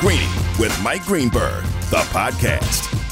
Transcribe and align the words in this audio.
Greeny 0.00 0.28
with 0.58 0.78
Mike 0.82 1.04
Greenberg, 1.06 1.64
the 1.90 2.04
podcast. 2.12 3.05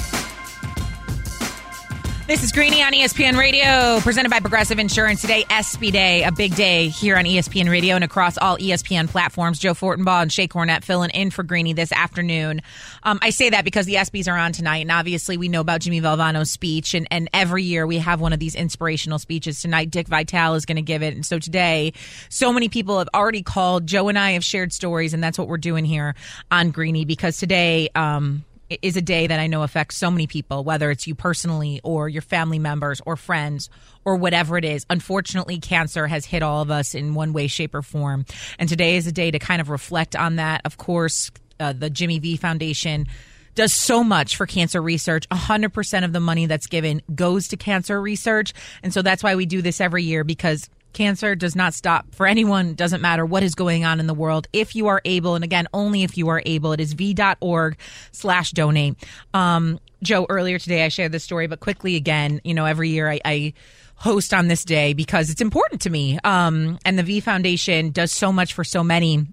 This 2.26 2.42
is 2.42 2.52
Greeny 2.52 2.82
on 2.82 2.95
ESPN 2.95 3.36
Radio, 3.36 4.00
presented 4.00 4.30
by 4.30 4.40
Progressive 4.40 4.79
Insurance. 4.79 5.21
Today, 5.21 5.45
ESPY 5.50 5.90
Day, 5.90 6.22
a 6.22 6.32
big 6.32 6.54
day 6.54 6.88
here 6.88 7.18
on 7.18 7.27
ESPN 7.27 7.68
Radio 7.68 7.96
and 7.96 8.02
across 8.02 8.38
all 8.38 8.56
ESPN 8.56 9.11
platforms. 9.11 9.58
Joe 9.58 9.75
Fortenbaugh 9.75 10.22
and 10.22 10.30
Shae 10.30 10.48
Cornette 10.48 10.84
filling 10.84 11.11
in 11.11 11.30
for 11.30 11.43
Greeny 11.43 11.75
this 11.75 11.93
afternoon. 11.93 12.62
Um, 13.02 13.18
I 13.21 13.29
say 13.29 13.50
that 13.50 13.66
because 13.66 13.84
the 13.84 13.96
ESPYs 13.96 14.26
are 14.26 14.39
on 14.39 14.52
tonight, 14.52 14.79
and 14.79 14.90
obviously 14.90 15.36
we 15.36 15.48
know 15.48 15.61
about 15.61 15.82
Jimmy 15.82 16.00
Valvano's 16.00 16.50
speech, 16.50 16.95
and, 16.95 17.07
and 17.11 17.29
every 17.34 17.62
year 17.62 17.86
we 17.86 17.98
have 17.98 18.22
one 18.22 18.32
of 18.32 18.38
these 18.38 18.54
inspirational 18.54 19.18
speeches. 19.18 19.61
Tonight, 19.61 19.91
Dick 19.91 20.09
Vitale 20.09 20.54
is 20.54 20.64
going 20.64 20.77
to 20.77 20.82
give 20.82 21.02
it, 21.02 21.14
and 21.14 21.27
so 21.27 21.38
today, 21.38 21.93
so 22.30 22.54
many 22.54 22.70
people 22.70 23.00
have 23.00 23.11
already 23.12 23.43
called. 23.43 23.86
Joe 23.86 24.09
and 24.09 24.18
I 24.18 24.30
have 24.30 24.45
shared 24.45 24.72
stories, 24.72 25.13
and 25.13 25.22
that's 25.22 25.38
what 25.38 25.46
we're 25.46 25.58
doing 25.58 25.85
here 25.85 26.14
on 26.50 26.71
Greeny 26.71 27.04
because 27.04 27.36
today, 27.36 27.91
um, 27.94 28.44
is 28.82 28.96
a 28.96 29.03
day 29.03 29.27
that 29.27 29.39
I 29.39 29.46
know 29.46 29.63
affects 29.63 29.96
so 29.96 30.11
many 30.11 30.27
people, 30.27 30.64
whether 30.64 30.91
it's 30.91 31.07
you 31.07 31.14
personally 31.14 31.81
or 31.85 32.09
your 32.09 32.22
family 32.22 32.59
members 32.59 33.00
or 33.05 33.17
friends 33.17 33.69
or 34.05 34.17
whatever 34.17 34.56
it 34.56 34.64
is. 34.64 34.86
Unfortunately, 34.91 35.59
cancer 35.59 36.06
has 36.06 36.25
hit 36.25 36.42
all 36.42 36.62
of 36.62 36.70
us 36.70 36.95
in 36.95 37.14
one 37.14 37.33
way, 37.33 37.47
shape, 37.47 37.75
or 37.75 37.83
form. 37.83 38.25
And 38.58 38.69
today 38.69 38.97
is 38.97 39.06
a 39.06 39.12
day 39.12 39.31
to 39.31 39.39
kind 39.39 39.61
of 39.61 39.69
reflect 39.69 40.17
on 40.17 40.36
that. 40.36 40.62
Of 40.64 40.77
course, 40.77 41.31
uh, 41.61 41.72
the 41.72 41.91
Jimmy 41.91 42.19
V 42.19 42.36
Foundation 42.36 43.06
does 43.55 43.72
so 43.72 44.03
much 44.03 44.36
for 44.36 44.47
cancer 44.47 44.83
research. 44.83 45.28
100% 45.28 46.05
of 46.05 46.12
the 46.12 46.20
money 46.20 46.47
that's 46.47 46.67
given 46.67 47.03
goes 47.14 47.48
to 47.48 47.56
cancer 47.56 48.00
research. 48.00 48.53
And 48.83 48.92
so 48.92 49.03
that's 49.03 49.22
why 49.22 49.36
we 49.36 49.47
do 49.47 49.62
this 49.62 49.81
every 49.81 50.03
year 50.03 50.25
because 50.25 50.69
cancer 50.94 51.34
does 51.34 51.55
not 51.55 51.75
stop 51.75 52.14
for 52.14 52.27
anyone. 52.27 52.75
Doesn't 52.75 53.00
matter 53.00 53.27
what 53.27 53.42
is 53.42 53.55
going 53.55 53.84
on 53.84 54.00
in 54.00 54.06
the 54.06 54.14
world. 54.14 54.47
If 54.52 54.75
you 54.75 54.86
are 54.86 55.02
able 55.05 55.34
and 55.34 55.44
again 55.44 55.66
only 55.75 56.02
if 56.02 56.16
you 56.16 56.28
are 56.28 56.42
able 56.47 56.72
it 56.72 56.80
is 56.80 56.92
v.org 56.92 57.77
slash 58.12 58.52
donate. 58.52 58.96
Um, 59.34 59.80
joe 60.02 60.27
earlier 60.28 60.58
today 60.58 60.84
i 60.84 60.88
shared 60.88 61.12
this 61.12 61.24
story 61.24 61.46
but 61.46 61.60
quickly 61.60 61.96
again 61.96 62.38
you 62.44 62.52
know 62.52 62.66
every 62.66 62.91
year 62.91 63.10
I, 63.10 63.20
I 63.24 63.54
host 63.96 64.34
on 64.34 64.48
this 64.48 64.64
day 64.64 64.92
because 64.92 65.30
it's 65.30 65.41
important 65.41 65.80
to 65.82 65.91
me. 65.91 66.19
Um, 66.24 66.78
and 66.84 66.98
the 66.98 67.02
v 67.02 67.20
foundation 67.20 67.91
does 67.91 68.12
so 68.12 68.32
much 68.32 68.52
for 68.52 68.64
so 68.64 68.84
many 68.84 69.26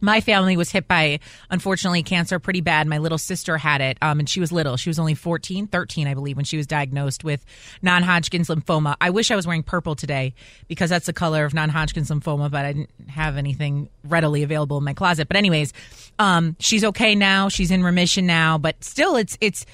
my 0.00 0.20
family 0.20 0.56
was 0.56 0.70
hit 0.70 0.86
by 0.88 1.20
unfortunately 1.50 2.02
cancer 2.02 2.38
pretty 2.38 2.60
bad. 2.60 2.86
My 2.86 2.98
little 2.98 3.18
sister 3.18 3.56
had 3.56 3.80
it 3.80 3.98
um, 4.02 4.18
and 4.18 4.28
she 4.28 4.40
was 4.40 4.52
little. 4.52 4.76
She 4.76 4.90
was 4.90 4.98
only 4.98 5.14
14 5.14 5.66
13 5.66 6.06
i 6.06 6.14
believe 6.14 6.36
when 6.36 6.44
she 6.44 6.56
was 6.56 6.66
diagnosed 6.66 7.24
with 7.24 7.44
non-hodgkin's 7.82 8.48
lymphoma. 8.48 8.96
I 9.00 9.10
wish 9.10 9.30
i 9.30 9.36
was 9.36 9.46
wearing 9.46 9.62
purple 9.62 9.94
today 9.94 10.34
because 10.68 10.90
that's 10.90 11.06
the 11.06 11.12
color 11.12 11.44
of 11.44 11.54
non-hodgkin's 11.54 12.10
lymphoma 12.10 12.50
but 12.50 12.64
i 12.64 12.72
didn't 12.72 12.90
have 13.08 13.36
anything 13.36 13.88
readily 14.04 14.42
available 14.42 14.78
in 14.78 14.84
my 14.84 14.94
closet. 14.94 15.28
But 15.28 15.36
anyways 15.36 15.72
um, 16.18 16.56
she's 16.58 16.84
okay 16.84 17.14
now. 17.14 17.48
She's 17.48 17.70
in 17.70 17.82
remission 17.82 18.26
now 18.26 18.58
but 18.58 18.82
still 18.82 19.16
it's 19.16 19.36
it's 19.40 19.66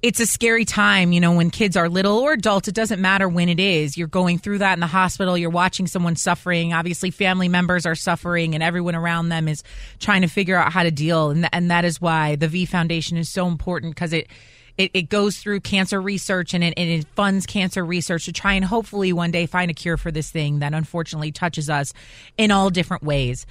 it's 0.00 0.20
a 0.20 0.26
scary 0.26 0.64
time, 0.64 1.10
you 1.10 1.20
know, 1.20 1.32
when 1.32 1.50
kids 1.50 1.76
are 1.76 1.88
little 1.88 2.18
or 2.18 2.32
adults. 2.32 2.68
It 2.68 2.74
doesn't 2.74 3.00
matter 3.00 3.28
when 3.28 3.48
it 3.48 3.58
is. 3.58 3.96
You're 3.96 4.06
going 4.06 4.38
through 4.38 4.58
that 4.58 4.74
in 4.74 4.80
the 4.80 4.86
hospital. 4.86 5.36
You're 5.36 5.50
watching 5.50 5.88
someone 5.88 6.14
suffering. 6.14 6.72
Obviously, 6.72 7.10
family 7.10 7.48
members 7.48 7.84
are 7.84 7.96
suffering, 7.96 8.54
and 8.54 8.62
everyone 8.62 8.94
around 8.94 9.28
them 9.28 9.48
is 9.48 9.64
trying 9.98 10.22
to 10.22 10.28
figure 10.28 10.56
out 10.56 10.72
how 10.72 10.84
to 10.84 10.92
deal. 10.92 11.30
And, 11.30 11.42
th- 11.42 11.50
and 11.52 11.70
that 11.70 11.84
is 11.84 12.00
why 12.00 12.36
the 12.36 12.46
V 12.46 12.64
Foundation 12.64 13.16
is 13.16 13.28
so 13.28 13.48
important 13.48 13.94
because 13.94 14.12
it, 14.12 14.28
it, 14.76 14.92
it 14.94 15.08
goes 15.08 15.38
through 15.38 15.60
cancer 15.60 16.00
research 16.00 16.54
and 16.54 16.62
it, 16.62 16.74
and 16.76 16.88
it 16.88 17.06
funds 17.16 17.44
cancer 17.44 17.84
research 17.84 18.26
to 18.26 18.32
try 18.32 18.52
and 18.52 18.64
hopefully 18.64 19.12
one 19.12 19.32
day 19.32 19.46
find 19.46 19.68
a 19.68 19.74
cure 19.74 19.96
for 19.96 20.12
this 20.12 20.30
thing 20.30 20.60
that 20.60 20.74
unfortunately 20.74 21.32
touches 21.32 21.68
us 21.68 21.92
in 22.36 22.52
all 22.52 22.70
different 22.70 23.02
ways 23.02 23.46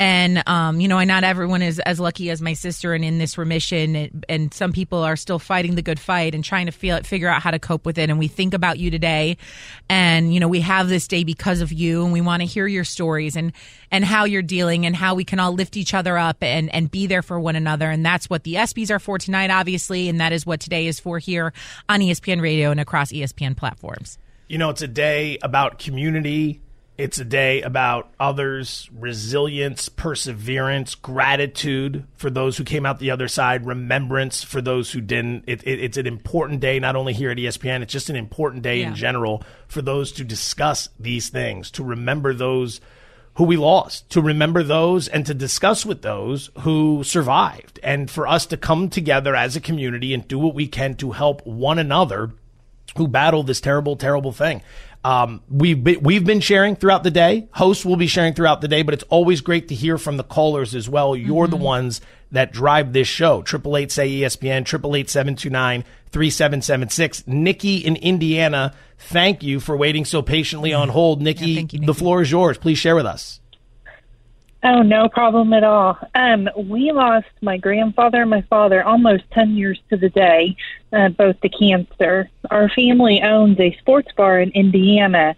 and 0.00 0.46
um, 0.48 0.80
you 0.80 0.86
know, 0.86 1.02
not 1.02 1.24
everyone 1.24 1.62
is 1.62 1.80
as 1.80 1.98
lucky 1.98 2.30
as 2.30 2.40
my 2.40 2.52
sister 2.52 2.94
and 2.94 3.04
in 3.04 3.18
this 3.18 3.36
remission, 3.36 3.96
and, 3.96 4.26
and, 4.28 4.54
some 4.54 4.72
people 4.72 5.00
are 5.00 5.16
still 5.16 5.38
fighting 5.38 5.74
the 5.74 5.82
good 5.82 5.98
fight 5.98 6.34
and 6.34 6.44
trying 6.44 6.66
to 6.66 6.72
feel 6.72 6.96
it, 6.96 7.06
figure 7.06 7.28
out 7.28 7.42
how 7.42 7.50
to 7.50 7.58
cope 7.58 7.84
with 7.84 7.98
it. 7.98 8.08
And 8.08 8.18
we 8.18 8.28
think 8.28 8.54
about 8.54 8.78
you 8.78 8.90
today, 8.90 9.36
and 9.88 10.32
you 10.32 10.40
know, 10.40 10.48
we 10.48 10.60
have 10.60 10.88
this 10.88 11.08
day 11.08 11.24
because 11.24 11.60
of 11.60 11.72
you, 11.72 12.04
and 12.04 12.12
we 12.12 12.20
want 12.20 12.42
to 12.42 12.46
hear 12.46 12.66
your 12.66 12.84
stories 12.84 13.34
and 13.34 13.52
and 13.90 14.04
how 14.04 14.24
you're 14.24 14.42
dealing, 14.42 14.86
and 14.86 14.94
how 14.94 15.14
we 15.14 15.24
can 15.24 15.40
all 15.40 15.52
lift 15.52 15.76
each 15.76 15.94
other 15.94 16.16
up 16.16 16.42
and 16.42 16.72
and 16.72 16.90
be 16.90 17.06
there 17.06 17.22
for 17.22 17.40
one 17.40 17.56
another. 17.56 17.90
And 17.90 18.06
that's 18.06 18.30
what 18.30 18.44
the 18.44 18.54
ESPYS 18.54 18.90
are 18.90 19.00
for 19.00 19.18
tonight, 19.18 19.50
obviously, 19.50 20.08
and 20.08 20.20
that 20.20 20.32
is 20.32 20.46
what 20.46 20.60
today 20.60 20.86
is 20.86 21.00
for 21.00 21.18
here 21.18 21.52
on 21.88 22.00
ESPN 22.00 22.40
Radio 22.40 22.70
and 22.70 22.78
across 22.78 23.10
ESPN 23.10 23.56
platforms. 23.56 24.18
You 24.48 24.58
know, 24.58 24.70
it's 24.70 24.82
a 24.82 24.88
day 24.88 25.38
about 25.42 25.78
community 25.78 26.60
it's 26.98 27.20
a 27.20 27.24
day 27.24 27.62
about 27.62 28.12
others, 28.18 28.90
resilience, 28.92 29.88
perseverance, 29.88 30.96
gratitude 30.96 32.04
for 32.16 32.28
those 32.28 32.56
who 32.56 32.64
came 32.64 32.84
out 32.84 32.98
the 32.98 33.12
other 33.12 33.28
side, 33.28 33.64
remembrance 33.64 34.42
for 34.42 34.60
those 34.60 34.90
who 34.90 35.00
didn't. 35.00 35.44
It, 35.46 35.62
it, 35.62 35.78
it's 35.78 35.96
an 35.96 36.08
important 36.08 36.58
day, 36.58 36.80
not 36.80 36.96
only 36.96 37.12
here 37.12 37.30
at 37.30 37.38
ESPN, 37.38 37.82
it's 37.82 37.92
just 37.92 38.10
an 38.10 38.16
important 38.16 38.64
day 38.64 38.80
yeah. 38.80 38.88
in 38.88 38.96
general 38.96 39.44
for 39.68 39.80
those 39.80 40.10
to 40.12 40.24
discuss 40.24 40.88
these 40.98 41.28
things, 41.28 41.70
to 41.70 41.84
remember 41.84 42.34
those 42.34 42.80
who 43.34 43.44
we 43.44 43.56
lost, 43.56 44.10
to 44.10 44.20
remember 44.20 44.64
those 44.64 45.06
and 45.06 45.24
to 45.24 45.34
discuss 45.34 45.86
with 45.86 46.02
those 46.02 46.50
who 46.62 47.04
survived, 47.04 47.78
and 47.84 48.10
for 48.10 48.26
us 48.26 48.44
to 48.46 48.56
come 48.56 48.90
together 48.90 49.36
as 49.36 49.54
a 49.54 49.60
community 49.60 50.12
and 50.12 50.26
do 50.26 50.36
what 50.36 50.54
we 50.56 50.66
can 50.66 50.96
to 50.96 51.12
help 51.12 51.46
one 51.46 51.78
another 51.78 52.32
who 52.96 53.06
battle 53.06 53.44
this 53.44 53.60
terrible, 53.60 53.96
terrible 53.96 54.32
thing. 54.32 54.60
Um, 55.04 55.42
we've 55.48 55.82
been, 55.82 56.02
we've 56.02 56.24
been 56.24 56.40
sharing 56.40 56.76
throughout 56.76 57.04
the 57.04 57.10
day. 57.10 57.48
Hosts 57.52 57.84
will 57.84 57.96
be 57.96 58.08
sharing 58.08 58.34
throughout 58.34 58.60
the 58.60 58.68
day, 58.68 58.82
but 58.82 58.94
it's 58.94 59.04
always 59.04 59.40
great 59.40 59.68
to 59.68 59.74
hear 59.74 59.96
from 59.96 60.16
the 60.16 60.24
callers 60.24 60.74
as 60.74 60.88
well. 60.88 61.14
You're 61.14 61.44
mm-hmm. 61.44 61.50
the 61.50 61.64
ones 61.64 62.00
that 62.32 62.52
drive 62.52 62.92
this 62.92 63.08
show. 63.08 63.42
Triple 63.42 63.76
eight 63.76 63.92
say 63.92 64.10
ESPN. 64.10 64.64
Triple 64.64 64.96
eight 64.96 65.08
seven 65.08 65.36
two 65.36 65.50
nine 65.50 65.84
three 66.10 66.30
seven 66.30 66.62
seven 66.62 66.88
six. 66.88 67.26
Nikki 67.26 67.78
in 67.78 67.96
Indiana, 67.96 68.74
thank 68.98 69.42
you 69.42 69.60
for 69.60 69.76
waiting 69.76 70.04
so 70.04 70.20
patiently 70.20 70.72
on 70.72 70.88
hold. 70.88 71.22
Nikki, 71.22 71.40
yeah, 71.40 71.46
you, 71.46 71.62
Nikki. 71.62 71.86
the 71.86 71.94
floor 71.94 72.22
is 72.22 72.30
yours. 72.30 72.58
Please 72.58 72.78
share 72.78 72.96
with 72.96 73.06
us. 73.06 73.40
Oh, 74.64 74.82
no 74.82 75.08
problem 75.08 75.52
at 75.52 75.62
all. 75.62 75.96
Um, 76.14 76.48
we 76.56 76.90
lost 76.90 77.28
my 77.40 77.58
grandfather 77.58 78.22
and 78.22 78.30
my 78.30 78.42
father 78.42 78.82
almost 78.82 79.24
10 79.32 79.56
years 79.56 79.80
to 79.90 79.96
the 79.96 80.08
day, 80.08 80.56
uh, 80.92 81.10
both 81.10 81.40
to 81.40 81.48
cancer. 81.48 82.28
Our 82.50 82.68
family 82.68 83.22
owns 83.22 83.60
a 83.60 83.76
sports 83.78 84.10
bar 84.16 84.40
in 84.40 84.50
Indiana. 84.50 85.36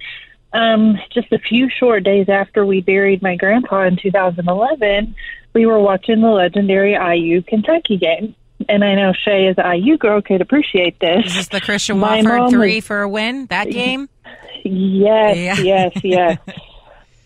Um, 0.55 0.99
just 1.11 1.31
a 1.33 1.39
few 1.39 1.69
short 1.69 2.03
days 2.03 2.29
after 2.29 2.65
we 2.65 2.81
buried 2.81 3.23
my 3.23 3.37
grandpa 3.37 3.83
in 3.83 3.97
2011, 3.97 5.15
we 5.53 5.67
were 5.67 5.79
watching 5.79 6.23
the 6.23 6.29
legendary 6.29 6.95
IU 6.95 7.43
Kentucky 7.43 7.99
game. 7.99 8.35
And 8.69 8.85
I 8.85 8.95
know 8.95 9.13
Shae, 9.13 9.51
as 9.51 9.57
an 9.59 9.83
IU 9.83 9.99
girl, 9.99 10.23
could 10.23 10.41
appreciate 10.41 10.99
this. 10.99 11.27
Is 11.27 11.35
this 11.35 11.49
the 11.49 11.61
Christian 11.61 12.01
Watford 12.01 12.51
three 12.51 12.77
was, 12.77 12.87
for 12.87 13.03
a 13.03 13.09
win, 13.09 13.47
that 13.47 13.71
game? 13.71 14.09
Yes, 14.63 15.37
yeah. 15.39 15.59
yes, 15.63 15.93
yes. 16.05 16.39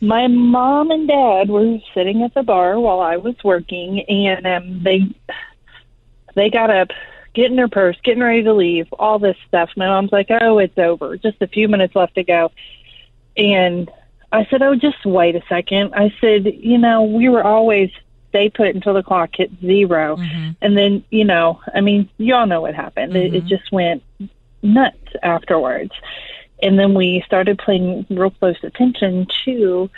my 0.05 0.27
mom 0.29 0.91
and 0.91 1.09
dad 1.09 1.49
were 1.49 1.79
sitting 1.95 2.23
at 2.23 2.35
the 2.35 2.43
bar 2.43 2.79
while 2.79 3.01
I 3.01 3.17
was 3.17 3.35
working, 3.43 4.01
and 4.03 4.47
um, 4.47 4.83
they 4.83 5.03
they 6.35 6.51
got 6.51 6.71
up, 6.71 6.89
getting 7.35 7.57
their 7.57 7.69
purse, 7.69 7.97
getting 8.05 8.23
ready 8.23 8.43
to 8.43 8.53
leave, 8.53 8.93
all 8.93 9.19
this 9.19 9.37
stuff. 9.49 9.71
My 9.77 9.87
mom's 9.87 10.13
like, 10.13 10.29
"Oh, 10.31 10.59
it's 10.59 10.79
over. 10.79 11.17
Just 11.17 11.41
a 11.41 11.49
few 11.49 11.69
minutes 11.69 11.97
left 11.97 12.15
to 12.17 12.25
go," 12.25 12.53
and 13.37 13.91
I 14.31 14.47
said, 14.51 14.63
"Oh, 14.63 14.75
just 14.75 15.05
wait 15.05 15.37
a 15.37 15.43
second. 15.49 15.95
I 15.95 16.15
said, 16.21 16.47
"You 16.47 16.79
know, 16.79 17.03
we 17.03 17.29
were 17.29 17.45
always." 17.45 17.91
Stay 18.31 18.51
put 18.51 18.75
until 18.75 18.95
the 18.95 19.03
clock 19.05 19.31
hit 19.33 19.53
0 19.61 20.17
mm-hmm. 20.17 20.51
and 20.61 20.77
then 20.77 21.05
you 21.11 21.25
know, 21.25 21.61
I 21.73 21.81
mean, 21.81 22.11
you 22.19 22.35
all 22.35 22.49
know 22.49 22.63
what 22.63 22.75
happened. 22.75 23.13
Mm-hmm. 23.13 23.33
It, 23.33 23.45
it 23.45 23.47
just 23.47 23.71
went 23.71 24.03
nuts 24.61 24.99
afterwards 25.23 25.93
and 26.63 26.79
then 26.79 26.95
we 26.95 27.23
started 27.27 27.59
paying 27.59 28.07
real 28.11 28.31
close 28.31 28.57
attention 28.63 29.27
to 29.45 29.91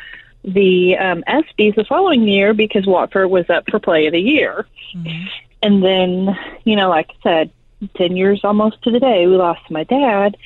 the 0.45 0.97
um, 0.97 1.25
ESPYS 1.29 1.75
the 1.75 1.85
following 1.85 2.27
year 2.27 2.55
because 2.55 2.87
Watford 2.87 3.31
was 3.31 3.49
up 3.51 3.69
for 3.69 3.79
Play 3.79 4.07
of 4.07 4.13
the 4.13 4.21
Year. 4.21 4.67
Mm-hmm. 4.95 5.27
And 5.63 5.83
then, 5.83 6.39
you 6.65 6.77
know, 6.77 6.89
like 6.89 7.11
I 7.11 7.23
said, 7.23 7.51
10 7.97 8.17
years 8.17 8.41
almost 8.45 8.83
to 8.83 8.91
the 8.91 9.01
day, 9.01 9.27
we 9.27 9.37
lost 9.37 9.71
my 9.71 9.85
dad. 9.85 10.37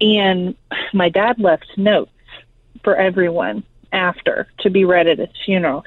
And 0.00 0.54
my 0.92 1.08
dad 1.08 1.38
left 1.38 1.66
notes 1.76 2.10
for 2.84 2.94
everyone 2.94 3.64
after 3.92 4.48
to 4.60 4.70
be 4.70 4.84
read 4.84 5.06
at 5.06 5.18
his 5.18 5.28
funeral 5.44 5.84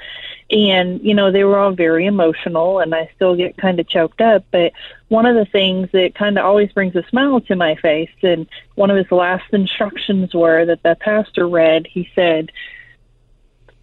and 0.52 1.00
you 1.02 1.14
know 1.14 1.32
they 1.32 1.44
were 1.44 1.58
all 1.58 1.72
very 1.72 2.06
emotional 2.06 2.78
and 2.78 2.94
i 2.94 3.10
still 3.16 3.34
get 3.34 3.56
kind 3.56 3.80
of 3.80 3.88
choked 3.88 4.20
up 4.20 4.44
but 4.50 4.72
one 5.08 5.26
of 5.26 5.34
the 5.34 5.46
things 5.46 5.88
that 5.92 6.14
kind 6.14 6.38
of 6.38 6.44
always 6.44 6.70
brings 6.72 6.94
a 6.94 7.02
smile 7.08 7.40
to 7.40 7.56
my 7.56 7.74
face 7.76 8.10
and 8.22 8.46
one 8.74 8.90
of 8.90 8.96
his 8.96 9.10
last 9.10 9.44
instructions 9.52 10.34
were 10.34 10.64
that 10.64 10.82
the 10.82 10.96
pastor 11.00 11.48
read 11.48 11.86
he 11.86 12.08
said 12.14 12.52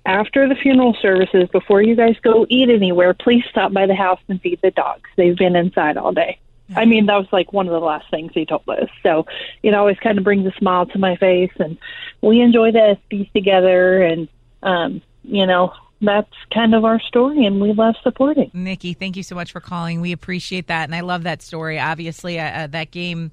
after 0.05 0.47
the 0.47 0.55
funeral 0.55 0.95
services 1.01 1.49
before 1.51 1.81
you 1.81 1.95
guys 1.95 2.15
go 2.21 2.45
eat 2.49 2.69
anywhere 2.69 3.13
please 3.13 3.43
stop 3.49 3.73
by 3.73 3.87
the 3.87 3.95
house 3.95 4.21
and 4.27 4.39
feed 4.41 4.59
the 4.61 4.71
dogs 4.71 5.09
they've 5.17 5.37
been 5.37 5.55
inside 5.55 5.97
all 5.97 6.13
day 6.13 6.39
I 6.75 6.85
mean, 6.85 7.07
that 7.07 7.15
was 7.15 7.25
like 7.31 7.51
one 7.51 7.65
of 7.65 7.71
the 7.71 7.79
last 7.79 8.11
things 8.11 8.31
he 8.35 8.45
told 8.45 8.69
us. 8.69 8.89
So 9.01 9.25
it 9.63 9.73
always 9.73 9.97
kind 9.97 10.19
of 10.19 10.23
brings 10.23 10.45
a 10.45 10.55
smile 10.59 10.85
to 10.85 10.99
my 10.99 11.15
face. 11.15 11.51
And 11.57 11.79
we 12.21 12.41
enjoy 12.41 12.71
the 12.71 12.95
ESPYs 13.11 13.31
together. 13.33 14.03
And, 14.03 14.27
um, 14.61 15.01
you 15.23 15.47
know, 15.47 15.73
that's 16.01 16.33
kind 16.53 16.73
of 16.73 16.85
our 16.85 16.99
story, 17.01 17.45
and 17.45 17.61
we 17.61 17.73
love 17.73 17.95
supporting. 18.03 18.49
Nikki, 18.53 18.93
thank 18.93 19.17
you 19.17 19.23
so 19.23 19.35
much 19.35 19.51
for 19.51 19.59
calling. 19.59 20.01
We 20.01 20.11
appreciate 20.11 20.67
that, 20.67 20.85
and 20.85 20.95
I 20.95 21.01
love 21.01 21.23
that 21.23 21.41
story. 21.41 21.79
Obviously, 21.79 22.39
uh, 22.39 22.63
uh, 22.63 22.67
that 22.67 22.91
game 22.91 23.31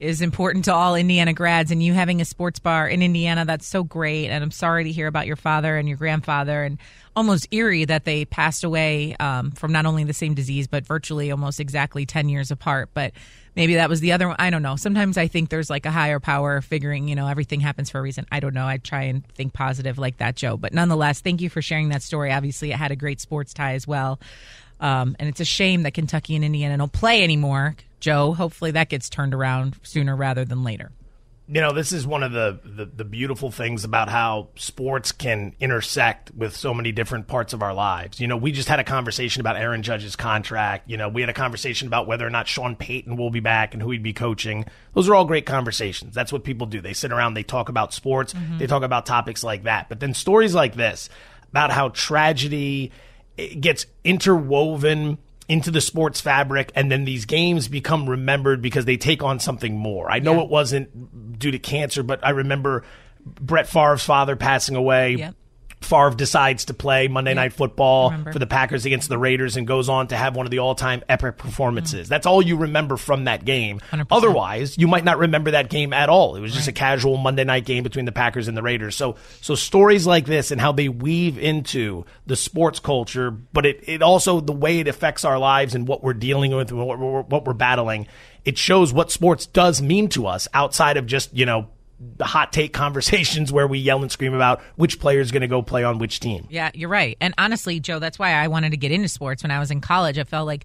is 0.00 0.22
important 0.22 0.64
to 0.64 0.72
all 0.72 0.96
Indiana 0.96 1.34
grads, 1.34 1.70
and 1.70 1.82
you 1.82 1.92
having 1.92 2.22
a 2.22 2.24
sports 2.24 2.58
bar 2.58 2.88
in 2.88 3.02
Indiana, 3.02 3.44
that's 3.44 3.66
so 3.66 3.84
great. 3.84 4.28
And 4.28 4.42
I'm 4.42 4.50
sorry 4.50 4.84
to 4.84 4.90
hear 4.90 5.06
about 5.06 5.26
your 5.26 5.36
father 5.36 5.76
and 5.76 5.86
your 5.86 5.98
grandfather, 5.98 6.64
and 6.64 6.78
almost 7.14 7.46
eerie 7.50 7.84
that 7.84 8.06
they 8.06 8.24
passed 8.24 8.64
away 8.64 9.14
um, 9.20 9.50
from 9.50 9.72
not 9.72 9.84
only 9.84 10.04
the 10.04 10.14
same 10.14 10.32
disease, 10.32 10.66
but 10.66 10.86
virtually 10.86 11.30
almost 11.30 11.60
exactly 11.60 12.06
10 12.06 12.30
years 12.30 12.50
apart. 12.50 12.88
But 12.94 13.12
maybe 13.54 13.74
that 13.74 13.90
was 13.90 14.00
the 14.00 14.12
other 14.12 14.28
one. 14.28 14.36
I 14.38 14.48
don't 14.48 14.62
know. 14.62 14.76
Sometimes 14.76 15.18
I 15.18 15.28
think 15.28 15.50
there's 15.50 15.68
like 15.68 15.84
a 15.84 15.90
higher 15.90 16.18
power 16.18 16.62
figuring, 16.62 17.06
you 17.08 17.14
know, 17.14 17.28
everything 17.28 17.60
happens 17.60 17.90
for 17.90 17.98
a 17.98 18.02
reason. 18.02 18.26
I 18.32 18.40
don't 18.40 18.54
know. 18.54 18.66
I 18.66 18.78
try 18.78 19.02
and 19.02 19.26
think 19.34 19.52
positive 19.52 19.98
like 19.98 20.16
that, 20.16 20.34
Joe. 20.34 20.56
But 20.56 20.72
nonetheless, 20.72 21.20
thank 21.20 21.42
you 21.42 21.50
for 21.50 21.60
sharing 21.60 21.90
that 21.90 22.02
story. 22.02 22.32
Obviously, 22.32 22.70
it 22.70 22.76
had 22.76 22.90
a 22.90 22.96
great 22.96 23.20
sports 23.20 23.52
tie 23.52 23.74
as 23.74 23.86
well. 23.86 24.18
Um, 24.80 25.14
and 25.18 25.28
it's 25.28 25.40
a 25.40 25.44
shame 25.44 25.82
that 25.82 25.94
Kentucky 25.94 26.34
and 26.34 26.44
Indiana 26.44 26.78
don't 26.78 26.92
play 26.92 27.22
anymore. 27.22 27.76
Joe, 28.00 28.32
hopefully 28.32 28.72
that 28.72 28.88
gets 28.88 29.08
turned 29.10 29.34
around 29.34 29.76
sooner 29.82 30.16
rather 30.16 30.44
than 30.44 30.64
later. 30.64 30.90
You 31.52 31.60
know, 31.60 31.72
this 31.72 31.90
is 31.90 32.06
one 32.06 32.22
of 32.22 32.30
the, 32.30 32.60
the, 32.64 32.84
the, 32.84 33.04
beautiful 33.04 33.50
things 33.50 33.82
about 33.82 34.08
how 34.08 34.50
sports 34.54 35.10
can 35.10 35.56
intersect 35.58 36.32
with 36.32 36.56
so 36.56 36.72
many 36.72 36.92
different 36.92 37.26
parts 37.26 37.52
of 37.52 37.60
our 37.60 37.74
lives. 37.74 38.20
You 38.20 38.28
know, 38.28 38.36
we 38.36 38.52
just 38.52 38.68
had 38.68 38.78
a 38.78 38.84
conversation 38.84 39.40
about 39.40 39.56
Aaron 39.56 39.82
Judge's 39.82 40.14
contract. 40.14 40.88
You 40.88 40.96
know, 40.96 41.08
we 41.08 41.22
had 41.22 41.28
a 41.28 41.34
conversation 41.34 41.88
about 41.88 42.06
whether 42.06 42.24
or 42.24 42.30
not 42.30 42.46
Sean 42.46 42.76
Payton 42.76 43.16
will 43.16 43.30
be 43.30 43.40
back 43.40 43.74
and 43.74 43.82
who 43.82 43.90
he'd 43.90 44.02
be 44.02 44.12
coaching. 44.12 44.64
Those 44.94 45.08
are 45.08 45.14
all 45.16 45.24
great 45.24 45.44
conversations. 45.44 46.14
That's 46.14 46.32
what 46.32 46.44
people 46.44 46.68
do. 46.68 46.80
They 46.80 46.92
sit 46.92 47.10
around, 47.10 47.34
they 47.34 47.42
talk 47.42 47.68
about 47.68 47.92
sports, 47.92 48.32
mm-hmm. 48.32 48.58
they 48.58 48.68
talk 48.68 48.84
about 48.84 49.04
topics 49.04 49.42
like 49.42 49.64
that. 49.64 49.88
But 49.88 49.98
then 49.98 50.14
stories 50.14 50.54
like 50.54 50.76
this 50.76 51.08
about 51.50 51.72
how 51.72 51.88
tragedy 51.88 52.92
gets 53.48 53.86
interwoven 54.04 55.18
into 55.48 55.70
the 55.72 55.80
sports 55.80 56.20
fabric, 56.20 56.70
and 56.76 56.92
then 56.92 57.04
these 57.04 57.24
games 57.24 57.66
become 57.66 58.08
remembered 58.08 58.62
because 58.62 58.84
they 58.84 58.96
take 58.96 59.22
on 59.22 59.40
something 59.40 59.76
more. 59.76 60.10
I 60.10 60.20
know 60.20 60.36
yeah. 60.36 60.42
it 60.42 60.48
wasn't 60.48 61.38
due 61.38 61.50
to 61.50 61.58
cancer, 61.58 62.04
but 62.04 62.24
I 62.24 62.30
remember 62.30 62.84
Brett 63.24 63.68
Favre's 63.68 64.04
father 64.04 64.36
passing 64.36 64.76
away. 64.76 65.16
Yep. 65.16 65.34
Favre 65.80 66.14
decides 66.14 66.66
to 66.66 66.74
play 66.74 67.08
Monday 67.08 67.34
Night 67.34 67.52
Football 67.52 68.12
for 68.32 68.38
the 68.38 68.46
Packers 68.46 68.84
against 68.84 69.08
the 69.08 69.18
Raiders 69.18 69.56
and 69.56 69.66
goes 69.66 69.88
on 69.88 70.08
to 70.08 70.16
have 70.16 70.36
one 70.36 70.46
of 70.46 70.50
the 70.50 70.58
all-time 70.58 71.02
epic 71.08 71.38
performances. 71.38 72.06
Mm. 72.06 72.10
That's 72.10 72.26
all 72.26 72.42
you 72.42 72.56
remember 72.56 72.96
from 72.96 73.24
that 73.24 73.44
game. 73.44 73.80
100%. 73.90 74.06
Otherwise, 74.10 74.76
you 74.76 74.86
might 74.86 75.04
not 75.04 75.18
remember 75.18 75.52
that 75.52 75.70
game 75.70 75.92
at 75.92 76.08
all. 76.08 76.36
It 76.36 76.40
was 76.40 76.52
just 76.52 76.66
right. 76.66 76.76
a 76.76 76.78
casual 76.78 77.16
Monday 77.16 77.44
night 77.44 77.64
game 77.64 77.82
between 77.82 78.04
the 78.04 78.12
Packers 78.12 78.46
and 78.46 78.56
the 78.56 78.62
Raiders. 78.62 78.94
So, 78.94 79.16
so 79.40 79.54
stories 79.54 80.06
like 80.06 80.26
this 80.26 80.50
and 80.50 80.60
how 80.60 80.72
they 80.72 80.88
weave 80.88 81.38
into 81.38 82.04
the 82.26 82.36
sports 82.36 82.78
culture, 82.78 83.30
but 83.30 83.64
it, 83.64 83.82
it 83.88 84.02
also 84.02 84.40
the 84.40 84.52
way 84.52 84.80
it 84.80 84.88
affects 84.88 85.24
our 85.24 85.38
lives 85.38 85.74
and 85.74 85.88
what 85.88 86.02
we're 86.02 86.12
dealing 86.12 86.54
with 86.54 86.70
and 86.70 86.78
what 86.78 86.98
we're, 86.98 87.22
what 87.22 87.46
we're 87.46 87.54
battling. 87.54 88.06
It 88.44 88.58
shows 88.58 88.92
what 88.92 89.10
sports 89.10 89.46
does 89.46 89.82
mean 89.82 90.08
to 90.10 90.26
us 90.26 90.46
outside 90.54 90.96
of 90.96 91.06
just 91.06 91.34
you 91.34 91.46
know 91.46 91.68
the 92.16 92.24
hot 92.24 92.52
take 92.52 92.72
conversations 92.80 93.52
where 93.52 93.66
we 93.66 93.78
yell 93.78 94.02
and 94.02 94.10
scream 94.10 94.34
about 94.34 94.60
which 94.76 95.00
player 95.00 95.20
is 95.20 95.30
going 95.30 95.42
to 95.42 95.48
go 95.48 95.62
play 95.62 95.84
on 95.84 95.98
which 95.98 96.20
team. 96.20 96.46
Yeah, 96.50 96.70
you're 96.74 96.88
right. 96.88 97.16
And 97.20 97.34
honestly, 97.38 97.80
Joe, 97.80 97.98
that's 97.98 98.18
why 98.18 98.32
I 98.32 98.48
wanted 98.48 98.70
to 98.70 98.76
get 98.76 98.92
into 98.92 99.08
sports 99.08 99.42
when 99.42 99.50
I 99.50 99.58
was 99.58 99.70
in 99.70 99.80
college. 99.80 100.18
I 100.18 100.24
felt 100.24 100.46
like 100.46 100.64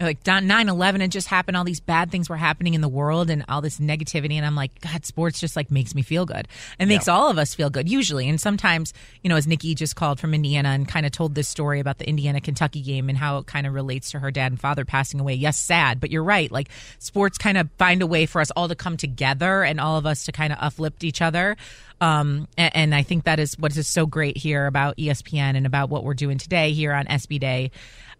like 0.00 0.22
9-11 0.24 1.00
had 1.00 1.12
just 1.12 1.28
happened 1.28 1.56
all 1.56 1.64
these 1.64 1.80
bad 1.80 2.10
things 2.10 2.28
were 2.28 2.36
happening 2.36 2.74
in 2.74 2.80
the 2.80 2.88
world 2.88 3.30
and 3.30 3.44
all 3.48 3.60
this 3.60 3.78
negativity 3.78 4.34
and 4.34 4.44
i'm 4.44 4.56
like 4.56 4.80
god 4.80 5.04
sports 5.04 5.40
just 5.40 5.56
like 5.56 5.70
makes 5.70 5.94
me 5.94 6.02
feel 6.02 6.26
good. 6.26 6.48
It 6.78 6.86
makes 6.86 7.06
yeah. 7.06 7.14
all 7.14 7.30
of 7.30 7.38
us 7.38 7.54
feel 7.54 7.70
good 7.70 7.88
usually. 7.88 8.28
And 8.28 8.40
sometimes 8.40 8.92
you 9.22 9.30
know 9.30 9.36
as 9.36 9.46
nikki 9.46 9.74
just 9.74 9.96
called 9.96 10.18
from 10.18 10.34
indiana 10.34 10.70
and 10.70 10.88
kind 10.88 11.06
of 11.06 11.12
told 11.12 11.34
this 11.34 11.48
story 11.48 11.80
about 11.80 11.98
the 11.98 12.08
indiana 12.08 12.40
kentucky 12.40 12.82
game 12.82 13.08
and 13.08 13.18
how 13.18 13.38
it 13.38 13.46
kind 13.46 13.66
of 13.66 13.74
relates 13.74 14.10
to 14.12 14.18
her 14.18 14.30
dad 14.30 14.52
and 14.52 14.60
father 14.60 14.84
passing 14.84 15.20
away. 15.20 15.34
Yes 15.34 15.56
sad 15.56 16.00
but 16.00 16.10
you're 16.10 16.24
right. 16.24 16.50
Like 16.50 16.68
sports 16.98 17.38
kind 17.38 17.56
of 17.58 17.68
find 17.78 18.02
a 18.02 18.06
way 18.06 18.26
for 18.26 18.40
us 18.40 18.50
all 18.52 18.68
to 18.68 18.74
come 18.74 18.96
together 18.96 19.62
and 19.62 19.80
all 19.80 19.96
of 19.96 20.06
us 20.06 20.24
to 20.24 20.32
kind 20.32 20.52
of 20.52 20.58
uplift 20.60 21.04
each 21.04 21.22
other. 21.22 21.56
Um, 22.00 22.48
and, 22.58 22.74
and, 22.74 22.94
I 22.96 23.04
think 23.04 23.24
that 23.24 23.38
is 23.38 23.56
what 23.56 23.76
is 23.76 23.86
so 23.86 24.06
great 24.06 24.36
here 24.36 24.66
about 24.66 24.96
ESPN 24.96 25.56
and 25.56 25.66
about 25.66 25.88
what 25.88 26.02
we're 26.02 26.14
doing 26.14 26.36
today 26.36 26.72
here 26.72 26.92
on 26.92 27.06
ESPY 27.06 27.38
Day. 27.38 27.70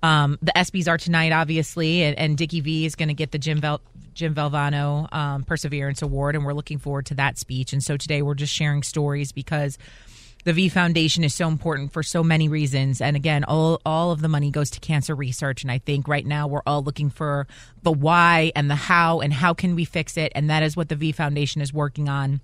Um, 0.02 0.38
the 0.42 0.52
ESPYS 0.56 0.88
are 0.88 0.98
tonight, 0.98 1.32
obviously, 1.32 2.02
and, 2.02 2.18
and 2.18 2.36
Dickie 2.36 2.60
V 2.60 2.84
is 2.84 2.94
going 2.96 3.08
to 3.08 3.14
get 3.14 3.30
the 3.30 3.38
Jim 3.38 3.60
Vel- 3.60 3.80
Jim 4.14 4.34
Valvano 4.34 5.12
um, 5.12 5.44
Perseverance 5.44 6.02
Award, 6.02 6.34
and 6.34 6.44
we're 6.44 6.52
looking 6.52 6.78
forward 6.78 7.06
to 7.06 7.14
that 7.14 7.38
speech. 7.38 7.72
And 7.72 7.82
so 7.82 7.96
today 7.96 8.22
we're 8.22 8.34
just 8.34 8.52
sharing 8.52 8.82
stories 8.82 9.32
because 9.32 9.78
the 10.44 10.52
V 10.52 10.68
Foundation 10.68 11.22
is 11.22 11.34
so 11.34 11.46
important 11.46 11.92
for 11.92 12.02
so 12.02 12.22
many 12.22 12.48
reasons. 12.48 13.00
And 13.00 13.16
again, 13.16 13.44
all 13.44 13.80
all 13.86 14.10
of 14.10 14.20
the 14.20 14.28
money 14.28 14.50
goes 14.50 14.70
to 14.70 14.80
cancer 14.80 15.14
research. 15.14 15.62
And 15.62 15.70
I 15.70 15.78
think 15.78 16.08
right 16.08 16.26
now 16.26 16.48
we're 16.48 16.62
all 16.66 16.82
looking 16.82 17.10
for 17.10 17.46
the 17.82 17.92
why 17.92 18.50
and 18.56 18.68
the 18.68 18.74
how 18.74 19.20
and 19.20 19.32
how 19.32 19.54
can 19.54 19.76
we 19.76 19.84
fix 19.84 20.16
it. 20.16 20.32
And 20.34 20.50
that 20.50 20.62
is 20.62 20.76
what 20.76 20.88
the 20.88 20.96
V 20.96 21.12
Foundation 21.12 21.62
is 21.62 21.72
working 21.72 22.08
on 22.08 22.40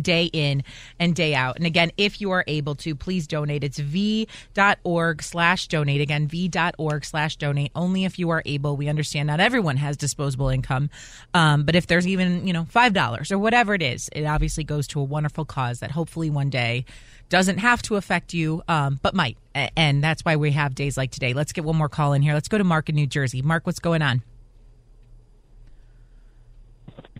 day 0.00 0.30
in 0.32 0.62
and 0.98 1.14
day 1.14 1.34
out. 1.34 1.56
And 1.56 1.66
again, 1.66 1.90
if 1.96 2.20
you 2.20 2.30
are 2.30 2.44
able 2.46 2.74
to, 2.76 2.94
please 2.94 3.26
donate. 3.26 3.64
It's 3.64 3.78
v.org 3.78 5.22
slash 5.22 5.68
donate. 5.68 6.00
Again, 6.00 6.26
v.org 6.28 7.04
slash 7.04 7.36
donate. 7.36 7.72
Only 7.74 8.04
if 8.04 8.18
you 8.18 8.30
are 8.30 8.42
able. 8.44 8.76
We 8.76 8.88
understand 8.88 9.26
not 9.26 9.40
everyone 9.40 9.76
has 9.76 9.96
disposable 9.96 10.48
income. 10.48 10.90
Um, 11.34 11.64
but 11.64 11.74
if 11.74 11.86
there's 11.86 12.06
even, 12.06 12.46
you 12.46 12.52
know, 12.52 12.64
$5 12.64 13.30
or 13.30 13.38
whatever 13.38 13.74
it 13.74 13.82
is, 13.82 14.08
it 14.12 14.24
obviously 14.24 14.64
goes 14.64 14.86
to 14.88 15.00
a 15.00 15.04
wonderful 15.04 15.44
cause 15.44 15.80
that 15.80 15.90
hopefully 15.90 16.30
one 16.30 16.50
day 16.50 16.84
doesn't 17.28 17.58
have 17.58 17.80
to 17.82 17.96
affect 17.96 18.34
you, 18.34 18.62
um, 18.68 19.00
but 19.02 19.14
might. 19.14 19.38
And 19.54 20.04
that's 20.04 20.22
why 20.22 20.36
we 20.36 20.50
have 20.52 20.74
days 20.74 20.96
like 20.98 21.10
today. 21.10 21.32
Let's 21.32 21.52
get 21.52 21.64
one 21.64 21.76
more 21.76 21.88
call 21.88 22.12
in 22.12 22.20
here. 22.20 22.34
Let's 22.34 22.48
go 22.48 22.58
to 22.58 22.64
Mark 22.64 22.88
in 22.90 22.94
New 22.94 23.06
Jersey. 23.06 23.40
Mark, 23.40 23.64
what's 23.64 23.78
going 23.78 24.02
on? 24.02 24.22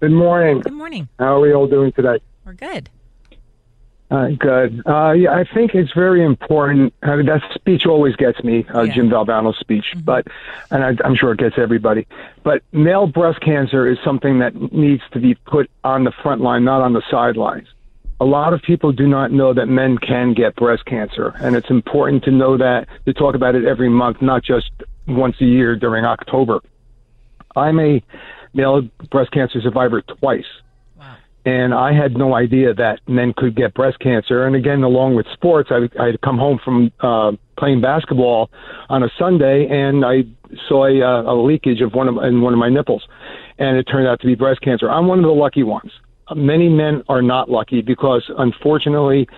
Good 0.00 0.12
morning. 0.12 0.60
Good 0.60 0.72
morning. 0.72 1.08
How 1.18 1.36
are 1.36 1.40
we 1.40 1.54
all 1.54 1.66
doing 1.66 1.92
today? 1.92 2.18
We're 2.44 2.54
good. 2.54 2.90
Uh, 4.12 4.28
good. 4.38 4.82
Uh, 4.86 5.12
yeah, 5.12 5.32
I 5.32 5.44
think 5.44 5.74
it's 5.74 5.92
very 5.92 6.22
important. 6.22 6.92
I 7.02 7.16
mean, 7.16 7.24
that 7.26 7.40
speech 7.54 7.86
always 7.86 8.14
gets 8.14 8.44
me, 8.44 8.66
uh, 8.74 8.82
yeah. 8.82 8.92
Jim 8.92 9.08
Valvano's 9.08 9.58
speech, 9.58 9.86
mm-hmm. 9.94 10.00
but, 10.00 10.26
and 10.70 10.84
I, 10.84 10.94
I'm 11.02 11.14
sure 11.14 11.32
it 11.32 11.38
gets 11.38 11.56
everybody. 11.56 12.06
But 12.42 12.62
male 12.72 13.06
breast 13.06 13.40
cancer 13.40 13.90
is 13.90 13.96
something 14.04 14.40
that 14.40 14.54
needs 14.70 15.02
to 15.12 15.18
be 15.18 15.34
put 15.34 15.70
on 15.82 16.04
the 16.04 16.12
front 16.22 16.42
line, 16.42 16.62
not 16.62 16.82
on 16.82 16.92
the 16.92 17.02
sidelines. 17.10 17.68
A 18.20 18.26
lot 18.26 18.52
of 18.52 18.60
people 18.60 18.92
do 18.92 19.08
not 19.08 19.32
know 19.32 19.54
that 19.54 19.66
men 19.66 19.96
can 19.96 20.34
get 20.34 20.56
breast 20.56 20.84
cancer, 20.84 21.32
and 21.40 21.56
it's 21.56 21.70
important 21.70 22.22
to 22.24 22.30
know 22.30 22.58
that 22.58 22.88
to 23.06 23.14
talk 23.14 23.34
about 23.34 23.54
it 23.54 23.64
every 23.64 23.88
month, 23.88 24.20
not 24.20 24.44
just 24.44 24.70
once 25.08 25.36
a 25.40 25.46
year 25.46 25.74
during 25.74 26.04
October. 26.04 26.60
I'm 27.56 27.80
a 27.80 28.02
male 28.52 28.82
breast 29.10 29.30
cancer 29.30 29.62
survivor 29.62 30.02
twice 30.02 30.44
and 31.44 31.74
I 31.74 31.92
had 31.92 32.16
no 32.16 32.34
idea 32.34 32.72
that 32.74 33.00
men 33.08 33.34
could 33.36 33.56
get 33.56 33.74
breast 33.74 33.98
cancer. 33.98 34.46
And 34.46 34.54
again, 34.54 34.82
along 34.82 35.16
with 35.16 35.26
sports, 35.32 35.70
I, 35.72 35.88
I'd 36.00 36.20
come 36.20 36.38
home 36.38 36.60
from 36.64 36.92
uh, 37.00 37.32
playing 37.58 37.80
basketball 37.80 38.50
on 38.88 39.02
a 39.02 39.10
Sunday, 39.18 39.66
and 39.66 40.04
I 40.04 40.24
saw 40.68 40.86
a, 40.86 41.02
uh, 41.02 41.32
a 41.32 41.34
leakage 41.34 41.80
of 41.80 41.94
one 41.94 42.08
of 42.08 42.16
in 42.22 42.40
one 42.40 42.52
of 42.52 42.58
my 42.58 42.68
nipples, 42.68 43.06
and 43.58 43.76
it 43.76 43.84
turned 43.84 44.06
out 44.06 44.20
to 44.20 44.26
be 44.26 44.34
breast 44.34 44.60
cancer. 44.60 44.90
I'm 44.90 45.08
one 45.08 45.18
of 45.18 45.24
the 45.24 45.32
lucky 45.32 45.64
ones. 45.64 45.90
Many 46.34 46.68
men 46.68 47.02
are 47.08 47.22
not 47.22 47.50
lucky 47.50 47.82
because, 47.82 48.30
unfortunately, 48.38 49.28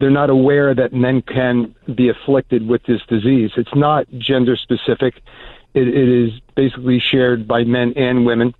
they're 0.00 0.10
not 0.10 0.30
aware 0.30 0.74
that 0.74 0.92
men 0.92 1.22
can 1.22 1.74
be 1.94 2.08
afflicted 2.08 2.66
with 2.66 2.82
this 2.84 3.00
disease. 3.08 3.52
It's 3.56 3.74
not 3.74 4.06
gender 4.18 4.56
specific. 4.56 5.22
It, 5.74 5.88
it 5.88 6.08
is 6.08 6.32
basically 6.56 6.98
shared 6.98 7.46
by 7.46 7.64
men 7.64 7.92
and 7.96 8.26
women 8.26 8.54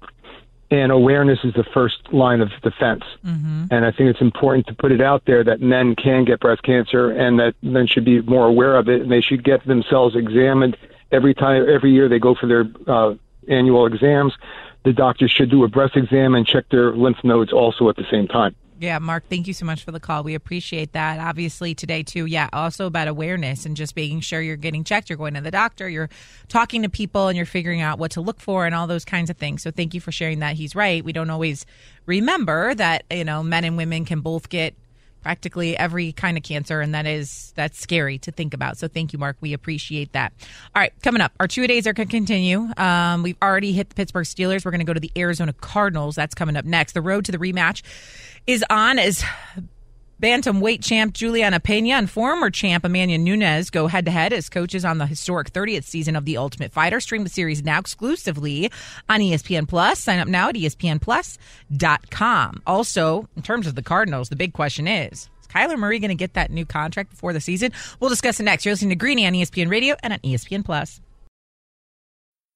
and 0.71 0.91
awareness 0.91 1.39
is 1.45 1.55
the 1.55 1.65
first 1.65 2.13
line 2.13 2.41
of 2.41 2.51
defense. 2.63 3.05
Mm-hmm. 3.25 3.67
And 3.71 3.85
I 3.85 3.91
think 3.91 4.11
it's 4.11 4.21
important 4.21 4.67
to 4.69 4.75
put 4.75 4.93
it 4.93 5.01
out 5.01 5.25
there 5.27 5.45
that 5.45 5.61
men 5.61 5.95
can 5.95 6.25
get 6.25 6.41
breast 6.41 6.63
cancer 6.63 7.11
and 7.11 7.39
that 7.39 7.55
men 7.63 7.87
should 7.87 8.05
be 8.05 8.21
more 8.23 8.47
aware 8.47 8.77
of 8.77 8.89
it 8.89 9.03
and 9.03 9.11
they 9.11 9.21
should 9.21 9.45
get 9.45 9.67
themselves 9.67 10.17
examined 10.17 10.77
every 11.13 11.35
time, 11.35 11.67
every 11.69 11.93
year 11.93 12.09
they 12.09 12.19
go 12.19 12.35
for 12.35 12.47
their 12.47 12.65
uh, 12.87 13.15
annual 13.49 13.87
exams. 13.87 14.33
The 14.85 14.93
doctors 14.93 15.31
should 15.31 15.51
do 15.51 15.65
a 15.65 15.69
breast 15.69 15.97
exam 15.97 16.35
and 16.35 16.47
check 16.47 16.69
their 16.71 16.93
lymph 16.93 17.23
nodes 17.25 17.53
also 17.53 17.89
at 17.89 17.97
the 17.97 18.05
same 18.11 18.29
time. 18.29 18.55
Yeah, 18.85 18.99
Mark, 18.99 19.25
thank 19.31 19.47
you 19.47 19.55
so 19.55 19.65
much 19.65 19.83
for 19.83 19.93
the 19.93 19.99
call. 19.99 20.23
We 20.23 20.35
appreciate 20.35 20.93
that. 20.93 21.19
Obviously, 21.19 21.75
today, 21.75 22.03
too, 22.03 22.27
yeah, 22.27 22.51
also 22.53 22.85
about 22.85 23.09
awareness 23.09 23.65
and 23.65 23.79
just 23.79 23.97
making 23.97 24.21
sure 24.21 24.43
you're 24.43 24.57
getting 24.57 24.85
checked. 24.85 25.09
You're 25.09 25.17
going 25.17 25.33
to 25.33 25.41
the 25.41 25.51
doctor, 25.51 25.89
you're 25.89 26.11
talking 26.49 26.83
to 26.83 26.91
people, 26.91 27.29
and 27.29 27.35
you're 27.35 27.47
figuring 27.47 27.81
out 27.81 27.99
what 27.99 28.11
to 28.11 28.21
look 28.21 28.41
for 28.41 28.67
and 28.67 28.75
all 28.75 28.87
those 28.87 29.07
kinds 29.07 29.31
of 29.31 29.39
things. 29.39 29.63
So, 29.63 29.71
thank 29.71 29.95
you 29.95 30.03
for 30.03 30.13
sharing 30.13 30.41
that. 30.41 30.57
He's 30.57 30.75
right. 30.75 31.03
We 31.03 31.15
don't 31.15 31.31
always 31.31 31.65
remember 32.05 32.75
that, 32.75 33.05
you 33.11 33.25
know, 33.25 33.43
men 33.43 33.65
and 33.65 33.79
women 33.79 34.05
can 34.05 34.21
both 34.21 34.51
get 34.51 34.75
practically 35.25 35.75
every 35.77 36.13
kind 36.13 36.37
of 36.37 36.43
cancer 36.43 36.83
and 36.83 36.95
that 36.95 37.07
is 37.07 37.55
that's 37.57 37.81
scary 37.81 38.19
to 38.19 38.31
think 38.31 38.53
about 38.53 38.77
so 38.77 38.87
thank 38.87 39.11
you 39.15 39.19
mark 39.19 39.39
we 39.41 39.55
appreciate 39.55 40.13
that 40.13 40.35
all 40.77 40.81
right 40.81 40.93
coming 41.03 41.23
up 41.23 41.33
our 41.41 41.49
two 41.49 41.67
days 41.67 41.87
are 41.87 41.95
going 41.95 42.07
to 42.07 42.15
continue 42.15 42.69
um, 42.77 43.23
we've 43.23 43.39
already 43.43 43.73
hit 43.73 43.89
the 43.89 43.95
pittsburgh 43.95 44.27
steelers 44.27 44.67
we're 44.67 44.71
going 44.71 44.81
to 44.81 44.85
go 44.85 44.93
to 44.93 45.01
the 45.01 45.11
arizona 45.17 45.55
cardinals 45.55 46.15
that's 46.15 46.35
coming 46.35 46.57
up 46.57 46.67
next 46.67 46.93
the 46.93 47.01
road 47.01 47.25
to 47.25 47.33
the 47.33 47.39
rematch 47.39 47.81
is 48.47 48.65
on 48.71 48.99
as 48.99 49.25
Bantamweight 50.23 50.83
champ 50.83 51.13
Julianna 51.13 51.61
Peña 51.61 51.93
and 51.93 52.09
former 52.09 52.51
champ 52.51 52.85
Amanda 52.85 53.19
Nunes 53.19 53.71
go 53.71 53.89
head 53.89 54.05
to 54.07 54.11
head 54.11 54.33
as 54.33 54.49
coaches 54.49 54.85
on 54.85 54.99
the 54.99 55.07
historic 55.07 55.53
30th 55.53 55.85
season 55.85 56.17
of 56.17 56.25
The 56.25 56.37
Ultimate 56.37 56.73
Fighter. 56.73 57.01
Stream 57.01 57.25
the 57.25 57.31
series 57.31 57.63
now 57.63 57.79
exclusively 57.79 58.71
on 59.09 59.21
ESPN 59.21 59.69
Plus. 59.69 59.99
Sign 59.99 60.21
up 60.21 60.29
now 60.29 60.49
at 60.49 60.55
ESPNplus.com. 60.55 62.63
Also, 62.67 63.29
in 63.37 63.43
terms 63.43 63.67
of 63.67 63.75
the 63.75 63.83
Cardinals, 63.83 64.29
the 64.29 64.37
big 64.37 64.53
question 64.53 64.89
is 64.89 65.13
is 65.13 65.49
Kyler 65.49 65.79
Murray 65.79 65.99
going 65.99 66.11
to 66.11 66.15
get 66.15 66.35
that 66.35 66.51
new 66.51 66.65
contract 66.65 67.11
before 67.11 67.33
the 67.33 67.41
season? 67.41 67.73
We'll 68.01 68.11
discuss 68.11 68.41
it 68.41 68.45
next. 68.45 68.65
You're 68.65 68.73
listening 68.73 68.91
to 68.91 68.97
Greeny 68.97 69.27
on 69.27 69.33
ESPN 69.33 69.71
Radio 69.71 69.97
and 70.03 70.13
on 70.13 70.19
ESPN 70.21 70.65
Plus. 70.65 71.01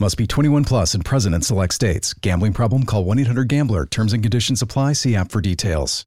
Must 0.00 0.16
be 0.16 0.26
21 0.26 0.64
plus 0.64 0.94
and 0.94 1.04
present 1.04 1.34
in 1.34 1.42
select 1.42 1.74
states. 1.74 2.14
Gambling 2.14 2.54
problem? 2.54 2.84
Call 2.84 3.04
1 3.04 3.18
800 3.18 3.48
GAMBLER. 3.48 3.84
Terms 3.84 4.14
and 4.14 4.22
conditions 4.22 4.62
apply. 4.62 4.94
See 4.94 5.14
app 5.14 5.30
for 5.30 5.42
details. 5.42 6.06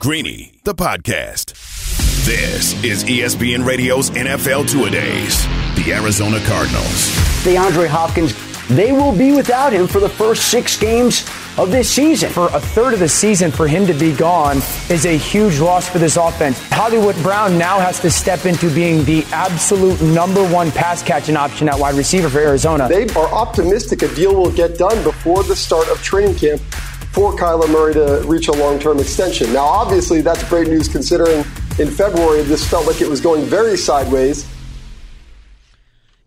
Greeny, 0.00 0.60
the 0.64 0.74
podcast. 0.74 1.54
This 2.24 2.82
is 2.82 3.04
ESPN 3.04 3.64
Radio's 3.64 4.10
NFL 4.10 4.68
Two 4.68 4.86
A 4.86 4.90
Days. 4.90 5.44
The 5.76 5.92
Arizona 5.92 6.40
Cardinals. 6.40 7.10
DeAndre 7.44 7.86
Hopkins, 7.86 8.32
they 8.70 8.92
will 8.92 9.16
be 9.16 9.32
without 9.32 9.72
him 9.72 9.86
for 9.86 10.00
the 10.00 10.08
first 10.08 10.48
six 10.50 10.78
games 10.78 11.26
of 11.58 11.70
this 11.70 11.90
season. 11.90 12.30
For 12.30 12.46
a 12.46 12.60
third 12.60 12.94
of 12.94 13.00
the 13.00 13.08
season, 13.08 13.50
for 13.50 13.66
him 13.66 13.86
to 13.86 13.92
be 13.92 14.14
gone 14.14 14.58
is 14.88 15.06
a 15.06 15.16
huge 15.16 15.58
loss 15.58 15.88
for 15.88 15.98
this 15.98 16.16
offense. 16.16 16.58
Hollywood 16.70 17.16
Brown 17.16 17.58
now 17.58 17.80
has 17.80 17.98
to 18.00 18.10
step 18.10 18.46
into 18.46 18.72
being 18.72 19.04
the 19.04 19.24
absolute 19.32 20.00
number 20.00 20.46
one 20.48 20.70
pass 20.70 21.02
catching 21.02 21.36
option 21.36 21.68
at 21.68 21.78
wide 21.78 21.94
receiver 21.94 22.28
for 22.28 22.38
Arizona. 22.38 22.88
They 22.88 23.08
are 23.08 23.28
optimistic 23.32 24.02
a 24.02 24.14
deal 24.14 24.34
will 24.34 24.52
get 24.52 24.78
done 24.78 25.02
before 25.02 25.42
the 25.42 25.56
start 25.56 25.88
of 25.88 26.00
training 26.02 26.36
camp 26.36 26.60
for 27.12 27.32
Kyler 27.32 27.68
Murray 27.68 27.94
to 27.94 28.22
reach 28.26 28.48
a 28.48 28.52
long 28.52 28.78
term 28.78 29.00
extension. 29.00 29.52
Now, 29.52 29.64
obviously, 29.64 30.20
that's 30.20 30.48
great 30.48 30.68
news 30.68 30.88
considering 30.88 31.44
in 31.78 31.90
February 31.90 32.42
this 32.42 32.68
felt 32.68 32.86
like 32.86 33.00
it 33.00 33.08
was 33.08 33.20
going 33.20 33.44
very 33.44 33.76
sideways. 33.76 34.46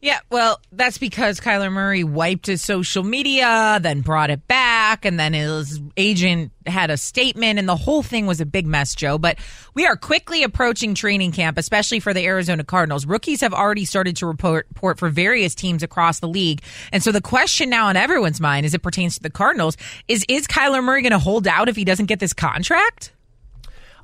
Yeah, 0.04 0.20
well, 0.30 0.60
that's 0.74 0.98
because 0.98 1.40
Kyler 1.40 1.72
Murray 1.72 2.04
wiped 2.04 2.48
his 2.48 2.62
social 2.62 3.04
media, 3.04 3.80
then 3.82 4.02
brought 4.02 4.32
it 4.32 4.46
back, 4.50 5.06
and 5.06 5.18
then 5.18 5.32
his 5.32 5.80
agent 5.96 6.52
had 6.66 6.92
a 6.92 6.98
statement, 6.98 7.58
and 7.58 7.70
the 7.70 7.78
whole 7.78 8.04
thing 8.04 8.26
was 8.26 8.42
a 8.42 8.46
big 8.46 8.68
mess, 8.68 8.96
Joe. 8.96 9.18
But 9.18 9.38
we 9.76 9.86
are 9.86 9.96
quickly 9.96 10.44
approaching 10.44 10.94
training 10.94 11.32
camp, 11.32 11.58
especially 11.58 12.02
for 12.02 12.14
the 12.14 12.26
Arizona 12.26 12.66
Cardinals. 12.66 13.06
Rookies 13.06 13.40
have 13.40 13.54
already 13.54 13.86
started 13.86 14.18
to 14.18 14.26
report, 14.26 14.68
report 14.72 15.00
for 15.00 15.08
various 15.08 15.56
teams 15.56 15.84
across 15.84 16.20
the 16.20 16.28
league. 16.28 16.62
And 16.92 17.02
so 17.02 17.14
the 17.14 17.22
question 17.22 17.70
now 17.70 17.88
on 17.88 17.96
everyone's 17.96 18.42
mind, 18.42 18.66
as 18.66 18.74
it 18.74 18.84
pertains 18.84 19.16
to 19.16 19.24
the 19.24 19.30
Cardinals, 19.30 19.78
is 20.10 20.26
is 20.28 20.48
Kyler 20.48 20.84
Murray 20.84 21.02
going 21.02 21.12
to 21.12 21.18
hold 21.18 21.48
out 21.48 21.70
if 21.70 21.78
he 21.78 21.86
doesn't 21.86 22.08
get 22.08 22.20
this 22.20 22.34
contract? 22.34 23.14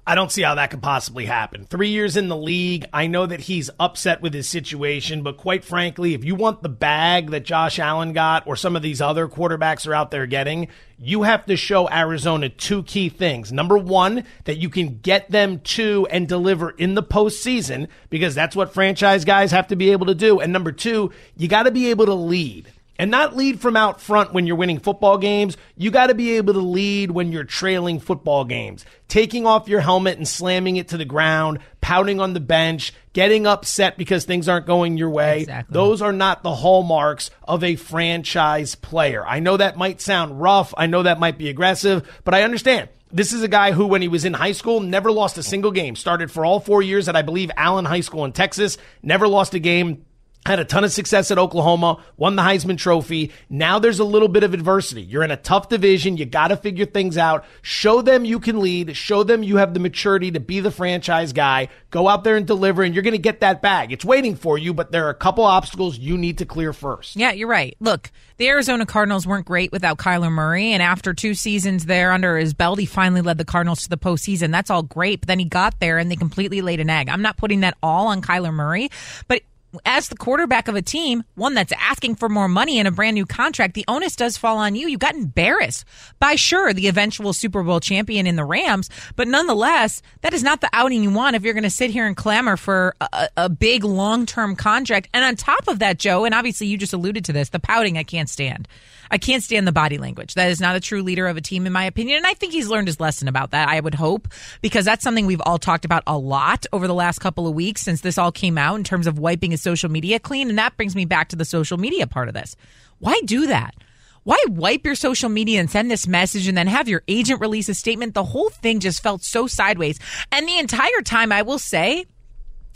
I 0.10 0.16
don't 0.16 0.32
see 0.32 0.42
how 0.42 0.56
that 0.56 0.72
could 0.72 0.82
possibly 0.82 1.25
happen. 1.25 1.66
Three 1.66 1.89
years 1.89 2.18
in 2.18 2.30
the 2.30 2.36
league, 2.36 2.88
I 2.92 3.06
know 3.06 3.28
that 3.28 3.42
he's 3.42 3.70
upset 3.80 4.24
with 4.24 4.34
his 4.34 4.50
situation, 4.50 5.22
but 5.22 5.38
quite 5.38 5.63
frankly, 5.63 6.16
if 6.16 6.25
you 6.25 6.34
want 6.34 6.63
the 6.63 6.68
bag 6.68 7.30
that 7.30 7.46
Josh 7.46 7.78
Allen 7.78 8.13
got 8.13 8.48
or 8.48 8.56
some 8.56 8.75
of 8.75 8.82
these 8.82 9.01
other 9.01 9.28
quarterbacks 9.28 9.86
are 9.86 9.94
out 9.94 10.10
there 10.10 10.25
getting, 10.25 10.68
you 10.98 11.22
have 11.22 11.46
to 11.46 11.56
show 11.56 11.88
Arizona 11.92 12.50
two 12.50 12.82
key 12.82 13.10
things. 13.10 13.51
Number 13.51 13.78
one, 13.78 14.24
that 14.46 14.58
you 14.58 14.68
can 14.68 14.98
get 14.98 15.30
them 15.30 15.60
to 15.60 16.08
and 16.10 16.28
deliver 16.28 16.72
in 16.72 16.96
the 16.96 17.04
postseason, 17.04 17.88
because 18.10 18.34
that's 18.34 18.56
what 18.56 18.74
franchise 18.74 19.25
guys 19.25 19.51
have 19.51 19.68
to 19.68 19.75
be 19.75 19.92
able 19.92 20.08
to 20.08 20.16
do. 20.16 20.39
And 20.39 20.51
number 20.51 20.72
two, 20.72 21.12
you 21.38 21.48
got 21.48 21.63
to 21.63 21.72
be 21.72 21.92
able 21.92 22.08
to 22.08 22.16
lead 22.16 22.74
and 23.00 23.10
not 23.10 23.36
lead 23.36 23.62
from 23.62 23.77
out 23.77 24.01
front 24.01 24.34
when 24.34 24.46
you're 24.46 24.58
winning 24.58 24.77
football 24.77 25.18
games. 25.18 25.56
You 25.77 25.89
got 25.89 26.08
to 26.08 26.13
be 26.13 26.36
able 26.36 26.53
to 26.53 26.60
lead 26.60 27.12
when 27.12 27.32
you're 27.32 27.46
trailing 27.46 28.01
football 28.01 28.44
games. 28.44 28.86
Taking 29.08 29.48
off 29.48 29.70
your 29.70 29.79
helmet 29.79 30.18
and 30.18 30.27
slamming 30.27 30.75
it 30.75 30.89
to 30.89 30.98
the 30.98 31.06
ground, 31.06 31.60
pouting 31.79 32.20
on 32.20 32.34
the 32.34 32.41
bench, 32.41 32.94
getting 33.13 33.48
upset 33.48 33.98
because 33.98 34.25
things 34.25 34.50
aren't 34.50 34.68
going 34.68 34.98
your 34.98 35.10
way. 35.10 35.41
Exactly. 35.41 35.74
Those 35.74 36.01
are 36.01 36.12
not 36.12 36.44
the 36.44 36.53
hallmarks 36.53 37.32
of 37.48 37.63
a 37.63 37.77
franchise 37.77 38.75
player. 38.75 39.25
I 39.25 39.39
know 39.39 39.56
that 39.56 39.77
might 39.77 40.01
sound 40.01 40.41
rough. 40.41 40.74
I 40.77 40.86
know 40.86 41.03
that 41.03 41.20
might 41.20 41.38
be 41.38 41.50
aggressive, 41.50 42.22
but 42.25 42.34
I 42.34 42.44
understand. 42.44 42.89
This 43.12 43.34
is 43.34 43.41
a 43.41 43.48
guy 43.48 43.72
who, 43.72 43.88
when 43.88 44.03
he 44.03 44.08
was 44.08 44.25
in 44.25 44.34
high 44.34 44.51
school, 44.51 44.82
never 44.82 45.12
lost 45.12 45.39
a 45.39 45.44
single 45.44 45.72
game. 45.72 45.96
Started 45.96 46.29
for 46.29 46.46
all 46.46 46.60
four 46.60 46.84
years 46.84 47.10
at, 47.10 47.15
I 47.15 47.24
believe, 47.24 47.50
Allen 47.58 47.86
High 47.86 48.01
School 48.01 48.24
in 48.25 48.34
Texas. 48.34 48.77
Never 49.01 49.27
lost 49.27 49.56
a 49.56 49.60
game 49.60 50.06
had 50.50 50.60
a 50.60 50.65
ton 50.65 50.84
of 50.84 50.91
success 50.91 51.29
at 51.29 51.38
Oklahoma, 51.38 52.03
won 52.18 52.36
the 52.36 52.41
Heisman 52.41 52.77
Trophy. 52.77 53.32
Now 53.51 53.77
there's 53.77 54.00
a 54.00 54.03
little 54.03 54.27
bit 54.27 54.44
of 54.44 54.56
adversity. 54.56 55.03
You're 55.03 55.24
in 55.24 55.29
a 55.29 55.38
tough 55.38 55.70
division. 55.70 56.18
You 56.18 56.25
got 56.25 56.48
to 56.48 56.58
figure 56.58 56.86
things 56.86 57.20
out. 57.20 57.46
Show 57.62 58.01
them 58.01 58.25
you 58.25 58.39
can 58.39 58.60
lead. 58.60 58.98
Show 58.98 59.22
them 59.24 59.44
you 59.44 59.58
have 59.58 59.75
the 59.75 59.79
maturity 59.79 60.32
to 60.32 60.39
be 60.39 60.60
the 60.60 60.72
franchise 60.72 61.34
guy. 61.34 61.70
Go 61.91 62.08
out 62.08 62.24
there 62.24 62.36
and 62.36 62.48
deliver, 62.48 62.82
and 62.82 62.96
you're 62.96 63.03
going 63.03 63.12
to 63.12 63.20
get 63.20 63.41
that 63.41 63.62
bag. 63.62 63.91
It's 63.91 64.03
waiting 64.03 64.36
for 64.36 64.58
you, 64.58 64.74
but 64.74 64.91
there 64.91 65.06
are 65.06 65.12
a 65.12 65.15
couple 65.15 65.44
obstacles 65.44 66.00
you 66.00 66.18
need 66.18 66.39
to 66.39 66.46
clear 66.46 66.74
first. 66.74 67.15
Yeah, 67.15 67.32
you're 67.32 67.48
right. 67.48 67.77
Look, 67.79 68.12
the 68.38 68.48
Arizona 68.48 68.86
Cardinals 68.86 69.27
weren't 69.27 69.46
great 69.46 69.72
without 69.72 69.98
Kyler 69.98 70.32
Murray, 70.32 70.72
and 70.72 70.82
after 70.82 71.13
two 71.13 71.34
seasons 71.34 71.86
there 71.86 72.12
under 72.12 72.38
his 72.38 72.53
belt, 72.53 72.79
he 72.79 72.86
finally 72.86 73.22
led 73.22 73.38
the 73.38 73.46
Cardinals 73.46 73.84
to 73.84 73.89
the 73.89 73.98
postseason. 73.98 74.51
That's 74.51 74.72
all 74.72 74.82
great, 74.82 75.22
but 75.22 75.27
then 75.27 75.39
he 75.39 75.46
got 75.46 75.79
there 75.79 75.98
and 75.98 76.10
they 76.10 76.15
completely 76.15 76.62
laid 76.62 76.79
an 76.79 76.89
egg. 76.89 77.10
I'm 77.10 77.22
not 77.22 77.38
putting 77.38 77.60
that 77.60 77.77
all 77.84 78.08
on 78.08 78.22
Kyler 78.22 78.53
Murray, 78.53 78.89
but 79.27 79.41
as 79.86 80.10
the 80.10 80.18
quarterback 80.18 80.68
of 80.68 80.76
a 80.76 80.82
team, 80.82 81.24
one 81.36 81.54
that's 81.54 81.74
asking 81.80 82.16
for 82.16 82.30
more 82.30 82.48
money 82.48 82.80
and 82.80 82.88
a 82.88 82.92
brand 82.92 83.16
new 83.16 83.26
contract, 83.26 83.74
the 83.74 83.86
onus 83.88 84.16
does 84.16 84.38
fall 84.38 84.58
on 84.58 84.76
you. 84.76 84.88
You 84.88 84.98
got 84.98 85.16
embarrassed 85.16 85.86
by 86.20 86.36
sure 86.36 86.74
the 86.74 86.88
eventual 86.88 87.34
Super 87.34 87.64
Bowl 87.64 87.80
champion 87.80 88.28
in 88.28 88.36
the 88.36 88.46
Rams, 88.46 88.90
but 89.16 89.28
nonetheless, 89.28 90.02
that 90.22 90.34
is 90.34 90.44
not 90.44 90.62
the 90.62 90.70
outing 90.74 91.04
you 91.04 91.12
want 91.12 91.36
if 91.36 91.44
you're 91.44 91.54
going 91.54 91.64
to 91.64 91.70
sit 91.70 91.92
here 91.92 92.08
and 92.08 92.18
clamor 92.18 92.58
for 92.58 92.96
a, 93.00 93.30
a 93.38 93.50
big 93.50 93.84
long 93.84 94.26
term 94.26 94.56
contract. 94.56 95.10
And 95.14 95.24
on 95.24 95.36
top 95.36 95.68
of 95.68 95.80
that, 95.80 96.00
Joe, 96.00 96.26
and 96.26 96.34
obviously 96.34 96.68
you 96.68 96.78
just 96.78 96.94
alluded 96.94 97.26
to 97.26 97.34
this, 97.34 97.50
the 97.50 97.60
pouting 97.60 97.98
I 97.98 98.04
can't 98.04 98.30
stand. 98.30 98.68
I 99.12 99.18
can't 99.18 99.44
stand 99.44 99.68
the 99.68 99.72
body 99.72 99.98
language. 99.98 100.36
That 100.36 100.51
is 100.51 100.62
not 100.62 100.75
a 100.75 100.80
true 100.80 101.01
leader 101.01 101.28
of 101.28 101.38
a 101.38 101.42
team, 101.42 101.66
in 101.66 101.74
my 101.74 101.86
opinion. 101.86 102.18
And 102.18 102.28
I 102.28 102.34
think 102.34 102.54
he's 102.54 102.68
learned 102.68 102.88
his 102.88 103.00
lesson 103.00 103.28
about 103.28 103.51
that. 103.51 103.70
I 103.70 103.80
would 103.80 103.96
hope 103.96 104.28
because 104.62 104.86
that's 104.86 105.04
something 105.04 105.25
we've 105.25 105.42
all 105.46 105.58
talked 105.58 105.86
about 105.86 106.04
a 106.08 106.18
lot 106.18 106.66
over 106.72 106.88
the 106.88 106.94
last 106.94 107.20
couple 107.20 107.48
of 107.48 107.54
weeks 107.54 107.82
since 107.82 108.01
this 108.01 108.18
all 108.18 108.32
came 108.32 108.58
out 108.58 108.75
in 108.75 108.84
terms 108.84 109.08
of 109.08 109.20
wiping 109.20 109.51
his 109.51 109.62
social 109.62 109.89
media 109.89 110.20
clean. 110.20 110.50
And 110.50 110.58
that 110.58 110.78
brings 110.78 110.96
me 110.96 111.06
back 111.06 111.30
to 111.30 111.36
the 111.36 111.46
social 111.46 111.78
media 111.78 112.08
part 112.08 112.28
of 112.28 112.34
this. 112.34 112.56
Why 113.00 113.20
do 113.25 113.48
that? 113.48 113.75
Why 114.24 114.38
wipe 114.48 114.86
your 114.86 114.96
social 114.96 115.30
media 115.30 115.60
and 115.60 115.72
send 115.72 115.89
this 115.89 116.08
message 116.08 116.48
and 116.48 116.58
then 116.58 116.68
have 116.68 116.88
your 116.88 117.04
agent 117.08 117.42
release 117.42 117.70
a 117.70 117.74
statement? 117.74 118.13
The 118.13 118.24
whole 118.24 118.50
thing 118.50 118.80
just 118.80 119.01
felt 119.01 119.24
so 119.24 119.48
sideways. 119.48 120.00
And 120.32 120.48
the 120.48 120.60
entire 120.60 121.01
time, 121.04 121.32
I 121.32 121.42
will 121.42 121.60
say, 121.60 122.06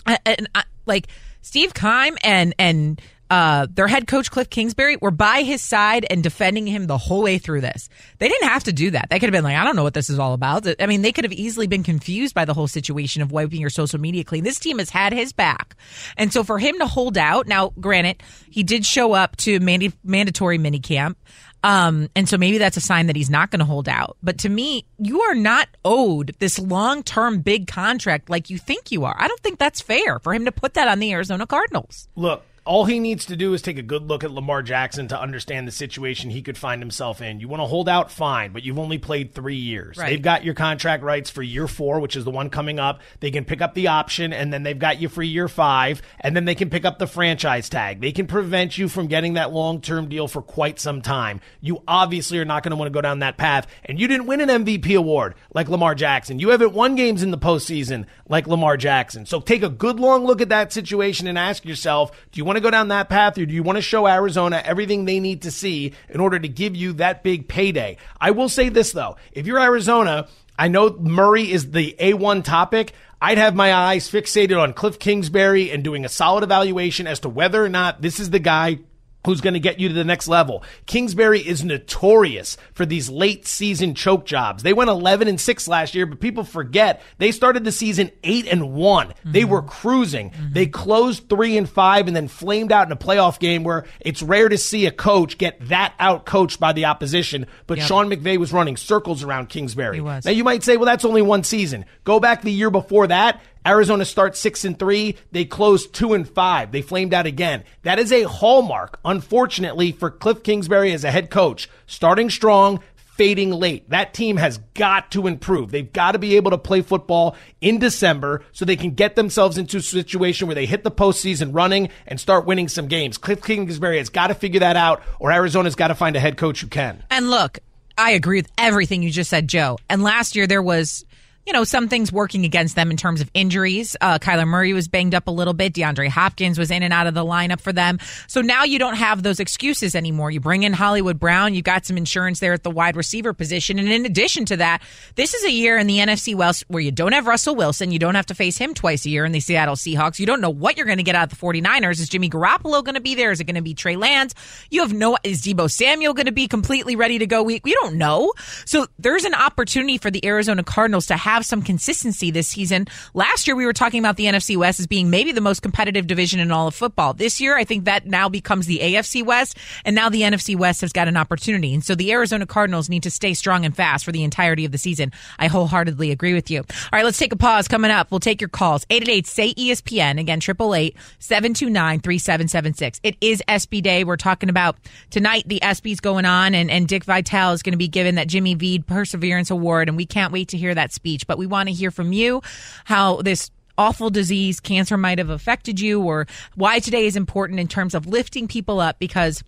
uh, 0.08 0.18
and 0.26 0.50
I, 0.56 0.64
like 0.86 1.08
Steve 1.42 1.74
Keim 1.74 2.18
and 2.24 2.56
and 2.58 3.02
uh, 3.34 3.66
their 3.68 3.88
head 3.88 4.06
coach 4.06 4.30
Cliff 4.30 4.48
Kingsbury 4.48 4.96
were 5.02 5.10
by 5.10 5.42
his 5.42 5.60
side 5.60 6.06
and 6.08 6.22
defending 6.22 6.68
him 6.68 6.86
the 6.86 7.00
whole 7.00 7.24
way 7.24 7.40
through 7.40 7.62
this. 7.62 7.90
They 8.20 8.30
didn't 8.30 8.48
have 8.48 8.66
to 8.66 8.72
do 8.72 8.92
that. 8.92 9.08
They 9.10 9.18
could 9.18 9.26
have 9.26 9.32
been 9.32 9.44
like, 9.44 9.58
I 9.58 9.64
don't 9.64 9.76
know 9.76 9.82
what 9.82 9.96
this 9.96 10.12
is 10.12 10.20
all 10.20 10.34
about. 10.34 10.68
I 10.80 10.86
mean, 10.86 11.02
they 11.02 11.12
could 11.12 11.24
have 11.24 11.34
easily 11.34 11.66
been 11.66 11.82
confused 11.82 12.36
by 12.36 12.46
the 12.46 12.54
whole 12.54 12.68
situation 12.68 13.24
of 13.24 13.32
wiping 13.32 13.60
your 13.60 13.72
social 13.72 14.00
media 14.00 14.24
clean. 14.24 14.44
This 14.44 14.60
team 14.60 14.78
has 14.78 14.92
had 14.92 15.14
his 15.14 15.34
back. 15.34 15.76
And 16.16 16.32
so 16.32 16.44
for 16.44 16.60
him 16.60 16.78
to 16.78 16.86
hold 16.86 17.18
out, 17.18 17.48
now 17.48 17.74
granted, 17.80 18.22
he 18.52 18.62
did 18.62 18.86
show 18.86 19.14
up 19.14 19.36
to 19.38 19.60
mandi- 19.60 19.94
mandatory 20.04 20.60
minicamp. 20.60 21.16
Um, 21.64 22.10
and 22.16 22.30
so 22.30 22.38
maybe 22.38 22.60
that's 22.60 22.78
a 22.78 22.82
sign 22.82 23.08
that 23.08 23.16
he's 23.16 23.32
not 23.32 23.50
going 23.50 23.62
to 23.62 23.66
hold 23.66 23.90
out. 23.90 24.16
But 24.22 24.38
to 24.40 24.50
me, 24.50 24.86
you 25.00 25.22
are 25.22 25.34
not 25.34 25.70
owed 25.84 26.36
this 26.38 26.60
long 26.60 27.02
term 27.02 27.42
big 27.42 27.66
contract 27.66 28.30
like 28.30 28.52
you 28.52 28.60
think 28.60 28.92
you 28.92 29.06
are. 29.06 29.16
I 29.18 29.28
don't 29.28 29.40
think 29.40 29.58
that's 29.58 29.82
fair 29.82 30.20
for 30.20 30.36
him 30.36 30.46
to 30.46 30.52
put 30.52 30.76
that 30.76 30.88
on 30.88 31.00
the 31.00 31.12
Arizona 31.14 31.48
Cardinals. 31.48 32.10
Look, 32.16 32.44
all 32.66 32.86
he 32.86 33.00
needs 33.00 33.26
to 33.26 33.36
do 33.36 33.54
is 33.54 33.62
take 33.62 33.78
a 33.78 33.84
good 33.84 34.08
look 34.08 34.24
at 34.24 34.32
Lamar 34.32 34.62
Jackson 34.62 35.10
to 35.10 35.20
understand 35.20 35.68
the 35.68 35.72
situation 35.72 36.30
he 36.30 36.42
could 36.42 36.58
find 36.58 36.82
himself 36.82 37.22
in. 37.22 37.42
You 37.42 37.50
want 37.50 37.62
to 37.62 37.68
hold 37.68 37.90
out, 37.90 38.10
fine, 38.10 38.54
but 38.54 38.64
you've 38.64 38.80
only 38.80 38.98
played 38.98 39.34
three 39.34 39.58
years. 39.58 39.98
Right. 39.98 40.10
They've 40.10 40.22
got 40.22 40.46
your 40.46 40.54
contract 40.54 41.04
rights 41.04 41.30
for 41.30 41.44
year 41.44 41.68
four, 41.68 42.00
which 42.00 42.16
is 42.16 42.24
the 42.24 42.32
one 42.32 42.50
coming 42.50 42.80
up. 42.80 43.02
They 43.20 43.32
can 43.32 43.44
pick 43.44 43.62
up 43.62 43.74
the 43.74 43.88
option, 43.88 44.32
and 44.32 44.54
then 44.54 44.64
they've 44.64 44.80
got 44.80 45.02
you 45.02 45.10
for 45.10 45.22
year 45.22 45.50
five, 45.50 46.02
and 46.22 46.36
then 46.36 46.46
they 46.46 46.56
can 46.56 46.70
pick 46.70 46.86
up 46.86 47.00
the 47.00 47.08
franchise 47.08 47.68
tag. 47.68 48.00
They 48.00 48.14
can 48.14 48.28
prevent 48.28 48.78
you 48.78 48.88
from 48.88 49.08
getting 49.08 49.34
that 49.34 49.52
long 49.52 49.82
term 49.82 50.08
deal 50.08 50.30
for 50.30 50.42
quite 50.42 50.80
some 50.80 51.02
time. 51.02 51.42
You 51.60 51.84
obviously 51.86 52.40
are 52.40 52.46
not 52.46 52.64
going 52.64 52.72
to 52.72 52.78
want 52.78 52.88
to 52.88 52.94
go 52.94 53.02
down 53.02 53.20
that 53.20 53.36
path, 53.36 53.68
and 53.84 54.00
you 54.00 54.08
didn't 54.08 54.28
win 54.28 54.40
an 54.40 54.66
MVP 54.66 54.98
award 54.98 55.36
like 55.54 55.68
Lamar 55.68 55.96
Jackson. 55.96 56.40
You 56.40 56.50
haven't 56.50 56.74
won 56.74 56.96
games 56.96 57.24
in 57.24 57.32
the 57.32 57.38
postseason 57.38 58.06
like 58.30 58.48
Lamar 58.48 58.78
Jackson. 58.78 59.26
So 59.26 59.42
take 59.42 59.64
a 59.64 59.70
good 59.70 60.00
long 60.00 60.26
look 60.26 60.40
at 60.40 60.50
that 60.50 60.72
situation 60.72 61.28
and 61.28 61.38
ask 61.38 61.66
yourself, 61.66 62.12
do 62.32 62.38
you 62.38 62.46
want 62.46 62.53
to 62.56 62.62
go 62.62 62.72
down 62.72 62.90
that 62.90 63.10
path 63.10 63.38
or 63.38 63.46
do 63.46 63.54
you 63.54 63.64
want 63.64 63.78
to 63.78 63.82
show 63.82 64.08
Arizona 64.08 64.62
everything 64.64 65.06
they 65.06 65.20
need 65.20 65.44
to 65.44 65.52
see 65.52 65.94
in 66.10 66.20
order 66.20 66.40
to 66.40 66.48
give 66.48 66.76
you 66.76 66.94
that 66.94 67.24
big 67.24 67.48
payday? 67.48 67.98
I 68.20 68.32
will 68.32 68.50
say 68.50 68.70
this 68.70 68.92
though. 68.92 69.18
If 69.32 69.48
you're 69.48 69.60
Arizona, 69.60 70.28
I 70.58 70.68
know 70.68 70.96
Murray 71.00 71.52
is 71.52 71.72
the 71.72 71.96
A1 72.00 72.44
topic. 72.44 72.94
I'd 73.22 73.38
have 73.38 73.56
my 73.56 73.74
eyes 73.74 74.10
fixated 74.10 74.62
on 74.62 74.74
Cliff 74.74 75.00
Kingsbury 75.00 75.72
and 75.72 75.84
doing 75.84 76.06
a 76.06 76.10
solid 76.10 76.44
evaluation 76.44 77.08
as 77.08 77.22
to 77.22 77.30
whether 77.30 77.64
or 77.64 77.70
not 77.70 78.02
this 78.02 78.20
is 78.20 78.30
the 78.30 78.40
guy 78.40 78.80
who's 79.26 79.42
going 79.42 79.54
to 79.54 79.60
get 79.60 79.80
you 79.80 79.88
to 79.88 79.94
the 79.94 80.04
next 80.04 80.28
level. 80.28 80.64
Kingsbury 80.86 81.40
is 81.40 81.64
notorious 81.64 82.58
for 82.74 82.86
these 82.86 83.10
late 83.10 83.48
season 83.48 83.96
choke 83.96 84.26
jobs. 84.26 84.64
They 84.64 84.74
went 84.74 84.90
11 84.90 85.28
and 85.28 85.40
6 85.40 85.68
last 85.68 85.96
year, 85.96 86.06
but 86.06 86.20
people 86.20 86.44
forget 86.44 87.02
they 87.18 87.32
started 87.32 87.64
the 87.64 87.72
season 87.72 88.12
8 88.24 88.48
and 88.48 88.74
one 88.74 89.10
mm-hmm. 89.10 89.32
They 89.32 89.46
were 89.46 89.62
cruising. 89.62 90.32
Mm-hmm. 90.32 90.54
They 90.54 90.68
closed 90.68 91.30
3 91.30 91.58
and 91.58 91.70
5 91.70 92.08
and 92.08 92.16
then 92.16 92.28
flamed 92.28 92.72
out 92.72 92.88
in 92.88 92.92
a 92.92 92.98
playoff 92.98 93.40
game 93.40 93.64
where 93.64 93.86
it's 94.00 94.22
rare 94.22 94.50
to 94.50 94.58
see 94.58 94.86
a 94.86 94.92
coach 94.92 95.38
get 95.38 95.70
that 95.70 95.94
out 96.00 96.26
coached 96.26 96.60
by 96.60 96.74
the 96.74 96.86
opposition, 96.86 97.48
but 97.68 97.78
yep. 97.78 97.88
Sean 97.88 98.10
McVay 98.10 98.38
was 98.38 98.54
running 98.54 98.78
circles 98.78 99.24
around 99.24 99.50
Kingsbury. 99.50 100.00
Now 100.02 100.32
you 100.32 100.44
might 100.44 100.64
say, 100.64 100.78
well 100.78 100.86
that's 100.86 101.06
only 101.06 101.22
one 101.22 101.44
season. 101.44 101.86
Go 102.04 102.20
back 102.20 102.42
the 102.42 102.52
year 102.52 102.70
before 102.70 103.08
that, 103.08 103.42
Arizona 103.66 104.06
starts 104.06 104.40
six 104.40 104.66
and 104.66 104.78
three. 104.78 105.18
They 105.32 105.46
close 105.46 105.88
two 105.88 106.14
and 106.14 106.28
five. 106.28 106.72
They 106.72 106.82
flamed 106.82 107.14
out 107.14 107.26
again. 107.26 107.64
That 107.84 108.00
is 108.00 108.12
a 108.12 108.24
hallmark, 108.24 109.00
unfortunately, 109.06 109.92
for 109.92 110.12
Cliff 110.12 110.44
Kingsbury 110.44 110.92
as 110.92 111.04
a 111.04 111.12
head 111.12 111.30
coach. 111.30 111.70
Starting 111.86 112.30
strong, 112.30 112.82
fading 112.96 113.52
late. 113.52 113.90
That 113.90 114.14
team 114.14 114.38
has 114.38 114.58
got 114.74 115.12
to 115.12 115.28
improve. 115.28 115.72
They've 115.72 115.92
got 115.92 116.14
to 116.14 116.20
be 116.20 116.36
able 116.36 116.52
to 116.52 116.58
play 116.58 116.82
football 116.82 117.36
in 117.62 117.80
December 117.80 118.44
so 118.52 118.66
they 118.66 118.76
can 118.76 118.92
get 118.92 119.16
themselves 119.16 119.58
into 119.58 119.78
a 119.78 119.82
situation 119.82 120.48
where 120.48 120.56
they 120.56 120.66
hit 120.66 120.84
the 120.84 120.92
postseason 120.92 121.54
running 121.54 121.90
and 122.08 122.20
start 122.20 122.46
winning 122.46 122.68
some 122.68 122.88
games. 122.88 123.18
Cliff 123.18 123.42
Kingsbury 123.44 124.00
has 124.00 124.10
got 124.10 124.28
to 124.28 124.34
figure 124.34 124.62
that 124.62 124.76
out, 124.76 125.04
or 125.20 125.32
Arizona's 125.32 125.76
got 125.76 125.90
to 125.90 125.96
find 125.96 126.16
a 126.16 126.20
head 126.20 126.38
coach 126.38 126.62
who 126.62 126.68
can. 126.68 127.04
And 127.12 127.30
look, 127.30 127.60
I 127.98 128.12
agree 128.12 128.40
with 128.40 128.52
everything 128.58 129.04
you 129.04 129.12
just 129.12 129.30
said, 129.30 129.48
Joe. 129.48 129.78
And 129.90 130.02
last 130.02 130.36
year 130.36 130.48
there 130.48 130.64
was 130.64 131.06
you 131.46 131.52
know, 131.52 131.64
some 131.64 131.90
things 131.90 132.12
working 132.12 132.46
against 132.46 132.76
them 132.76 132.90
in 132.90 132.96
terms 132.96 133.20
of 133.20 133.30
injuries. 133.34 133.98
Uh, 134.00 134.18
Kyler 134.18 134.48
Murray 134.48 134.72
was 134.72 134.88
banged 134.88 135.14
up 135.14 135.28
a 135.28 135.32
little 135.32 135.54
bit. 135.54 135.74
DeAndre 135.74 136.08
Hopkins 136.08 136.58
was 136.58 136.72
in 136.72 136.84
and 136.84 136.94
out 136.94 137.06
of 137.06 137.14
the 137.14 137.26
lineup 137.26 137.60
for 137.60 137.74
them. 137.74 138.00
So 138.28 138.42
now 138.42 138.64
you 138.64 138.80
don't 138.80 138.96
have 138.96 139.24
those 139.24 139.40
excuses 139.42 139.94
anymore. 139.94 140.32
You 140.32 140.40
bring 140.40 140.64
in 140.64 140.72
Hollywood 140.72 141.20
Brown. 141.20 141.54
You've 141.54 141.66
got 141.66 141.86
some 141.86 141.98
insurance 141.98 142.40
there 142.40 142.54
at 142.54 142.64
the 142.64 142.72
wide 142.72 142.96
receiver 142.96 143.34
position. 143.34 143.78
And 143.78 143.90
in 143.90 144.06
addition 144.06 144.46
to 144.46 144.58
that, 144.58 144.82
this 145.16 145.34
is 145.34 145.44
a 145.44 145.52
year 145.52 145.78
in 145.78 145.88
the 145.88 145.98
NFC 145.98 146.34
West 146.34 146.64
where 146.70 146.82
you 146.82 146.92
don't 146.92 147.12
have 147.12 147.28
Russell 147.28 147.56
Wilson. 147.56 147.92
You 147.92 148.00
don't 148.00 148.16
have 148.16 148.28
to 148.28 148.36
face 148.36 148.58
him 148.58 148.74
twice 148.74 149.06
a 149.06 149.10
year 149.10 149.26
in 149.26 149.34
the 149.34 149.42
Seattle 149.42 149.76
Seahawks. 149.76 150.20
You 150.20 150.26
don't 150.26 150.40
know 150.40 150.50
what 150.50 150.78
you're 150.78 150.86
going 150.86 150.98
to 150.98 151.04
get 151.04 151.16
out 151.16 151.32
of 151.32 151.38
the 151.38 151.46
49ers. 151.46 152.00
Is 152.00 152.08
Jimmy 152.08 152.30
Garoppolo 152.30 152.84
going 152.84 152.96
to 152.96 153.02
be 153.02 153.16
there? 153.16 153.32
Is 153.32 153.42
it 153.42 153.46
going 153.46 153.56
to 153.56 153.62
be 153.62 153.74
Trey 153.74 153.98
Lance? 153.98 154.34
You 154.70 154.82
have 154.82 154.94
no, 154.94 155.18
is 155.24 155.42
Deebo 155.42 155.70
Samuel 155.70 156.14
going 156.14 156.28
to 156.28 156.32
be 156.32 156.48
completely 156.48 156.96
ready 156.96 157.20
to 157.20 157.28
go? 157.28 157.44
We, 157.44 157.60
we 157.66 157.74
don't 157.74 157.96
know. 157.96 158.32
So 158.66 158.88
there's 158.98 159.26
an 159.26 159.34
opportunity 159.34 159.98
for 159.98 160.10
the 160.10 160.26
Arizona 160.26 160.64
Cardinals 160.64 161.08
to 161.08 161.18
have 161.18 161.33
some 161.42 161.62
consistency 161.62 162.32
this 162.32 162.48
season. 162.48 162.88
Last 163.14 163.48
year, 163.48 163.56
we 163.56 163.66
were 163.66 163.74
talking 163.74 164.00
about 164.00 164.18
the 164.18 164.26
NFC 164.26 164.56
West 164.56 164.80
as 164.80 164.88
being 164.88 165.10
maybe 165.10 165.32
the 165.32 165.42
most 165.42 165.62
competitive 165.62 166.08
division 166.08 166.40
in 166.40 166.52
all 166.52 166.68
of 166.68 166.76
football. 166.76 167.14
This 167.14 167.42
year, 167.42 167.58
I 167.58 167.64
think 167.64 167.86
that 167.86 168.06
now 168.06 168.30
becomes 168.30 168.68
the 168.68 168.80
AFC 168.80 169.26
West, 169.26 169.58
and 169.86 169.96
now 169.96 170.10
the 170.10 170.22
NFC 170.22 170.56
West 170.56 170.82
has 170.82 170.94
got 170.94 171.08
an 171.08 171.18
opportunity. 171.18 171.74
And 171.74 171.84
so 171.84 171.96
the 171.96 172.12
Arizona 172.12 172.46
Cardinals 172.46 172.90
need 172.90 173.04
to 173.04 173.12
stay 173.12 173.34
strong 173.34 173.66
and 173.66 173.76
fast 173.76 174.06
for 174.06 174.12
the 174.12 174.24
entirety 174.24 174.66
of 174.66 174.72
the 174.72 174.78
season. 174.78 175.12
I 175.40 175.48
wholeheartedly 175.48 176.12
agree 176.12 176.34
with 176.34 176.52
you. 176.52 176.60
All 176.60 176.90
right, 176.94 177.06
let's 177.06 177.18
take 177.18 177.34
a 177.34 177.38
pause. 177.38 177.68
Coming 177.68 177.92
up, 177.92 178.12
we'll 178.12 178.20
take 178.20 178.42
your 178.42 178.50
calls. 178.50 178.86
888 178.90 179.28
say 179.28 179.54
ESPN. 179.54 180.20
Again, 180.20 180.40
888 180.40 180.96
729 181.20 182.00
3776. 182.00 183.00
It 183.04 183.16
is 183.22 183.42
ESPY 183.48 183.82
Day. 183.82 184.04
We're 184.04 184.18
talking 184.18 184.50
about 184.50 184.78
tonight 185.10 185.44
the 185.48 185.60
ESPY's 185.62 186.00
going 186.00 186.26
on, 186.26 186.56
and, 186.56 186.70
and 186.70 186.88
Dick 186.88 187.04
Vitale 187.04 187.54
is 187.54 187.64
going 187.64 187.74
to 187.74 187.78
be 187.78 187.88
given 187.88 188.16
that 188.16 188.28
Jimmy 188.28 188.54
V 188.56 188.80
Perseverance 188.80 189.52
Award, 189.52 189.88
and 189.88 189.98
we 189.98 190.06
can't 190.06 190.32
wait 190.32 190.50
to 190.50 190.58
hear 190.58 190.76
that 190.76 190.92
speech. 190.92 191.23
But 191.24 191.38
we 191.38 191.46
want 191.46 191.70
to 191.70 191.74
hear 191.74 191.92
from 191.92 192.14
you 192.14 192.42
how 192.86 193.22
this 193.22 193.52
awful 193.78 194.10
disease, 194.10 194.60
cancer 194.60 194.98
might 194.98 195.18
have 195.18 195.30
affected 195.30 195.80
you, 195.80 196.02
or 196.02 196.28
why 196.56 196.80
today 196.80 197.06
is 197.06 197.16
important 197.16 197.60
in 197.60 197.68
terms 197.68 197.96
of 197.96 198.06
lifting 198.06 198.48
people 198.48 198.80
up 198.80 199.00
because 199.00 199.44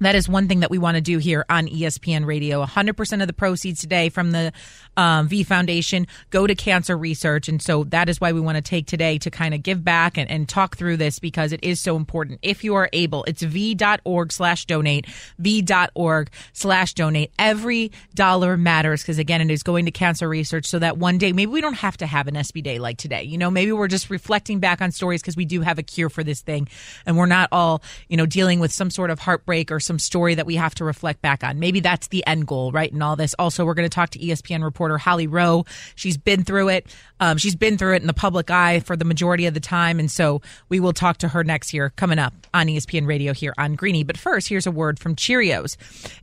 that 0.00 0.14
is 0.14 0.28
one 0.28 0.48
thing 0.48 0.60
that 0.60 0.70
we 0.70 0.78
want 0.78 0.96
to 0.96 1.00
do 1.00 1.18
here 1.18 1.44
on 1.48 1.66
ESPN 1.66 2.26
Radio. 2.26 2.64
100% 2.64 3.20
of 3.20 3.26
the 3.26 3.32
proceeds 3.32 3.80
today 3.80 4.08
from 4.08 4.32
the 4.32 4.52
um, 4.96 5.28
V 5.28 5.42
Foundation 5.42 6.06
go 6.30 6.46
to 6.46 6.54
cancer 6.54 6.96
research. 6.96 7.48
And 7.48 7.60
so 7.60 7.84
that 7.84 8.08
is 8.08 8.20
why 8.20 8.32
we 8.32 8.40
want 8.40 8.56
to 8.56 8.62
take 8.62 8.86
today 8.86 9.18
to 9.18 9.30
kind 9.30 9.54
of 9.54 9.62
give 9.62 9.84
back 9.84 10.18
and, 10.18 10.30
and 10.30 10.48
talk 10.48 10.76
through 10.76 10.96
this 10.96 11.18
because 11.18 11.52
it 11.52 11.62
is 11.62 11.80
so 11.80 11.96
important. 11.96 12.40
If 12.42 12.64
you 12.64 12.74
are 12.74 12.88
able, 12.92 13.24
it's 13.24 13.42
v.org 13.42 14.32
slash 14.32 14.64
donate, 14.66 15.06
v.org 15.38 16.30
slash 16.52 16.94
donate. 16.94 17.32
Every 17.38 17.92
dollar 18.14 18.56
matters 18.56 19.02
because, 19.02 19.18
again, 19.18 19.40
it 19.40 19.50
is 19.50 19.62
going 19.62 19.84
to 19.84 19.90
cancer 19.90 20.28
research 20.28 20.66
so 20.66 20.78
that 20.78 20.98
one 20.98 21.18
day 21.18 21.32
maybe 21.32 21.50
we 21.50 21.60
don't 21.60 21.74
have 21.74 21.96
to 21.98 22.06
have 22.06 22.28
an 22.28 22.36
ESPY 22.36 22.62
day 22.62 22.78
like 22.78 22.98
today. 22.98 23.22
You 23.22 23.38
know, 23.38 23.50
maybe 23.50 23.72
we're 23.72 23.88
just 23.88 24.10
reflecting 24.10 24.60
back 24.60 24.80
on 24.80 24.90
stories 24.90 25.22
because 25.22 25.36
we 25.36 25.44
do 25.44 25.60
have 25.60 25.78
a 25.78 25.82
cure 25.82 26.10
for 26.10 26.24
this 26.24 26.40
thing 26.40 26.68
and 27.06 27.16
we're 27.16 27.26
not 27.26 27.48
all, 27.52 27.82
you 28.08 28.16
know, 28.16 28.26
dealing 28.26 28.60
with 28.60 28.72
some 28.72 28.90
sort 28.90 29.10
of 29.10 29.18
heartbreak 29.18 29.70
or 29.70 29.80
some 29.84 29.98
story 29.98 30.34
that 30.34 30.46
we 30.46 30.56
have 30.56 30.74
to 30.76 30.84
reflect 30.84 31.22
back 31.22 31.44
on. 31.44 31.58
Maybe 31.58 31.80
that's 31.80 32.08
the 32.08 32.26
end 32.26 32.46
goal, 32.46 32.72
right? 32.72 32.90
In 32.90 33.02
all 33.02 33.16
this. 33.16 33.34
Also, 33.38 33.64
we're 33.64 33.74
going 33.74 33.88
to 33.88 33.94
talk 33.94 34.10
to 34.10 34.18
ESPN 34.18 34.62
reporter 34.62 34.98
Holly 34.98 35.26
Rowe. 35.26 35.64
She's 35.94 36.16
been 36.16 36.44
through 36.44 36.70
it. 36.70 36.86
Um, 37.24 37.38
she's 37.38 37.56
been 37.56 37.78
through 37.78 37.94
it 37.94 38.02
in 38.02 38.06
the 38.06 38.12
public 38.12 38.50
eye 38.50 38.80
for 38.80 38.96
the 38.96 39.04
majority 39.06 39.46
of 39.46 39.54
the 39.54 39.60
time. 39.60 39.98
And 39.98 40.10
so 40.10 40.42
we 40.68 40.78
will 40.78 40.92
talk 40.92 41.16
to 41.18 41.28
her 41.28 41.42
next 41.42 41.72
year 41.72 41.88
coming 41.96 42.18
up 42.18 42.34
on 42.52 42.66
ESPN 42.66 43.06
Radio 43.06 43.32
here 43.32 43.54
on 43.56 43.76
Greeny. 43.76 44.04
But 44.04 44.18
first, 44.18 44.46
here's 44.46 44.66
a 44.66 44.70
word 44.70 44.98
from 44.98 45.16
Cheerios. 45.16 45.78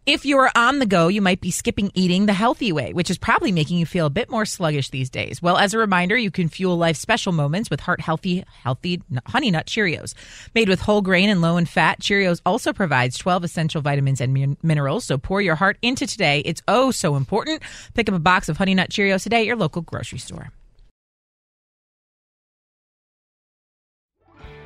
If 0.05 0.25
you're 0.25 0.51
on 0.55 0.77
the 0.77 0.85
go, 0.85 1.07
you 1.07 1.19
might 1.19 1.41
be 1.41 1.49
skipping 1.49 1.89
eating 1.95 2.27
the 2.27 2.33
healthy 2.33 2.71
way, 2.71 2.93
which 2.93 3.09
is 3.09 3.17
probably 3.17 3.51
making 3.51 3.79
you 3.79 3.87
feel 3.87 4.05
a 4.05 4.11
bit 4.11 4.29
more 4.29 4.45
sluggish 4.45 4.91
these 4.91 5.09
days. 5.09 5.41
Well, 5.41 5.57
as 5.57 5.73
a 5.73 5.79
reminder, 5.79 6.15
you 6.15 6.29
can 6.29 6.49
fuel 6.49 6.77
life's 6.77 6.99
special 6.99 7.31
moments 7.31 7.71
with 7.71 7.79
heart 7.79 7.99
healthy, 7.99 8.43
healthy 8.61 9.01
honey 9.25 9.49
nut 9.49 9.65
Cheerios. 9.65 10.13
Made 10.53 10.69
with 10.69 10.81
whole 10.81 11.01
grain 11.01 11.29
and 11.29 11.41
low 11.41 11.57
in 11.57 11.65
fat, 11.65 11.99
Cheerios 11.99 12.41
also 12.45 12.73
provides 12.73 13.17
12 13.17 13.43
essential 13.43 13.81
vitamins 13.81 14.21
and 14.21 14.35
min- 14.35 14.57
minerals. 14.61 15.05
So 15.05 15.17
pour 15.17 15.41
your 15.41 15.55
heart 15.55 15.79
into 15.81 16.05
today. 16.05 16.43
It's 16.45 16.61
oh 16.67 16.91
so 16.91 17.15
important. 17.15 17.63
Pick 17.95 18.07
up 18.07 18.13
a 18.13 18.19
box 18.19 18.49
of 18.49 18.57
Honey 18.57 18.75
Nut 18.75 18.91
Cheerios 18.91 19.23
today 19.23 19.39
at 19.39 19.45
your 19.47 19.55
local 19.55 19.81
grocery 19.81 20.19
store. 20.19 20.51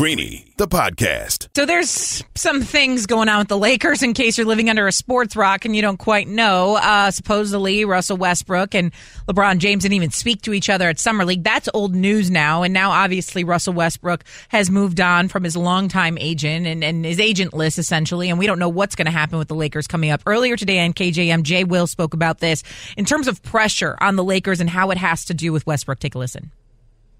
Greeny, 0.00 0.46
the 0.56 0.66
podcast. 0.66 1.48
So 1.54 1.66
there's 1.66 2.24
some 2.34 2.62
things 2.62 3.04
going 3.04 3.28
on 3.28 3.40
with 3.40 3.48
the 3.48 3.58
Lakers 3.58 4.02
in 4.02 4.14
case 4.14 4.38
you're 4.38 4.46
living 4.46 4.70
under 4.70 4.86
a 4.86 4.92
sports 4.92 5.36
rock 5.36 5.66
and 5.66 5.76
you 5.76 5.82
don't 5.82 5.98
quite 5.98 6.26
know. 6.26 6.76
Uh, 6.76 7.10
supposedly, 7.10 7.84
Russell 7.84 8.16
Westbrook 8.16 8.74
and 8.74 8.92
LeBron 9.28 9.58
James 9.58 9.82
didn't 9.82 9.96
even 9.96 10.10
speak 10.10 10.40
to 10.40 10.54
each 10.54 10.70
other 10.70 10.88
at 10.88 10.98
Summer 10.98 11.26
League. 11.26 11.44
That's 11.44 11.68
old 11.74 11.94
news 11.94 12.30
now. 12.30 12.62
And 12.62 12.72
now, 12.72 12.92
obviously, 12.92 13.44
Russell 13.44 13.74
Westbrook 13.74 14.24
has 14.48 14.70
moved 14.70 15.02
on 15.02 15.28
from 15.28 15.44
his 15.44 15.54
longtime 15.54 16.16
agent 16.16 16.66
and, 16.66 16.82
and 16.82 17.04
his 17.04 17.20
agent 17.20 17.52
list, 17.52 17.78
essentially. 17.78 18.30
And 18.30 18.38
we 18.38 18.46
don't 18.46 18.58
know 18.58 18.70
what's 18.70 18.94
going 18.94 19.04
to 19.04 19.12
happen 19.12 19.38
with 19.38 19.48
the 19.48 19.54
Lakers 19.54 19.86
coming 19.86 20.08
up. 20.10 20.22
Earlier 20.24 20.56
today 20.56 20.82
on 20.82 20.94
KJM, 20.94 21.42
Jay 21.42 21.64
Will 21.64 21.86
spoke 21.86 22.14
about 22.14 22.38
this 22.38 22.62
in 22.96 23.04
terms 23.04 23.28
of 23.28 23.42
pressure 23.42 23.98
on 24.00 24.16
the 24.16 24.24
Lakers 24.24 24.62
and 24.62 24.70
how 24.70 24.92
it 24.92 24.96
has 24.96 25.26
to 25.26 25.34
do 25.34 25.52
with 25.52 25.66
Westbrook. 25.66 25.98
Take 25.98 26.14
a 26.14 26.18
listen 26.18 26.52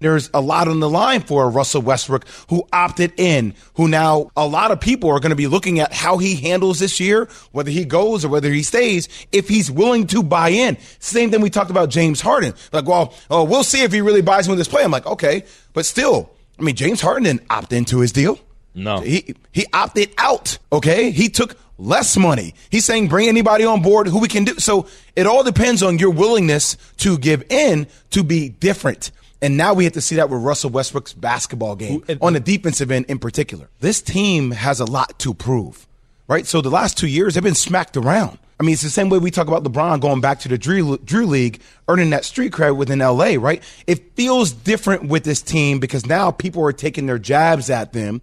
there's 0.01 0.29
a 0.33 0.41
lot 0.41 0.67
on 0.67 0.79
the 0.79 0.89
line 0.89 1.21
for 1.21 1.49
Russell 1.49 1.81
Westbrook 1.81 2.27
who 2.49 2.67
opted 2.73 3.13
in, 3.17 3.53
who 3.75 3.87
now 3.87 4.31
a 4.35 4.45
lot 4.45 4.71
of 4.71 4.81
people 4.81 5.09
are 5.09 5.19
going 5.19 5.29
to 5.29 5.35
be 5.35 5.47
looking 5.47 5.79
at 5.79 5.93
how 5.93 6.17
he 6.17 6.35
handles 6.35 6.79
this 6.79 6.99
year, 6.99 7.29
whether 7.51 7.71
he 7.71 7.85
goes 7.85 8.25
or 8.25 8.29
whether 8.29 8.51
he 8.51 8.63
stays, 8.63 9.07
if 9.31 9.47
he's 9.47 9.71
willing 9.71 10.07
to 10.07 10.23
buy 10.23 10.49
in. 10.49 10.77
Same 10.99 11.31
thing 11.31 11.39
we 11.39 11.49
talked 11.49 11.71
about 11.71 11.89
James 11.89 12.19
Harden. 12.19 12.53
Like, 12.73 12.85
well, 12.85 13.13
oh, 13.29 13.43
we'll 13.43 13.63
see 13.63 13.83
if 13.83 13.91
he 13.93 14.01
really 14.01 14.21
buys 14.21 14.47
into 14.47 14.57
this 14.57 14.67
play. 14.67 14.83
I'm 14.83 14.91
like, 14.91 15.05
okay, 15.05 15.43
but 15.73 15.85
still, 15.85 16.31
I 16.59 16.63
mean, 16.63 16.75
James 16.75 16.99
Harden 16.99 17.23
didn't 17.23 17.43
opt 17.49 17.71
into 17.71 17.99
his 17.99 18.11
deal. 18.11 18.39
No. 18.73 19.01
He 19.01 19.35
he 19.51 19.65
opted 19.73 20.11
out, 20.17 20.57
okay? 20.71 21.11
He 21.11 21.29
took 21.29 21.57
less 21.77 22.15
money. 22.15 22.53
He's 22.69 22.85
saying 22.85 23.07
bring 23.07 23.27
anybody 23.27 23.65
on 23.65 23.81
board 23.81 24.07
who 24.07 24.19
we 24.19 24.27
can 24.27 24.45
do. 24.45 24.59
So 24.59 24.87
it 25.15 25.27
all 25.27 25.43
depends 25.43 25.83
on 25.83 25.99
your 25.99 26.11
willingness 26.11 26.77
to 26.97 27.17
give 27.17 27.43
in 27.49 27.87
to 28.11 28.23
be 28.23 28.49
different. 28.49 29.11
And 29.41 29.57
now 29.57 29.73
we 29.73 29.85
have 29.85 29.93
to 29.93 30.01
see 30.01 30.15
that 30.17 30.29
with 30.29 30.41
Russell 30.41 30.69
Westbrook's 30.69 31.13
basketball 31.13 31.75
game 31.75 32.03
on 32.21 32.33
the 32.33 32.39
defensive 32.39 32.91
end 32.91 33.05
in 33.07 33.17
particular. 33.17 33.69
This 33.79 34.01
team 34.01 34.51
has 34.51 34.79
a 34.79 34.85
lot 34.85 35.17
to 35.19 35.33
prove, 35.33 35.87
right? 36.27 36.45
So 36.45 36.61
the 36.61 36.69
last 36.69 36.97
two 36.97 37.07
years, 37.07 37.33
they've 37.33 37.43
been 37.43 37.55
smacked 37.55 37.97
around. 37.97 38.37
I 38.59 38.63
mean, 38.63 38.73
it's 38.73 38.83
the 38.83 38.91
same 38.91 39.09
way 39.09 39.17
we 39.17 39.31
talk 39.31 39.47
about 39.47 39.63
LeBron 39.63 40.01
going 40.01 40.21
back 40.21 40.39
to 40.41 40.47
the 40.47 40.55
Drew, 40.55 40.99
Drew 40.99 41.25
League, 41.25 41.61
earning 41.87 42.11
that 42.11 42.23
street 42.23 42.51
cred 42.51 42.75
within 42.75 42.99
LA, 42.99 43.33
right? 43.39 43.63
It 43.87 44.15
feels 44.15 44.51
different 44.51 45.05
with 45.05 45.23
this 45.23 45.41
team 45.41 45.79
because 45.79 46.05
now 46.05 46.29
people 46.29 46.63
are 46.63 46.71
taking 46.71 47.07
their 47.07 47.17
jabs 47.17 47.71
at 47.71 47.93
them 47.93 48.21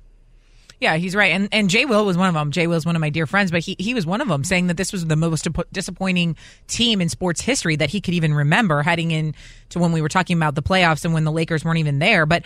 yeah, 0.81 0.97
he's 0.97 1.15
right. 1.15 1.33
And 1.33 1.49
and 1.53 1.69
Jay 1.69 1.85
Will 1.85 2.07
was 2.07 2.17
one 2.17 2.29
of 2.29 2.35
them. 2.35 2.51
Jay 2.51 2.67
Will 2.67 2.77
is 2.77 2.87
one 2.87 2.95
of 2.95 3.01
my 3.01 3.11
dear 3.11 3.27
friends, 3.27 3.51
but 3.51 3.61
he, 3.61 3.75
he 3.79 3.95
was 3.95 4.07
one 4.07 4.21
of 4.21 4.29
them 4.29 4.45
saying 4.45 4.69
that 4.69 4.77
this 4.77 4.93
was 4.93 5.07
the 5.07 5.17
most 5.17 5.47
disappointing 5.73 6.37
team 6.69 7.01
in 7.01 7.09
sports 7.09 7.41
history 7.41 7.77
that 7.77 7.91
he 7.91 8.01
could 8.01 8.15
even 8.15 8.33
remember 8.33 8.83
heading 8.83 9.11
in 9.11 9.35
to 9.71 9.79
when 9.79 9.93
we 9.93 10.01
were 10.01 10.09
talking 10.09 10.37
about 10.37 10.55
the 10.55 10.63
playoffs 10.63 11.05
and 11.05 11.13
when 11.13 11.25
the 11.25 11.33
Lakers 11.33 11.65
weren't 11.65 11.79
even 11.79 11.99
there. 11.99 12.27
But 12.27 12.45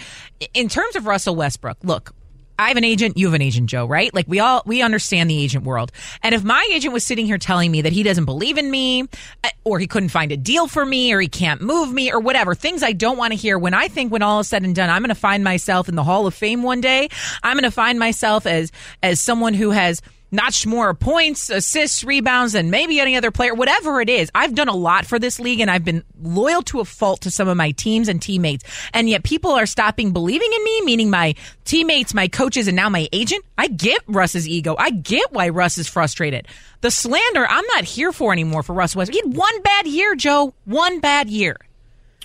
in 0.55 0.69
terms 0.69 0.97
of 0.97 1.07
Russell 1.07 1.37
Westbrook, 1.37 1.79
look, 1.83 2.15
I 2.59 2.69
have 2.69 2.77
an 2.77 2.85
agent, 2.85 3.17
you 3.17 3.27
have 3.27 3.35
an 3.35 3.43
agent, 3.43 3.69
Joe, 3.69 3.87
right? 3.87 4.13
Like 4.15 4.27
we 4.29 4.41
all 4.41 4.63
we 4.67 4.83
understand 4.83 5.31
the 5.31 5.43
agent 5.43 5.65
world. 5.65 5.93
And 6.23 6.35
if 6.35 6.45
my 6.45 6.67
agent 6.73 6.93
was 6.93 7.05
sitting 7.05 7.27
here 7.27 7.39
telling 7.39 7.71
me 7.71 7.83
that 7.83 7.93
he 7.93 8.03
doesn't 8.03 8.25
believe 8.25 8.59
in 8.59 8.71
me 8.71 9.03
uh, 9.45 9.49
or 9.65 9.79
he 9.79 9.87
couldn't 9.87 10.11
find 10.11 10.33
a 10.33 10.37
deal 10.37 10.69
for 10.69 10.85
me 10.85 11.13
or 11.13 11.21
he 11.21 11.29
can't 11.29 11.61
move 11.61 11.93
me 11.93 12.13
or 12.13 12.21
whatever, 12.21 12.55
things 12.55 12.83
I 12.83 12.93
don't 12.93 13.17
want 13.17 13.33
to 13.33 13.37
hear 13.37 13.59
when 13.59 13.75
I 13.75 13.89
think 13.89 14.13
when 14.13 14.23
all 14.23 14.41
is 14.41 14.49
said 14.49 14.63
and 14.63 14.75
done, 14.75 14.91
I'm 14.91 15.03
going 15.03 15.09
to 15.09 15.15
find 15.15 15.43
myself 15.43 15.89
in 15.89 15.95
the 15.95 16.05
Hall 16.05 16.27
of 16.27 16.35
Fame 16.35 16.63
one 16.63 16.81
day. 16.81 17.09
I'm 17.43 17.55
going 17.55 17.65
to 17.65 17.71
find 17.71 17.99
myself 17.99 18.47
as 18.47 18.71
as 19.03 19.21
someone 19.21 19.55
who 19.55 19.71
has 19.71 20.03
notched 20.33 20.67
more 20.67 20.95
points, 20.95 21.51
assists, 21.51 22.03
rebounds 22.03 22.55
than 22.55 22.71
maybe 22.71 22.99
any 22.99 23.17
other 23.17 23.31
player, 23.31 23.55
whatever 23.55 24.01
it 24.01 24.09
is. 24.09 24.31
I've 24.35 24.55
done 24.55 24.69
a 24.69 24.75
lot 24.75 25.07
for 25.07 25.19
this 25.19 25.39
league 25.39 25.61
and 25.61 25.71
I've 25.71 25.85
been 25.85 26.03
loyal 26.21 26.63
to 26.63 26.81
a 26.81 26.85
fault 26.85 27.21
to 27.23 27.31
some 27.31 27.47
of 27.47 27.57
my 27.57 27.71
teams 27.73 28.09
and 28.09 28.21
teammates. 28.21 28.65
And 28.93 29.09
yet 29.09 29.23
people 29.23 29.53
are 29.53 29.67
stopping 29.67 30.13
believing 30.13 30.51
in 30.53 30.65
me, 30.65 30.81
meaning 30.83 31.11
my 31.11 31.35
teammates, 31.65 32.15
my 32.15 32.27
coaches, 32.27 32.67
and 32.67 32.75
now 32.75 32.89
my 32.89 33.09
agent. 33.13 33.45
I 33.59 33.69
get 33.69 34.01
Russ's 34.09 34.49
ego. 34.49 34.75
I 34.79 34.91
get 34.91 35.33
why 35.33 35.51
Russ 35.51 35.79
is 35.79 35.89
frustrated. 35.89 36.49
The 36.81 36.91
slander 36.91 37.47
I'm 37.47 37.67
not 37.75 37.85
here 37.85 38.13
for 38.13 38.33
anymore 38.33 38.63
for 38.63 38.73
Russ 38.73 38.97
West. 38.97 39.13
He 39.13 39.21
had 39.21 39.37
one 39.37 39.63
bad 39.63 39.87
year, 39.87 40.17
Joe. 40.17 40.55
One 40.65 41.01
bad 41.01 41.29
year. 41.29 41.57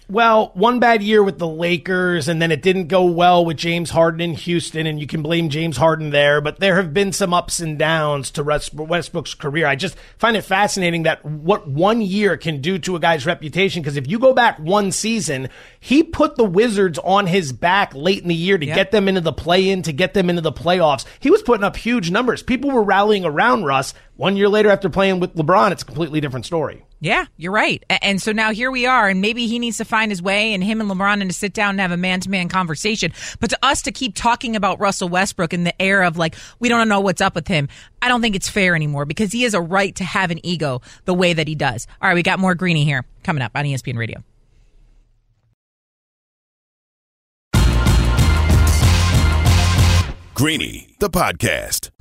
Well, 0.10 0.52
one 0.54 0.80
bad 0.80 1.04
year 1.04 1.22
with 1.22 1.38
the 1.38 1.48
Lakers, 1.48 2.30
and 2.30 2.41
then 2.41 2.50
it 2.50 2.62
didn't 2.62 2.88
go 2.88 3.04
well 3.04 3.43
with 3.43 3.58
James 3.58 3.89
Harden 3.89 4.22
in 4.22 4.36
Houston, 4.36 4.88
and 4.88 5.02
you 5.02 5.06
can 5.06 5.22
blame 5.22 5.50
James 5.50 5.76
Harden 5.76 6.12
there. 6.12 6.39
But 6.39 6.62
there 6.62 6.78
have 6.78 6.93
been 6.93 7.12
some 7.12 7.34
ups 7.34 7.60
and 7.60 7.78
downs 7.78 8.32
to 8.32 8.43
Russ 8.43 8.74
Westbrook's 8.74 9.34
career. 9.34 9.67
I 9.67 9.76
just 9.76 9.98
find 10.17 10.38
it 10.38 10.43
fascinating 10.43 11.04
that 11.04 11.26
what 11.26 11.67
one 11.67 12.00
year 12.00 12.38
can 12.38 12.62
do 12.62 12.80
to 12.80 12.96
a 12.96 13.02
guy's 13.02 13.26
reputation. 13.26 13.82
Because 13.82 13.98
if 13.98 14.08
you 14.08 14.17
go 14.17 14.32
back 14.34 14.58
one 14.60 14.93
season, 14.93 15.50
he 15.82 16.04
put 16.04 16.38
the 16.38 16.46
Wizards 16.46 17.00
on 17.00 17.28
his 17.28 17.52
back 17.52 17.93
late 17.93 18.22
in 18.22 18.30
the 18.30 18.36
year 18.36 18.58
to 18.58 18.65
yep. 18.65 18.76
get 18.76 18.91
them 18.91 19.10
into 19.10 19.20
the 19.20 19.34
play 19.34 19.70
in, 19.70 19.82
to 19.82 19.91
get 19.91 20.13
them 20.13 20.30
into 20.30 20.41
the 20.41 20.54
playoffs. 20.54 21.04
He 21.20 21.30
was 21.30 21.41
putting 21.41 21.65
up 21.65 21.76
huge 21.76 22.12
numbers. 22.12 22.41
People 22.41 22.72
were 22.72 22.84
rallying 22.84 23.26
around 23.26 23.65
Russ. 23.65 23.93
One 24.17 24.36
year 24.36 24.49
later, 24.49 24.71
after 24.71 24.89
playing 24.89 25.19
with 25.19 25.36
LeBron, 25.36 25.71
it's 25.71 25.84
a 25.84 25.86
completely 25.86 26.19
different 26.19 26.47
story. 26.47 26.84
Yeah, 26.99 27.27
you're 27.38 27.51
right. 27.51 27.84
And 28.01 28.19
so 28.19 28.32
now 28.32 28.51
here 28.51 28.71
we 28.71 28.88
are, 28.88 29.08
and 29.08 29.21
maybe 29.21 29.45
he 29.45 29.60
needs 29.60 29.77
to 29.77 29.86
find 29.86 30.12
his 30.12 30.23
way, 30.23 30.56
and 30.56 30.63
him 30.63 30.82
and 30.82 30.89
LeBron 30.89 31.21
and 31.21 31.30
to 31.30 31.34
sit 31.34 31.53
down 31.53 31.71
and 31.71 31.80
have 31.82 31.91
a 31.91 31.97
man 31.97 32.19
to 32.21 32.30
man 32.32 32.49
conversation. 32.49 33.13
But 33.39 33.51
to 33.51 33.60
us 33.62 33.84
to 33.84 33.91
keep 33.91 34.15
talking 34.15 34.56
about 34.56 34.80
Russell 34.80 35.08
Westbrook 35.08 35.53
in 35.53 35.65
the 35.65 35.80
air 35.80 36.01
of 36.01 36.17
like, 36.17 36.36
we 36.60 36.67
don't 36.67 36.89
know 36.89 36.99
what's 36.99 37.21
up 37.21 37.36
with 37.36 37.47
him, 37.47 37.69
I 38.01 38.08
don't 38.08 38.23
think 38.23 38.36
it's 38.36 38.49
fair 38.49 38.75
anymore 38.75 39.06
because 39.06 39.32
he 39.32 39.43
has 39.43 39.53
a 39.53 39.62
right 39.62 39.93
to 39.97 40.03
have 40.03 40.32
an 40.32 40.43
ego 40.43 40.82
the 41.06 41.13
way 41.13 41.34
that 41.34 41.47
he 41.47 41.53
does. 41.53 41.86
All 42.01 42.10
right, 42.10 42.15
we 42.15 42.23
got 42.23 42.39
more 42.39 42.56
Greeny 42.56 42.86
here 42.86 43.06
coming 43.21 43.43
up 43.43 43.51
on 43.53 43.65
ESPN 43.65 43.97
Radio. 43.97 44.23
Greeny, 50.34 50.95
the 50.99 51.10
podcast. 51.12 51.91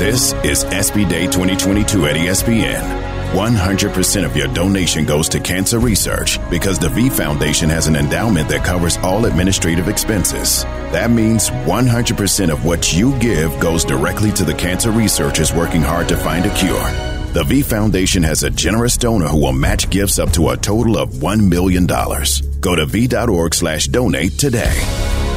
This 0.00 0.32
is 0.44 0.64
ESPY 0.64 1.04
Day 1.04 1.26
2022 1.26 2.06
at 2.06 2.16
ESPN. 2.16 3.34
100% 3.34 4.24
of 4.24 4.34
your 4.34 4.46
donation 4.54 5.04
goes 5.04 5.28
to 5.28 5.38
cancer 5.38 5.78
research 5.78 6.38
because 6.48 6.78
the 6.78 6.88
V 6.88 7.10
Foundation 7.10 7.68
has 7.68 7.86
an 7.86 7.96
endowment 7.96 8.48
that 8.48 8.64
covers 8.64 8.96
all 9.02 9.26
administrative 9.26 9.88
expenses. 9.88 10.64
That 10.94 11.10
means 11.10 11.50
100% 11.50 12.50
of 12.50 12.64
what 12.64 12.94
you 12.94 13.14
give 13.18 13.50
goes 13.60 13.84
directly 13.84 14.32
to 14.32 14.44
the 14.46 14.54
cancer 14.54 14.90
researchers 14.90 15.52
working 15.52 15.82
hard 15.82 16.08
to 16.08 16.16
find 16.16 16.46
a 16.46 16.54
cure. 16.54 16.88
The 17.34 17.44
V 17.46 17.60
Foundation 17.60 18.22
has 18.22 18.42
a 18.42 18.48
generous 18.48 18.96
donor 18.96 19.28
who 19.28 19.42
will 19.42 19.52
match 19.52 19.90
gifts 19.90 20.18
up 20.18 20.30
to 20.30 20.48
a 20.48 20.56
total 20.56 20.96
of 20.96 21.10
$1 21.10 21.46
million. 21.46 21.86
Go 21.86 22.74
to 22.74 22.86
v.org 22.86 23.54
slash 23.54 23.84
donate 23.88 24.38
today. 24.38 25.29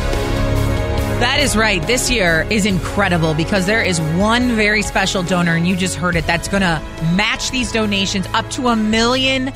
That 1.24 1.40
is 1.40 1.56
right. 1.56 1.82
This 1.88 2.12
year 2.12 2.46
is 2.50 2.66
incredible 2.66 3.34
because 3.34 3.66
there 3.66 3.82
is 3.82 4.02
one 4.02 4.58
very 4.58 4.82
special 4.82 5.24
donor, 5.24 5.56
and 5.56 5.66
you 5.66 5.78
just 5.78 5.96
heard 5.96 6.18
it, 6.18 6.28
that's 6.28 6.50
going 6.50 6.64
to 6.64 6.82
match 7.16 7.50
these 7.50 7.72
donations 7.72 8.28
up 8.34 8.50
to 8.52 8.68
a 8.68 8.76
million 8.76 9.54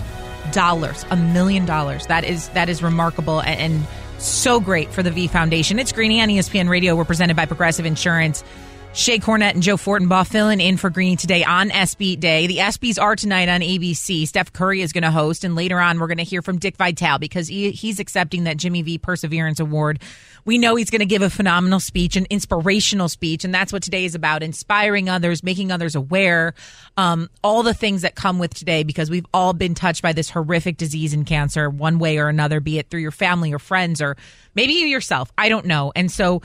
dollars. 0.53 1.05
A 1.09 1.17
million 1.17 1.65
dollars. 1.65 2.05
That 2.05 2.23
is 2.23 2.47
that 2.49 2.69
is 2.69 2.81
remarkable 2.81 3.41
and, 3.41 3.59
and 3.59 3.87
so 4.17 4.61
great 4.61 4.93
for 4.93 5.03
the 5.03 5.11
V 5.11 5.27
Foundation. 5.27 5.77
It's 5.77 5.91
Greeny 5.91 6.21
on 6.21 6.29
ESPN 6.29 6.69
Radio. 6.69 6.95
We're 6.95 7.03
presented 7.03 7.35
by 7.35 7.45
Progressive 7.45 7.85
Insurance. 7.85 8.45
Shae 8.93 9.21
Cornette 9.21 9.53
and 9.53 9.61
Joe 9.61 9.77
Fortenbaugh 9.77 10.25
filling 10.25 10.59
in 10.59 10.75
for 10.75 10.89
Greeny 10.89 11.15
today 11.15 11.43
on 11.43 11.69
ESPY 11.69 12.15
Day. 12.15 12.47
The 12.47 12.57
ESPYs 12.57 12.99
are 12.99 13.15
tonight 13.15 13.47
on 13.47 13.61
ABC. 13.61 14.27
Steph 14.27 14.51
Curry 14.51 14.81
is 14.81 14.91
going 14.91 15.03
to 15.03 15.11
host, 15.11 15.43
and 15.43 15.55
later 15.55 15.79
on, 15.79 15.99
we're 15.99 16.07
going 16.07 16.17
to 16.17 16.23
hear 16.23 16.41
from 16.41 16.57
Dick 16.57 16.77
Vitale 16.77 17.19
because 17.19 17.47
he, 17.47 17.69
he's 17.69 17.99
accepting 17.99 18.45
that 18.45 18.57
Jimmy 18.57 18.81
V 18.81 18.97
Perseverance 18.97 19.59
Award. 19.59 20.01
We 20.45 20.57
know 20.57 20.75
he's 20.75 20.89
going 20.89 20.99
to 20.99 21.05
give 21.05 21.21
a 21.21 21.29
phenomenal 21.29 21.79
speech, 21.79 22.15
an 22.15 22.25
inspirational 22.29 23.07
speech, 23.07 23.43
and 23.43 23.53
that's 23.53 23.71
what 23.71 23.83
today 23.83 24.05
is 24.05 24.15
about 24.15 24.41
inspiring 24.41 25.09
others, 25.09 25.43
making 25.43 25.71
others 25.71 25.93
aware, 25.93 26.55
um, 26.95 27.29
all 27.43 27.61
the 27.61 27.75
things 27.75 28.01
that 28.01 28.15
come 28.15 28.39
with 28.39 28.53
today 28.53 28.83
because 28.83 29.11
we've 29.11 29.25
all 29.33 29.53
been 29.53 29.75
touched 29.75 30.01
by 30.01 30.13
this 30.13 30.29
horrific 30.29 30.77
disease 30.77 31.13
and 31.13 31.27
cancer 31.27 31.69
one 31.69 31.99
way 31.99 32.17
or 32.17 32.29
another, 32.29 32.59
be 32.59 32.79
it 32.79 32.89
through 32.89 33.01
your 33.01 33.11
family 33.11 33.53
or 33.53 33.59
friends 33.59 34.01
or 34.01 34.17
maybe 34.55 34.73
you 34.73 34.87
yourself. 34.87 35.31
I 35.37 35.49
don't 35.49 35.65
know. 35.65 35.91
And 35.95 36.11
so, 36.11 36.41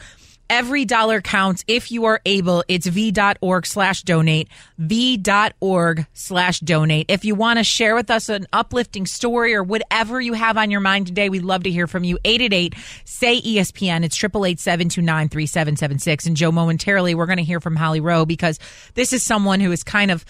Every 0.48 0.84
dollar 0.84 1.20
counts 1.20 1.64
if 1.66 1.90
you 1.90 2.04
are 2.04 2.20
able. 2.26 2.62
It's 2.68 2.86
v.org 2.86 3.66
slash 3.66 4.02
donate, 4.02 4.48
v.org 4.78 6.06
slash 6.12 6.60
donate. 6.60 7.06
If 7.08 7.24
you 7.24 7.34
want 7.34 7.58
to 7.58 7.64
share 7.64 7.94
with 7.94 8.10
us 8.10 8.28
an 8.28 8.46
uplifting 8.52 9.06
story 9.06 9.54
or 9.54 9.62
whatever 9.62 10.20
you 10.20 10.34
have 10.34 10.56
on 10.56 10.70
your 10.70 10.80
mind 10.80 11.06
today, 11.06 11.28
we'd 11.28 11.42
love 11.42 11.64
to 11.64 11.70
hear 11.70 11.86
from 11.86 12.04
you. 12.04 12.18
888 12.24 12.74
say 13.04 13.40
ESPN. 13.40 14.04
It's 14.04 14.22
888 14.22 16.26
And 16.26 16.36
Joe, 16.36 16.52
momentarily, 16.52 17.14
we're 17.14 17.26
going 17.26 17.38
to 17.38 17.44
hear 17.44 17.60
from 17.60 17.76
Holly 17.76 18.00
Rowe 18.00 18.26
because 18.26 18.58
this 18.94 19.12
is 19.12 19.22
someone 19.22 19.60
who 19.60 19.72
is 19.72 19.82
kind 19.82 20.10
of 20.10 20.24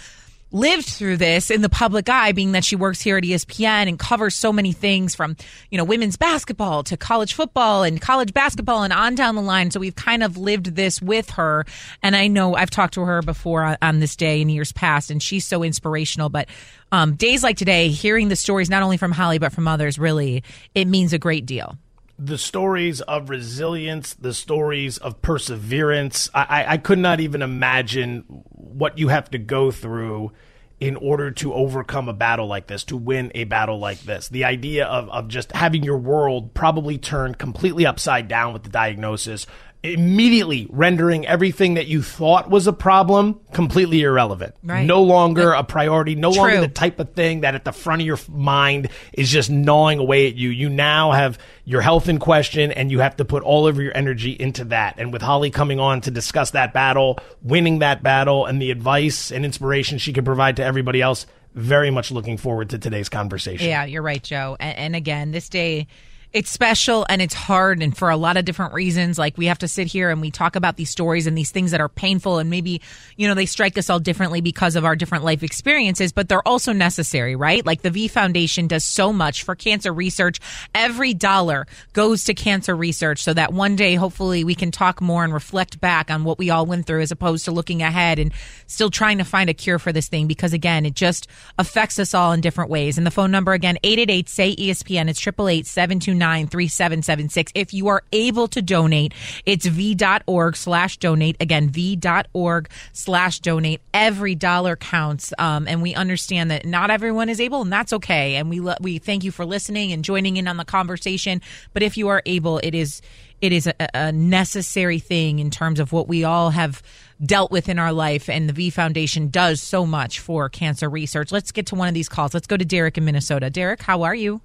lived 0.53 0.87
through 0.87 1.17
this 1.17 1.51
in 1.51 1.63
the 1.63 1.69
public 1.69 2.09
eye, 2.09 2.33
being 2.33 2.53
that 2.53 2.65
she 2.65 2.77
works 2.77 3.01
here 3.01 3.17
at 3.17 3.25
ESPN 3.25 3.89
and 3.89 3.99
covers 3.99 4.35
so 4.35 4.53
many 4.53 4.73
things 4.73 5.15
from, 5.15 5.37
you 5.71 5.79
know, 5.79 5.85
women's 5.85 6.17
basketball 6.17 6.83
to 6.85 6.97
college 6.97 7.35
football 7.35 7.83
and 7.83 8.01
college 8.01 8.33
basketball 8.33 8.83
and 8.83 8.93
on 8.93 9.15
down 9.15 9.35
the 9.35 9.43
line. 9.43 9.71
So 9.71 9.81
we've 9.81 9.95
kind 9.95 10.23
of 10.23 10.37
lived 10.37 10.75
this 10.77 11.01
with 11.01 11.31
her. 11.31 11.65
And 12.03 12.15
I 12.15 12.29
know 12.29 12.55
I've 12.55 12.71
talked 12.71 12.95
to 12.95 13.03
her 13.03 13.23
before 13.23 13.77
on, 13.81 14.01
this 14.03 14.17
day 14.17 14.41
in 14.41 14.49
years 14.49 14.73
past, 14.73 15.11
and 15.11 15.23
she's 15.23 15.45
so 15.45 15.63
inspirational. 15.63 16.29
But 16.29 16.49
um, 16.91 17.15
days 17.15 17.43
like 17.43 17.57
today, 17.57 17.89
hearing 17.89 18.29
the 18.29 18.37
stories 18.37 18.69
not 18.69 18.83
only 18.83 18.97
from 18.97 19.13
Holly, 19.13 19.39
but 19.39 19.53
from 19.53 19.69
others, 19.69 19.99
really, 19.99 20.43
it 20.75 20.87
means 20.87 21.13
a 21.13 21.19
great 21.19 21.47
deal 21.47 21.77
the 22.25 22.39
stories 22.39 23.01
of 23.01 23.31
resilience, 23.31 24.15
the 24.15 24.33
stories 24.33 24.99
of 24.99 25.21
perseverance. 25.23 26.31
I, 26.33 26.65
I 26.69 26.77
could 26.77 26.99
not 26.99 27.19
even 27.19 27.43
imagine 27.43 28.25
what 28.29 28.97
you 28.97 29.09
have 29.09 29.31
to 29.31 29.39
go 29.39 29.73
through 29.73 30.33
in 30.79 30.97
order 30.97 31.31
to 31.31 31.53
overcome 31.53 32.09
a 32.09 32.13
battle 32.13 32.47
like 32.47 32.69
this, 32.69 32.85
to 32.85 32.97
win 32.97 33.33
a 33.35 33.45
battle 33.45 33.79
like 33.79 34.01
this. 34.03 34.29
The 34.29 34.45
idea 34.45 34.87
of, 34.87 35.09
of 35.11 35.29
just 35.29 35.53
having 35.53 35.83
your 35.83 35.99
world 35.99 36.55
probably 36.55 36.97
turned 36.97 37.39
completely 37.39 37.87
upside 37.87 38.29
down 38.29 38.53
with 38.53 38.63
the 38.63 38.69
diagnosis, 38.69 39.47
immediately 39.85 40.69
rendering 40.71 41.27
everything 41.27 41.75
that 41.75 41.87
you 41.87 42.03
thought 42.03 42.49
was 42.49 42.67
a 42.69 42.73
problem 42.73 43.41
completely 43.53 44.03
irrelevant. 44.03 44.55
Right. 44.63 44.87
No 44.87 45.03
longer 45.03 45.53
a 45.53 45.65
priority, 45.65 46.15
no 46.15 46.33
True. 46.33 46.43
longer 46.43 46.61
the 46.61 46.69
type 46.69 47.01
of 47.01 47.15
thing 47.15 47.41
that 47.41 47.55
at 47.57 47.65
the 47.65 47.73
front 47.73 48.01
of 48.01 48.07
your 48.07 48.19
mind 48.29 48.91
is 49.13 49.31
just 49.31 49.51
gnawing 49.51 49.99
away 49.99 50.29
at 50.29 50.37
you. 50.37 50.51
You 50.51 50.69
now 50.69 51.11
have 51.11 51.37
your 51.65 51.81
health 51.81 52.09
in 52.09 52.19
question 52.19 52.71
and 52.71 52.93
you 52.93 53.01
have 53.01 53.17
to 53.17 53.25
put 53.25 53.43
all 53.43 53.67
of 53.67 53.77
your 53.79 53.97
energy 53.97 54.33
into 54.33 54.65
that. 54.67 54.95
And 54.99 55.13
with 55.13 55.23
Holly 55.23 55.51
coming 55.51 55.81
on 55.81 56.01
to 56.03 56.13
discuss 56.13 56.53
that 56.53 56.73
battle, 56.73 57.19
winning 57.43 57.81
that 57.81 58.03
battle, 58.03 58.47
and 58.47 58.63
the 58.63 58.71
advice 58.71 59.33
and 59.33 59.45
inspiration 59.45 59.99
she 59.99 60.13
can 60.13 60.25
provide 60.25 60.57
to 60.57 60.65
everybody 60.65 61.03
else, 61.03 61.27
very 61.55 61.91
much 61.91 62.11
looking 62.11 62.37
forward 62.37 62.71
to 62.71 62.79
today's 62.79 63.09
conversation. 63.09 63.69
Yeah, 63.69 63.85
you're 63.85 64.03
right, 64.03 64.23
Joe. 64.23 64.57
And, 64.61 64.79
and 64.79 64.97
again, 64.97 65.33
this 65.33 65.49
day 65.49 65.89
it's 66.33 66.51
special 66.51 67.05
and 67.11 67.21
it's 67.21 67.35
hard 67.35 67.83
and 67.83 67.97
for 67.97 68.09
a 68.09 68.17
lot 68.17 68.37
of 68.37 68.45
different 68.45 68.73
reasons. 68.73 69.19
Like 69.19 69.37
we 69.37 69.47
have 69.47 69.59
to 69.59 69.69
sit 69.69 69.87
here 69.87 70.09
and 70.09 70.21
we 70.21 70.31
talk 70.31 70.57
about 70.57 70.77
these 70.77 70.89
stories 70.89 71.27
and 71.27 71.37
these 71.37 71.51
things 71.51 71.73
that 71.73 71.81
are 71.81 71.91
painful 71.91 72.39
and 72.39 72.49
maybe 72.49 72.81
you 73.17 73.29
know 73.29 73.35
they 73.35 73.45
strike 73.45 73.77
us 73.77 73.91
all 73.91 74.01
differently 74.01 74.41
because 74.41 74.75
of 74.75 74.85
our 74.85 74.97
different 74.97 75.25
life 75.25 75.43
experiences 75.43 76.13
but 76.13 76.29
they're 76.29 76.47
also 76.49 76.73
necessary 76.73 77.37
right? 77.37 77.67
Like 77.67 77.83
the 77.83 77.91
v 77.91 78.09
foundation 78.09 78.67
does 78.67 78.85
so 78.85 79.13
much 79.13 79.43
for 79.43 79.55
cancer 79.55 79.93
research. 79.93 80.41
Every 80.75 81.13
dollar 81.13 81.67
goes 81.93 82.25
to 82.25 82.35
cancer 82.35 82.75
research 82.75 83.23
so 83.23 83.35
that 83.35 83.53
one 83.53 83.77
day 83.77 83.95
hopefully 83.95 84.43
we 84.43 84.55
can 84.55 84.71
talk 84.71 85.03
more 85.03 85.25
and 85.25 85.35
reflect 85.35 85.81
back 85.81 86.11
on 86.11 86.25
what 86.25 86.39
we 86.39 86.49
all 86.49 86.65
went 86.65 86.87
through 86.87 87.03
as 87.03 87.11
opposed 87.11 87.45
to 87.45 87.53
looking 87.53 87.83
ahead 87.83 88.19
and 88.19 88.33
still 88.67 88.91
trying 88.91 89.19
to 89.19 89.25
find 89.25 89.51
a 89.51 89.55
cure 89.55 89.79
for 89.79 89.93
this 89.93 90.09
thing 90.09 90.27
because 90.27 90.55
again 90.55 90.87
it 90.87 90.95
just 90.95 91.29
affects 91.59 91.99
us 91.99 92.15
all 92.15 92.33
in 92.33 92.41
different 92.41 92.71
ways. 92.71 92.97
And 92.97 93.07
the 93.07 93.11
phone 93.11 93.31
number 93.31 93.53
again 93.53 93.77
888 93.83 94.29
say 94.31 94.57
espn 94.57 95.11
it's 95.11 95.21
888 95.21 95.67
729 95.67 96.22
3776. 96.23 97.53
If 97.55 97.75
you 97.75 97.89
are 97.89 98.03
able 98.13 98.49
to 98.49 98.63
donate, 98.63 99.15
it's 99.47 99.67
v.org 99.67 100.57
slash 100.57 100.97
donate. 100.99 101.37
Again, 101.41 101.69
v.org 101.69 102.71
slash 102.93 103.41
donate. 103.41 103.81
Every 103.93 104.35
dollar 104.35 104.77
counts. 104.77 105.33
Um, 105.39 105.67
and 105.69 105.83
we 105.83 105.95
understand 105.95 106.51
that 106.51 106.65
not 106.65 106.91
everyone 106.91 107.29
is 107.29 107.41
able, 107.41 107.63
and 107.63 107.73
that's 107.73 107.93
okay. 107.93 108.37
And 108.37 108.49
we, 108.49 108.61
we 108.81 108.99
thank 108.99 109.25
you 109.25 109.31
for 109.31 109.45
listening 109.45 109.93
and 109.93 110.05
joining 110.05 110.37
in 110.37 110.49
on 110.49 110.57
the 110.57 110.65
conversation. 110.65 111.41
But 111.73 111.83
if 111.83 111.97
you 111.97 112.09
are 112.09 112.23
able, 112.27 112.59
it 112.59 112.75
is 112.75 113.03
it 113.43 113.53
is 113.53 113.67
a, 113.67 113.75
a, 113.93 114.13
necessary 114.13 115.01
thing 115.01 115.41
in 115.41 115.51
terms 115.51 115.81
of 115.81 115.93
what 115.93 116.07
we 116.07 116.23
all 116.23 116.51
have 116.51 116.81
dealt 117.25 117.51
with 117.51 117.69
in 117.69 117.79
our 117.79 117.93
life. 117.93 118.29
And 118.29 118.49
the 118.49 118.53
V 118.53 118.71
Foundation 118.71 119.29
does 119.29 119.61
so 119.61 119.85
much 119.85 120.21
for 120.21 120.49
cancer 120.49 120.89
research. 120.89 121.33
Let's 121.33 121.51
get 121.51 121.67
to 121.67 121.75
one 121.75 121.89
of 121.89 121.95
these 121.95 122.09
calls. 122.09 122.35
Let's 122.35 122.47
go 122.47 122.57
to 122.57 122.65
Derek 122.65 122.97
in 122.97 123.05
Minnesota. 123.05 123.51
Derek, 123.51 123.83
how 123.83 124.03
are 124.03 124.15
you? 124.15 124.41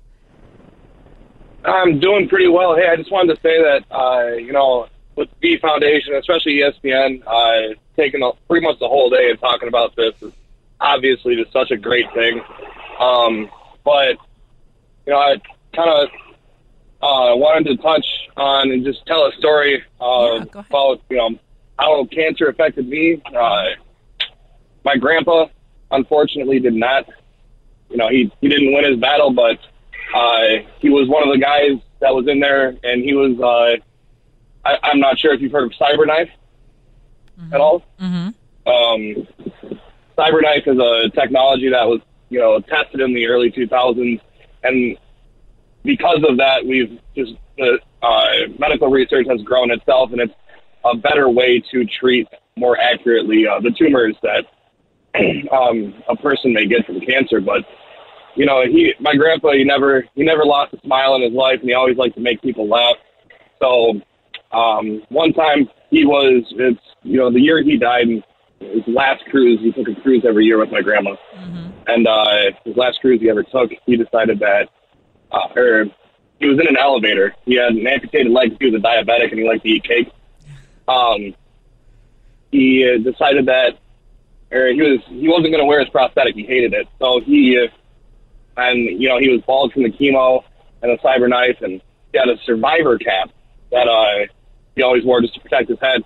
I'm 1.67 1.99
doing 1.99 2.30
pretty 2.30 2.47
well. 2.47 2.75
Hey, 2.75 2.88
I 2.88 2.95
just 2.95 3.12
wanted 3.12 3.36
to 3.36 3.41
say 3.41 3.62
that, 3.62 3.84
uh, 3.91 4.36
you 4.36 4.53
know, 4.53 4.88
with 5.15 5.30
the 5.41 5.58
Foundation, 5.58 6.15
especially 6.15 6.60
ESPN, 6.60 7.23
uh, 7.25 7.75
taking 7.97 8.23
a, 8.23 8.32
pretty 8.47 8.65
much 8.65 8.80
the 8.80 8.88
whole 8.88 9.10
day 9.10 9.30
and 9.30 9.39
talking 9.39 9.67
about 9.67 9.95
this 9.95 10.13
is 10.21 10.32
obviously 10.80 11.36
just 11.36 11.51
such 11.51 11.71
a 11.71 11.77
great 11.77 12.06
thing. 12.13 12.41
Um, 12.99 13.49
but, 13.84 14.17
you 15.06 15.13
know, 15.13 15.17
I 15.17 15.36
kind 15.75 15.89
of 15.89 16.10
uh, 17.01 17.36
wanted 17.36 17.75
to 17.75 17.77
touch 17.82 18.06
on 18.38 18.71
and 18.71 18.86
just 18.86 19.06
tell 19.06 19.25
a 19.25 19.32
story 19.34 19.84
uh, 19.99 20.45
yeah, 20.45 20.62
about, 20.69 21.01
you 21.10 21.17
know, 21.17 21.30
how 21.77 22.06
cancer 22.06 22.47
affected 22.47 22.88
me. 22.88 23.21
Uh, 23.36 23.65
my 24.84 24.95
grandpa, 24.95 25.47
unfortunately, 25.91 26.60
did 26.60 26.73
not. 26.73 27.08
You 27.89 27.97
know, 27.97 28.10
he, 28.10 28.32
he 28.41 28.49
didn't 28.49 28.73
win 28.73 28.84
his 28.84 28.99
battle, 28.99 29.32
but 29.32 29.60
uh, 30.13 30.63
he 30.80 30.89
was 30.89 31.08
one 31.08 31.28
of 31.28 31.34
the 31.34 31.39
guys 31.39 31.80
that 32.00 32.13
was 32.13 32.28
in 32.28 32.39
there, 32.39 32.76
and 32.84 33.04
he 33.04 33.13
was. 33.13 33.39
Uh, 33.39 33.82
I, 34.67 34.78
I'm 34.84 35.00
not 35.00 35.17
sure 35.20 35.34
if 35.34 35.41
you've 35.41 35.52
heard 35.52 35.65
of 35.65 35.72
CyberKnife 35.72 36.30
mm-hmm. 37.39 37.54
at 37.54 37.62
all. 37.62 37.84
Mm-hmm. 38.02 38.30
Um, 38.67 39.28
CyberKnife 40.17 40.67
is 40.67 40.80
a 40.80 41.10
technology 41.15 41.70
that 41.70 41.88
was, 41.88 42.02
you 42.30 42.39
know, 42.39 42.60
tested 42.60 43.02
in 43.02 43.13
the 43.13 43.28
early 43.28 43.52
2000s, 43.52 44.20
and 44.63 44.98
because 45.84 46.24
of 46.28 46.38
that, 46.38 46.65
we've 46.65 47.00
just 47.15 47.34
the 47.58 47.80
uh, 48.02 48.30
medical 48.60 48.89
research 48.89 49.28
has 49.30 49.41
grown 49.41 49.72
itself, 49.72 50.12
and 50.12 50.22
it's 50.22 50.34
a 50.86 50.96
better 50.96 51.30
way 51.30 51.62
to 51.72 51.86
treat 51.86 52.28
more 52.56 52.78
accurately 52.80 53.48
uh, 53.48 53.60
the 53.60 53.72
tumors 53.72 54.15
that 54.22 54.46
um, 55.52 55.93
a 56.10 56.15
person 56.15 56.54
may 56.54 56.65
get 56.65 56.86
from 56.86 57.00
cancer. 57.02 57.41
But 57.41 57.65
you 58.38 58.45
know, 58.45 58.62
he, 58.62 58.93
my 59.00 59.15
grandpa, 59.15 59.54
he 59.54 59.63
never, 59.63 60.06
he 60.13 60.23
never 60.23 60.45
lost 60.45 60.73
a 60.73 60.80
smile 60.82 61.15
in 61.15 61.23
his 61.23 61.34
life, 61.34 61.60
and 61.60 61.69
he 61.69 61.73
always 61.73 61.97
liked 61.97 62.15
to 62.15 62.21
make 62.21 62.39
people 62.41 62.67
laugh. 62.67 62.95
So, 63.60 64.00
um, 64.52 65.02
one 65.10 65.34
time 65.34 65.67
he 65.89 66.06
was, 66.06 66.45
it's, 66.52 66.80
you 67.02 67.17
know, 67.17 67.32
the 67.32 67.41
year 67.41 67.63
he 67.63 67.78
died, 67.78 68.08
his 68.60 68.84
last 68.88 69.26
cruise, 69.32 69.60
he 69.60 69.71
took 69.71 69.88
a 69.89 70.00
cruise 70.02 70.23
every 70.23 70.45
year 70.45 70.60
with 70.60 70.71
my 70.71 70.82
grandma. 70.82 71.15
Mm-hmm. 71.36 71.69
And, 71.88 72.08
uh, 72.08 72.52
his 72.63 72.78
last 72.78 73.02
cruise 73.02 73.19
he 73.19 73.30
ever 73.30 73.41
took, 73.43 73.71
he 73.88 73.97
decided 73.97 74.39
that, 74.39 74.69
uh, 75.32 75.60
or 75.60 75.86
he 76.39 76.45
was 76.45 76.60
in 76.60 76.67
an 76.67 76.78
elevator. 76.78 77.34
He 77.45 77.56
had 77.56 77.71
an 77.71 77.88
amputated 77.88 78.32
leg. 78.32 78.56
He 78.60 78.69
was 78.69 78.80
a 78.80 78.84
diabetic 78.84 79.32
and 79.32 79.39
he 79.39 79.47
liked 79.47 79.63
to 79.63 79.69
eat 79.69 79.84
cake. 79.84 80.12
Um, 80.88 81.34
he 82.52 82.86
decided 83.04 83.47
that, 83.47 83.80
or 84.52 84.67
he 84.67 84.82
was, 84.82 85.00
he 85.08 85.28
wasn't 85.28 85.47
going 85.47 85.60
to 85.60 85.65
wear 85.65 85.80
his 85.80 85.89
prosthetic. 85.89 86.36
He 86.36 86.45
hated 86.45 86.73
it. 86.73 86.88
So 87.00 87.19
he, 87.19 87.60
uh, 87.60 87.76
and 88.58 89.02
you 89.02 89.08
know 89.08 89.20
he 89.20 89.30
was 89.30 89.41
bald 89.41 89.72
from 89.72 89.84
the 89.84 89.91
chemo 89.91 90.43
and 90.82 90.91
the 90.91 91.02
cyber 91.04 91.30
knife, 91.30 91.62
and 91.62 91.82
he 92.12 92.17
had 92.17 92.28
a 92.28 92.38
survivor 92.46 92.98
cap 92.98 93.30
that 93.72 93.88
uh, 93.88 94.26
he 94.76 94.82
always 94.84 95.06
wore 95.06 95.22
just 95.22 95.36
to 95.36 95.39
protect 95.39 95.70
his 95.70 95.80
head. 95.80 96.02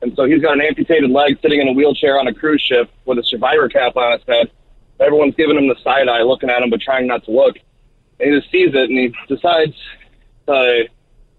And 0.00 0.14
so 0.16 0.24
he's 0.24 0.42
got 0.42 0.54
an 0.54 0.62
amputated 0.62 1.10
leg, 1.10 1.38
sitting 1.42 1.60
in 1.60 1.68
a 1.68 1.72
wheelchair 1.72 2.18
on 2.18 2.26
a 2.26 2.34
cruise 2.34 2.60
ship 2.60 2.90
with 3.04 3.18
a 3.18 3.24
survivor 3.24 3.68
cap 3.68 3.96
on 3.96 4.18
his 4.18 4.26
head. 4.26 4.50
Everyone's 4.98 5.34
giving 5.36 5.56
him 5.56 5.68
the 5.68 5.76
side 5.82 6.08
eye, 6.08 6.22
looking 6.22 6.50
at 6.50 6.62
him, 6.62 6.70
but 6.70 6.80
trying 6.80 7.06
not 7.06 7.24
to 7.24 7.30
look. 7.30 7.56
And 8.18 8.32
he 8.32 8.38
just 8.38 8.50
sees 8.50 8.70
it, 8.74 8.90
and 8.90 8.98
he 8.98 9.14
decides 9.28 9.74
to 10.46 10.88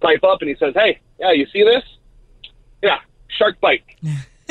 pipe 0.01 0.23
up, 0.23 0.41
and 0.41 0.49
he 0.49 0.55
says, 0.55 0.73
"Hey, 0.75 0.99
yeah, 1.19 1.31
you 1.31 1.45
see 1.47 1.63
this? 1.63 1.83
Yeah, 2.81 2.99
shark 3.27 3.59
bite." 3.59 3.83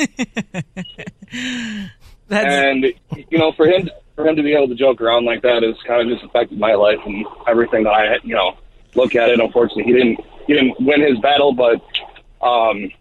and 2.29 2.85
you 3.29 3.37
know, 3.37 3.51
for 3.53 3.67
him, 3.67 3.89
for 4.15 4.27
him 4.27 4.35
to 4.35 4.43
be 4.43 4.53
able 4.53 4.67
to 4.67 4.75
joke 4.75 5.01
around 5.01 5.25
like 5.25 5.41
that 5.41 5.63
has 5.63 5.75
kind 5.85 6.01
of 6.01 6.15
just 6.15 6.23
affected 6.23 6.59
my 6.59 6.73
life 6.73 6.99
and 7.05 7.25
everything 7.47 7.83
that 7.83 7.91
I, 7.91 8.17
you 8.23 8.35
know, 8.35 8.57
look 8.95 9.15
at 9.15 9.29
it. 9.29 9.39
Unfortunately, 9.39 9.83
he 9.83 9.93
didn't 9.93 10.19
he 10.47 10.53
didn't 10.53 10.79
win 10.79 11.01
his 11.01 11.17
battle, 11.19 11.53
but 11.53 11.81
um, 12.45 12.91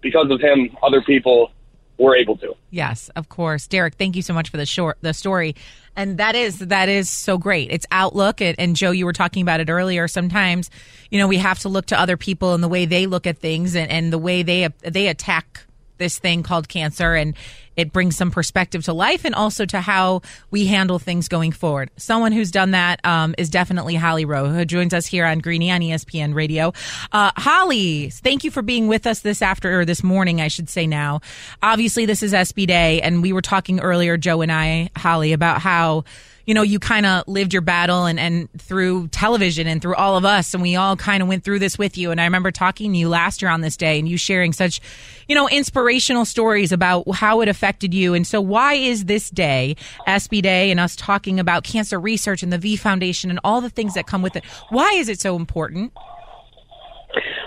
because 0.00 0.30
of 0.30 0.40
him, 0.40 0.76
other 0.82 1.02
people 1.02 1.50
were 1.98 2.16
able 2.16 2.36
to. 2.38 2.54
Yes, 2.70 3.10
of 3.16 3.28
course, 3.28 3.66
Derek. 3.66 3.94
Thank 3.94 4.16
you 4.16 4.22
so 4.22 4.32
much 4.32 4.48
for 4.48 4.56
the 4.56 4.66
short 4.66 4.98
the 5.00 5.12
story, 5.12 5.56
and 5.96 6.18
that 6.18 6.34
is 6.34 6.58
that 6.58 6.88
is 6.88 7.10
so 7.10 7.36
great. 7.36 7.70
It's 7.70 7.86
outlook, 7.90 8.40
and, 8.40 8.58
and 8.58 8.76
Joe, 8.76 8.90
you 8.90 9.04
were 9.04 9.12
talking 9.12 9.42
about 9.42 9.60
it 9.60 9.68
earlier. 9.68 10.08
Sometimes, 10.08 10.70
you 11.10 11.18
know, 11.18 11.28
we 11.28 11.38
have 11.38 11.58
to 11.60 11.68
look 11.68 11.86
to 11.86 11.98
other 11.98 12.16
people 12.16 12.54
and 12.54 12.62
the 12.62 12.68
way 12.68 12.86
they 12.86 13.06
look 13.06 13.26
at 13.26 13.38
things 13.38 13.74
and, 13.74 13.90
and 13.90 14.12
the 14.12 14.18
way 14.18 14.42
they 14.42 14.68
they 14.82 15.08
attack 15.08 15.64
this 15.98 16.18
thing 16.18 16.42
called 16.42 16.68
cancer 16.68 17.14
and 17.14 17.36
it 17.76 17.92
brings 17.92 18.16
some 18.16 18.30
perspective 18.30 18.84
to 18.84 18.92
life 18.92 19.24
and 19.24 19.34
also 19.34 19.64
to 19.66 19.80
how 19.80 20.22
we 20.50 20.66
handle 20.66 20.98
things 20.98 21.28
going 21.28 21.52
forward. 21.52 21.90
Someone 21.96 22.32
who's 22.32 22.50
done 22.50 22.72
that 22.72 23.04
um, 23.04 23.34
is 23.38 23.50
definitely 23.50 23.94
Holly 23.94 24.24
Rowe, 24.24 24.48
who 24.48 24.64
joins 24.64 24.92
us 24.92 25.06
here 25.06 25.24
on 25.24 25.38
Greeny 25.38 25.70
on 25.70 25.80
ESPN 25.80 26.34
Radio. 26.34 26.72
Uh, 27.12 27.30
Holly, 27.36 28.10
thank 28.10 28.44
you 28.44 28.50
for 28.50 28.62
being 28.62 28.88
with 28.88 29.06
us 29.06 29.20
this 29.20 29.42
after 29.42 29.80
or 29.80 29.84
this 29.84 30.02
morning, 30.02 30.40
I 30.40 30.48
should 30.48 30.68
say 30.68 30.86
now. 30.86 31.20
Obviously, 31.62 32.06
this 32.06 32.22
is 32.22 32.34
ESPY 32.34 32.66
Day, 32.66 33.00
and 33.00 33.22
we 33.22 33.32
were 33.32 33.42
talking 33.42 33.80
earlier, 33.80 34.16
Joe 34.16 34.42
and 34.42 34.52
I, 34.52 34.90
Holly, 34.96 35.32
about 35.32 35.60
how 35.60 36.04
you 36.46 36.54
know, 36.54 36.62
you 36.62 36.78
kind 36.78 37.06
of 37.06 37.26
lived 37.26 37.52
your 37.52 37.62
battle 37.62 38.06
and, 38.06 38.18
and 38.18 38.48
through 38.58 39.08
television 39.08 39.66
and 39.66 39.80
through 39.80 39.94
all 39.94 40.16
of 40.16 40.24
us. 40.24 40.54
And 40.54 40.62
we 40.62 40.76
all 40.76 40.96
kind 40.96 41.22
of 41.22 41.28
went 41.28 41.44
through 41.44 41.58
this 41.58 41.78
with 41.78 41.96
you. 41.96 42.10
And 42.10 42.20
I 42.20 42.24
remember 42.24 42.50
talking 42.50 42.92
to 42.92 42.98
you 42.98 43.08
last 43.08 43.42
year 43.42 43.50
on 43.50 43.60
this 43.60 43.76
day 43.76 43.98
and 43.98 44.08
you 44.08 44.16
sharing 44.16 44.52
such, 44.52 44.80
you 45.28 45.34
know, 45.34 45.48
inspirational 45.48 46.24
stories 46.24 46.72
about 46.72 47.08
how 47.14 47.40
it 47.40 47.48
affected 47.48 47.94
you. 47.94 48.14
And 48.14 48.26
so 48.26 48.40
why 48.40 48.74
is 48.74 49.04
this 49.04 49.30
day, 49.30 49.76
ESPY 50.06 50.40
Day, 50.40 50.70
and 50.70 50.80
us 50.80 50.96
talking 50.96 51.38
about 51.38 51.64
cancer 51.64 52.00
research 52.00 52.42
and 52.42 52.52
the 52.52 52.58
V 52.58 52.76
Foundation 52.76 53.30
and 53.30 53.40
all 53.44 53.60
the 53.60 53.70
things 53.70 53.94
that 53.94 54.06
come 54.06 54.22
with 54.22 54.36
it? 54.36 54.44
Why 54.70 54.90
is 54.92 55.08
it 55.08 55.20
so 55.20 55.36
important? 55.36 55.92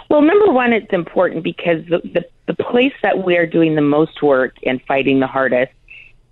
Well, 0.10 0.22
number 0.22 0.52
one, 0.52 0.74
it's 0.74 0.94
important 0.94 1.44
because 1.44 1.84
the, 1.86 2.02
the, 2.14 2.26
the 2.48 2.54
place 2.54 2.94
that 3.02 3.24
we're 3.24 3.48
doing 3.48 3.76
the 3.76 3.82
most 3.82 4.22
work 4.22 4.56
and 4.66 4.82
fighting 4.84 5.20
the 5.20 5.28
hardest 5.28 5.72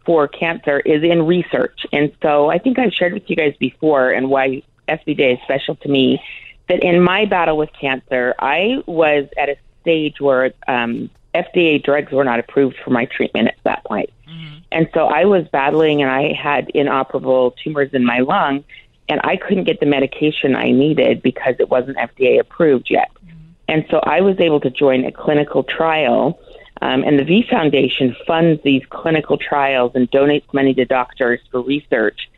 for 0.05 0.27
cancer 0.27 0.79
is 0.79 1.03
in 1.03 1.25
research. 1.25 1.85
And 1.91 2.11
so 2.21 2.49
I 2.49 2.57
think 2.57 2.79
I've 2.79 2.93
shared 2.93 3.13
with 3.13 3.29
you 3.29 3.35
guys 3.35 3.55
before 3.59 4.11
and 4.11 4.29
why 4.29 4.63
ESPY 4.87 5.13
Day 5.13 5.33
is 5.33 5.39
special 5.43 5.75
to 5.75 5.89
me 5.89 6.21
that 6.67 6.83
in 6.83 7.01
my 7.01 7.25
battle 7.25 7.57
with 7.57 7.69
cancer, 7.79 8.33
I 8.39 8.83
was 8.85 9.27
at 9.37 9.49
a 9.49 9.57
stage 9.81 10.19
where 10.19 10.53
um, 10.67 11.09
FDA 11.35 11.83
drugs 11.83 12.11
were 12.11 12.23
not 12.23 12.39
approved 12.39 12.77
for 12.83 12.89
my 12.91 13.05
treatment 13.05 13.49
at 13.49 13.57
that 13.63 13.83
point. 13.83 14.09
Mm-hmm. 14.27 14.57
And 14.71 14.89
so 14.93 15.07
I 15.07 15.25
was 15.25 15.47
battling 15.49 16.01
and 16.01 16.09
I 16.09 16.33
had 16.33 16.69
inoperable 16.69 17.51
tumors 17.63 17.93
in 17.93 18.05
my 18.05 18.19
lung 18.19 18.63
and 19.09 19.19
I 19.23 19.35
couldn't 19.35 19.65
get 19.65 19.79
the 19.79 19.85
medication 19.85 20.55
I 20.55 20.71
needed 20.71 21.21
because 21.21 21.55
it 21.59 21.69
wasn't 21.69 21.97
FDA 21.97 22.39
approved 22.39 22.89
yet. 22.89 23.11
Mm-hmm. 23.25 23.37
And 23.67 23.85
so 23.89 23.99
I 23.99 24.21
was 24.21 24.39
able 24.39 24.61
to 24.61 24.69
join 24.69 25.05
a 25.05 25.11
clinical 25.11 25.63
trial 25.63 26.39
um, 26.81 27.03
and 27.03 27.19
the 27.19 27.23
V 27.23 27.45
Foundation 27.49 28.15
funds 28.25 28.61
these 28.63 28.83
clinical 28.89 29.37
trials 29.37 29.91
and 29.93 30.09
donates 30.09 30.51
money 30.53 30.73
to 30.73 30.85
doctors 30.85 31.39
for 31.51 31.61
research. 31.61 32.29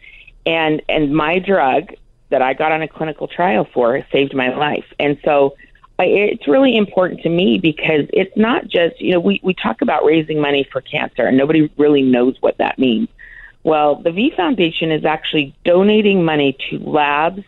And 0.45 0.81
and 0.89 1.15
my 1.15 1.39
drug 1.39 1.93
that 2.29 2.41
I 2.41 2.53
got 2.53 2.71
on 2.71 2.81
a 2.81 2.87
clinical 2.87 3.27
trial 3.27 3.67
for 3.73 4.05
saved 4.11 4.35
my 4.35 4.53
life. 4.53 4.85
And 4.99 5.17
so 5.23 5.55
I, 5.97 6.05
it's 6.05 6.47
really 6.47 6.75
important 6.75 7.21
to 7.21 7.29
me 7.29 7.57
because 7.57 8.07
it's 8.11 8.35
not 8.35 8.67
just 8.67 8.99
you 8.99 9.11
know 9.13 9.19
we 9.19 9.39
we 9.43 9.53
talk 9.53 9.81
about 9.81 10.03
raising 10.03 10.41
money 10.41 10.67
for 10.69 10.81
cancer 10.81 11.25
and 11.25 11.37
nobody 11.37 11.71
really 11.77 12.01
knows 12.01 12.35
what 12.41 12.57
that 12.57 12.77
means. 12.77 13.07
Well, 13.63 13.95
the 13.95 14.11
V 14.11 14.33
Foundation 14.35 14.91
is 14.91 15.05
actually 15.05 15.55
donating 15.63 16.25
money 16.25 16.57
to 16.69 16.79
labs 16.79 17.43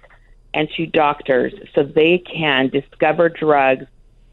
and 0.53 0.69
to 0.77 0.85
doctors 0.85 1.53
so 1.73 1.83
they 1.83 2.19
can 2.19 2.69
discover 2.69 3.27
drugs, 3.27 3.85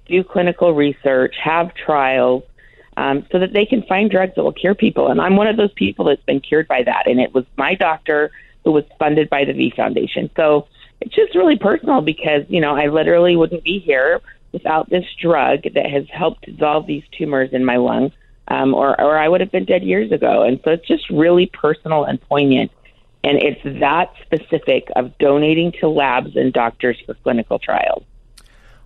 do 0.06 0.22
clinical 0.22 0.72
research, 0.74 1.34
have 1.42 1.74
trials, 1.74 2.44
um, 2.96 3.26
so 3.32 3.38
that 3.38 3.52
they 3.52 3.66
can 3.66 3.82
find 3.82 4.10
drugs 4.10 4.34
that 4.36 4.42
will 4.42 4.52
cure 4.52 4.74
people. 4.74 5.08
And 5.08 5.20
I'm 5.20 5.36
one 5.36 5.46
of 5.46 5.56
those 5.56 5.72
people 5.72 6.04
that's 6.06 6.24
been 6.24 6.40
cured 6.40 6.68
by 6.68 6.82
that. 6.82 7.06
And 7.06 7.20
it 7.20 7.34
was 7.34 7.44
my 7.56 7.74
doctor 7.74 8.30
who 8.64 8.72
was 8.72 8.84
funded 8.98 9.28
by 9.30 9.44
the 9.44 9.52
V 9.52 9.72
Foundation. 9.74 10.30
So 10.36 10.68
it's 11.00 11.14
just 11.14 11.34
really 11.34 11.56
personal 11.56 12.00
because, 12.00 12.42
you 12.48 12.60
know, 12.60 12.76
I 12.76 12.86
literally 12.86 13.36
wouldn't 13.36 13.64
be 13.64 13.78
here 13.78 14.20
without 14.52 14.88
this 14.90 15.06
drug 15.20 15.62
that 15.74 15.86
has 15.90 16.04
helped 16.10 16.44
dissolve 16.44 16.86
these 16.86 17.02
tumors 17.16 17.50
in 17.52 17.64
my 17.64 17.76
lung, 17.76 18.12
um, 18.48 18.74
or, 18.74 19.00
or 19.00 19.18
I 19.18 19.28
would 19.28 19.40
have 19.40 19.50
been 19.50 19.64
dead 19.64 19.82
years 19.82 20.12
ago. 20.12 20.42
And 20.42 20.60
so 20.62 20.72
it's 20.72 20.86
just 20.86 21.08
really 21.10 21.46
personal 21.46 22.04
and 22.04 22.20
poignant. 22.20 22.70
And 23.24 23.38
it's 23.38 23.80
that 23.80 24.12
specific 24.22 24.88
of 24.94 25.16
donating 25.18 25.72
to 25.80 25.88
labs 25.88 26.36
and 26.36 26.52
doctors 26.52 26.98
for 27.06 27.14
clinical 27.14 27.58
trials. 27.58 28.04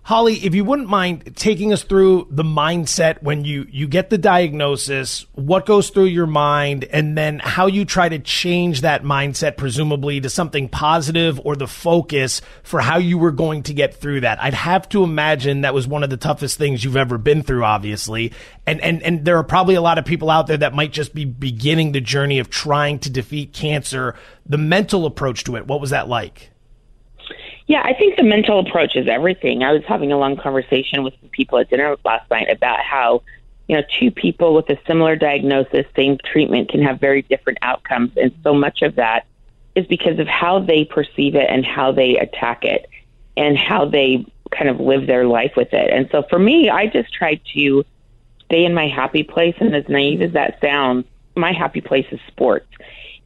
Holly, 0.07 0.35
if 0.35 0.55
you 0.55 0.63
wouldn't 0.63 0.87
mind 0.87 1.35
taking 1.35 1.73
us 1.73 1.83
through 1.83 2.29
the 2.31 2.41
mindset 2.41 3.21
when 3.21 3.43
you, 3.43 3.67
you 3.69 3.89
get 3.89 4.09
the 4.09 4.17
diagnosis, 4.17 5.25
what 5.33 5.65
goes 5.65 5.89
through 5.89 6.05
your 6.05 6.25
mind, 6.25 6.85
and 6.85 7.17
then 7.17 7.39
how 7.39 7.67
you 7.67 7.83
try 7.83 8.07
to 8.07 8.17
change 8.17 8.79
that 8.79 9.03
mindset, 9.03 9.57
presumably 9.57 10.21
to 10.21 10.29
something 10.29 10.69
positive 10.69 11.41
or 11.43 11.57
the 11.57 11.67
focus 11.67 12.41
for 12.63 12.79
how 12.79 12.97
you 12.97 13.17
were 13.17 13.33
going 13.33 13.63
to 13.63 13.73
get 13.73 13.95
through 13.95 14.21
that. 14.21 14.41
I'd 14.41 14.53
have 14.53 14.87
to 14.89 15.03
imagine 15.03 15.59
that 15.59 15.73
was 15.73 15.89
one 15.89 16.03
of 16.03 16.09
the 16.09 16.15
toughest 16.15 16.57
things 16.57 16.85
you've 16.85 16.95
ever 16.95 17.17
been 17.17 17.43
through, 17.43 17.65
obviously. 17.65 18.31
And, 18.65 18.79
and, 18.79 19.03
and 19.03 19.25
there 19.25 19.35
are 19.35 19.43
probably 19.43 19.75
a 19.75 19.81
lot 19.81 19.97
of 19.97 20.05
people 20.05 20.29
out 20.29 20.47
there 20.47 20.55
that 20.55 20.73
might 20.73 20.93
just 20.93 21.13
be 21.13 21.25
beginning 21.25 21.91
the 21.91 21.99
journey 21.99 22.39
of 22.39 22.49
trying 22.49 22.99
to 22.99 23.09
defeat 23.09 23.51
cancer. 23.51 24.15
The 24.45 24.57
mental 24.57 25.05
approach 25.05 25.43
to 25.43 25.57
it, 25.57 25.67
what 25.67 25.81
was 25.81 25.89
that 25.89 26.07
like? 26.07 26.51
Yeah, 27.67 27.81
I 27.83 27.93
think 27.93 28.15
the 28.15 28.23
mental 28.23 28.59
approach 28.59 28.95
is 28.95 29.07
everything. 29.07 29.61
I 29.61 29.73
was 29.73 29.83
having 29.85 30.11
a 30.13 30.17
long 30.17 30.37
conversation 30.37 31.03
with 31.03 31.13
some 31.19 31.29
people 31.29 31.59
at 31.59 31.69
dinner 31.69 31.97
last 32.05 32.29
night 32.31 32.49
about 32.49 32.79
how, 32.79 33.23
you 33.67 33.75
know, 33.75 33.83
two 33.99 34.09
people 34.09 34.53
with 34.53 34.69
a 34.69 34.79
similar 34.87 35.17
diagnosis, 35.17 35.85
same 35.93 36.17
treatment 36.23 36.69
can 36.69 36.81
have 36.81 36.99
very 36.99 37.23
different 37.23 37.59
outcomes. 37.61 38.11
And 38.15 38.33
so 38.41 38.53
much 38.53 38.81
of 38.83 38.95
that 38.95 39.25
is 39.75 39.85
because 39.85 40.17
of 40.17 40.27
how 40.27 40.59
they 40.59 40.85
perceive 40.85 41.35
it 41.35 41.49
and 41.49 41.65
how 41.65 41.91
they 41.91 42.17
attack 42.17 42.63
it 42.63 42.89
and 43.35 43.57
how 43.57 43.85
they 43.85 44.25
kind 44.49 44.69
of 44.69 44.79
live 44.79 45.05
their 45.05 45.27
life 45.27 45.51
with 45.57 45.73
it. 45.73 45.91
And 45.91 46.07
so 46.09 46.23
for 46.29 46.39
me, 46.39 46.69
I 46.69 46.87
just 46.87 47.13
tried 47.13 47.41
to 47.53 47.83
stay 48.45 48.63
in 48.63 48.73
my 48.73 48.87
happy 48.87 49.23
place. 49.23 49.55
And 49.59 49.75
as 49.75 49.87
naive 49.89 50.21
as 50.21 50.31
that 50.31 50.59
sounds, 50.61 51.05
my 51.35 51.51
happy 51.51 51.81
place 51.81 52.07
is 52.11 52.19
sports. 52.27 52.67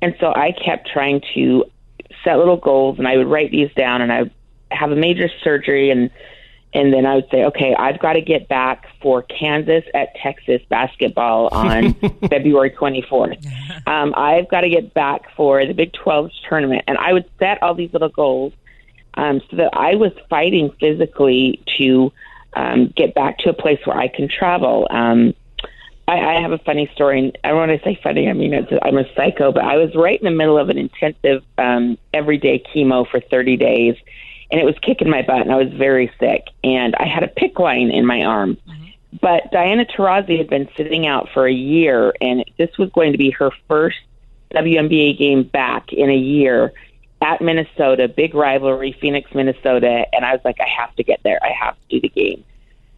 And 0.01 0.15
so 0.19 0.33
I 0.33 0.51
kept 0.51 0.89
trying 0.89 1.21
to 1.35 1.65
set 2.23 2.37
little 2.37 2.57
goals 2.57 2.97
and 2.97 3.07
I 3.07 3.17
would 3.17 3.27
write 3.27 3.51
these 3.51 3.71
down 3.73 4.01
and 4.01 4.11
I 4.11 4.23
would 4.23 4.33
have 4.71 4.91
a 4.91 4.95
major 4.95 5.29
surgery 5.43 5.89
and 5.89 6.09
and 6.73 6.93
then 6.93 7.05
I 7.05 7.15
would 7.15 7.27
say, 7.29 7.43
okay, 7.45 7.75
I've 7.75 7.99
got 7.99 8.13
to 8.13 8.21
get 8.21 8.47
back 8.47 8.85
for 9.01 9.23
Kansas 9.23 9.83
at 9.93 10.15
Texas 10.15 10.61
basketball 10.69 11.49
on 11.51 11.93
February 12.29 12.71
24th. 12.71 13.45
Um, 13.87 14.13
I've 14.15 14.47
got 14.47 14.61
to 14.61 14.69
get 14.69 14.93
back 14.93 15.35
for 15.35 15.65
the 15.65 15.73
Big 15.73 15.91
12 15.93 16.29
tournament. 16.47 16.83
And 16.87 16.97
I 16.97 17.13
would 17.13 17.29
set 17.39 17.61
all 17.63 17.73
these 17.73 17.91
little 17.91 18.09
goals 18.09 18.53
um, 19.15 19.41
so 19.49 19.57
that 19.57 19.71
I 19.73 19.95
was 19.95 20.11
fighting 20.29 20.71
physically 20.79 21.61
to 21.77 22.13
um, 22.53 22.93
get 22.95 23.15
back 23.15 23.39
to 23.39 23.49
a 23.49 23.53
place 23.53 23.79
where 23.85 23.97
I 23.97 24.07
can 24.07 24.29
travel. 24.29 24.87
Um, 24.89 25.33
I, 26.11 26.35
I 26.35 26.41
have 26.41 26.51
a 26.51 26.57
funny 26.57 26.91
story. 26.93 27.19
And 27.19 27.37
I 27.43 27.53
when 27.53 27.69
I 27.69 27.79
say 27.79 27.97
funny, 28.03 28.27
I 28.27 28.33
mean 28.33 28.53
it's, 28.53 28.71
I'm 28.83 28.97
a 28.97 29.05
psycho. 29.15 29.51
But 29.51 29.63
I 29.63 29.77
was 29.77 29.95
right 29.95 30.19
in 30.19 30.25
the 30.25 30.31
middle 30.31 30.57
of 30.57 30.69
an 30.69 30.77
intensive 30.77 31.43
um, 31.57 31.97
everyday 32.13 32.59
chemo 32.59 33.09
for 33.09 33.21
30 33.21 33.55
days, 33.55 33.95
and 34.51 34.59
it 34.59 34.65
was 34.65 34.75
kicking 34.81 35.09
my 35.09 35.21
butt, 35.21 35.41
and 35.41 35.51
I 35.51 35.55
was 35.55 35.71
very 35.73 36.11
sick. 36.19 36.47
And 36.63 36.95
I 36.95 37.05
had 37.05 37.23
a 37.23 37.27
PICC 37.27 37.57
line 37.59 37.91
in 37.91 38.05
my 38.05 38.23
arm. 38.23 38.57
Mm-hmm. 38.67 38.85
But 39.21 39.51
Diana 39.51 39.85
Taurasi 39.85 40.37
had 40.37 40.49
been 40.49 40.69
sitting 40.75 41.07
out 41.07 41.29
for 41.33 41.47
a 41.47 41.53
year, 41.53 42.13
and 42.19 42.43
this 42.57 42.77
was 42.77 42.89
going 42.91 43.13
to 43.13 43.17
be 43.17 43.31
her 43.31 43.51
first 43.69 43.99
WNBA 44.53 45.17
game 45.17 45.43
back 45.43 45.93
in 45.93 46.09
a 46.09 46.15
year 46.15 46.73
at 47.21 47.41
Minnesota, 47.41 48.07
big 48.07 48.33
rivalry, 48.33 48.97
Phoenix, 48.99 49.33
Minnesota. 49.33 50.05
And 50.13 50.25
I 50.25 50.33
was 50.33 50.41
like, 50.43 50.59
I 50.59 50.67
have 50.67 50.93
to 50.95 51.03
get 51.03 51.21
there. 51.23 51.39
I 51.41 51.51
have 51.51 51.75
to 51.75 51.87
do 51.89 52.01
the 52.01 52.09
game. 52.09 52.43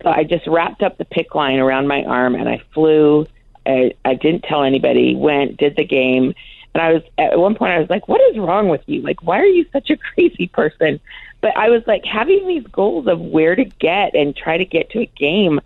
So 0.03 0.09
I 0.09 0.23
just 0.23 0.45
wrapped 0.47 0.83
up 0.83 0.97
the 0.97 1.05
PICC 1.05 1.33
line 1.33 1.59
around 1.59 1.87
my 1.87 2.03
arm 2.03 2.35
and 2.35 2.47
I 2.47 2.61
flew. 2.73 3.25
I, 3.65 3.93
I 4.03 4.15
didn't 4.15 4.43
tell 4.43 4.63
anybody, 4.63 5.15
went, 5.15 5.57
did 5.57 5.77
the 5.77 5.85
game. 5.85 6.35
And 6.73 6.81
I 6.81 6.93
was, 6.93 7.03
at 7.17 7.39
one 7.39 7.55
point, 7.55 7.71
I 7.71 7.79
was 7.79 7.89
like, 7.89 8.07
what 8.07 8.19
is 8.31 8.37
wrong 8.37 8.67
with 8.67 8.81
you? 8.87 9.01
Like, 9.01 9.23
why 9.23 9.39
are 9.39 9.45
you 9.45 9.65
such 9.71 9.89
a 9.89 9.97
crazy 10.13 10.47
person? 10.47 10.99
But 11.39 11.55
I 11.55 11.69
was 11.69 11.83
like 11.87 12.03
having 12.05 12.47
these 12.47 12.67
goals 12.67 13.07
of 13.07 13.19
where 13.19 13.55
to 13.55 13.65
get 13.65 14.15
and 14.15 14.35
try 14.35 14.57
to 14.57 14.65
get 14.65 14.89
to 14.91 14.99
a 14.99 15.05
game 15.05 15.61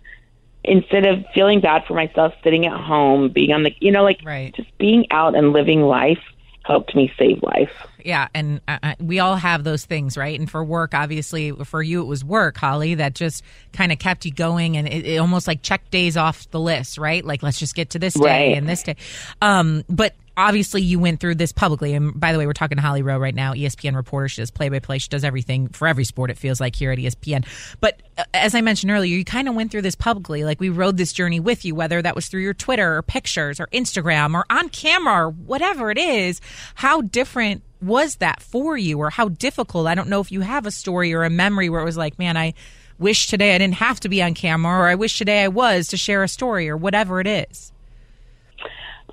instead 0.64 1.06
of 1.06 1.24
feeling 1.34 1.60
bad 1.60 1.84
for 1.86 1.94
myself 1.94 2.34
sitting 2.44 2.66
at 2.66 2.78
home, 2.78 3.30
being 3.30 3.52
on 3.52 3.62
the, 3.62 3.74
you 3.80 3.90
know, 3.90 4.02
like 4.02 4.20
right. 4.24 4.54
just 4.54 4.76
being 4.78 5.06
out 5.10 5.34
and 5.34 5.52
living 5.52 5.82
life 5.82 6.22
helped 6.68 6.94
me 6.94 7.10
save 7.18 7.42
life. 7.42 7.72
Yeah, 8.04 8.28
and 8.34 8.60
uh, 8.68 8.78
uh, 8.82 8.94
we 9.00 9.18
all 9.18 9.36
have 9.36 9.64
those 9.64 9.84
things, 9.84 10.16
right? 10.16 10.38
And 10.38 10.48
for 10.48 10.62
work, 10.62 10.94
obviously, 10.94 11.50
for 11.50 11.82
you 11.82 12.02
it 12.02 12.04
was 12.04 12.24
work, 12.24 12.58
Holly, 12.58 12.94
that 12.96 13.14
just 13.14 13.42
kind 13.72 13.90
of 13.90 13.98
kept 13.98 14.24
you 14.24 14.32
going, 14.32 14.76
and 14.76 14.86
it, 14.86 15.04
it, 15.06 15.16
almost 15.16 15.48
like 15.48 15.62
check 15.62 15.90
days 15.90 16.16
off 16.16 16.48
the 16.50 16.60
list, 16.60 16.98
right? 16.98 17.24
Like 17.24 17.42
let's 17.42 17.58
just 17.58 17.74
get 17.74 17.90
to 17.90 17.98
this 17.98 18.14
day 18.14 18.50
right. 18.50 18.56
and 18.56 18.68
this 18.68 18.82
day. 18.82 18.96
Um, 19.42 19.84
but 19.88 20.14
obviously 20.38 20.80
you 20.80 21.00
went 21.00 21.18
through 21.18 21.34
this 21.34 21.52
publicly. 21.52 21.92
And 21.94 22.18
by 22.18 22.32
the 22.32 22.38
way, 22.38 22.46
we're 22.46 22.52
talking 22.52 22.76
to 22.76 22.82
Holly 22.82 23.02
Rowe 23.02 23.18
right 23.18 23.34
now, 23.34 23.52
ESPN 23.54 23.96
reporter. 23.96 24.28
She 24.28 24.40
does 24.40 24.52
play 24.52 24.68
by 24.68 24.78
play. 24.78 24.98
She 24.98 25.08
does 25.08 25.24
everything 25.24 25.68
for 25.68 25.88
every 25.88 26.04
sport, 26.04 26.30
it 26.30 26.38
feels 26.38 26.60
like, 26.60 26.76
here 26.76 26.92
at 26.92 26.98
ESPN. 26.98 27.44
But 27.80 28.00
uh, 28.16 28.24
as 28.32 28.54
I 28.54 28.60
mentioned 28.60 28.92
earlier, 28.92 29.14
you 29.14 29.24
kind 29.24 29.48
of 29.48 29.56
went 29.56 29.72
through 29.72 29.82
this 29.82 29.96
publicly. 29.96 30.44
Like 30.44 30.60
we 30.60 30.68
rode 30.68 30.96
this 30.96 31.12
journey 31.12 31.40
with 31.40 31.64
you, 31.64 31.74
whether 31.74 32.00
that 32.00 32.14
was 32.14 32.28
through 32.28 32.42
your 32.42 32.54
Twitter 32.54 32.96
or 32.96 33.02
pictures 33.02 33.58
or 33.58 33.66
Instagram 33.66 34.34
or 34.34 34.46
on 34.48 34.68
camera 34.68 35.26
or 35.26 35.30
whatever 35.30 35.90
it 35.90 35.98
is. 35.98 36.40
How 36.76 37.00
different 37.00 37.62
was 37.82 38.16
that 38.16 38.40
for 38.40 38.78
you 38.78 38.98
or 38.98 39.10
how 39.10 39.28
difficult? 39.28 39.88
I 39.88 39.96
don't 39.96 40.08
know 40.08 40.20
if 40.20 40.30
you 40.30 40.42
have 40.42 40.66
a 40.66 40.70
story 40.70 41.12
or 41.12 41.24
a 41.24 41.30
memory 41.30 41.68
where 41.68 41.80
it 41.80 41.84
was 41.84 41.96
like, 41.96 42.16
man, 42.16 42.36
I 42.36 42.54
wish 42.98 43.26
today 43.26 43.56
I 43.56 43.58
didn't 43.58 43.74
have 43.74 43.98
to 44.00 44.08
be 44.08 44.22
on 44.22 44.34
camera 44.34 44.72
or 44.78 44.88
I 44.88 44.94
wish 44.94 45.18
today 45.18 45.42
I 45.42 45.48
was 45.48 45.88
to 45.88 45.96
share 45.96 46.22
a 46.22 46.28
story 46.28 46.68
or 46.68 46.76
whatever 46.76 47.20
it 47.20 47.26
is. 47.26 47.72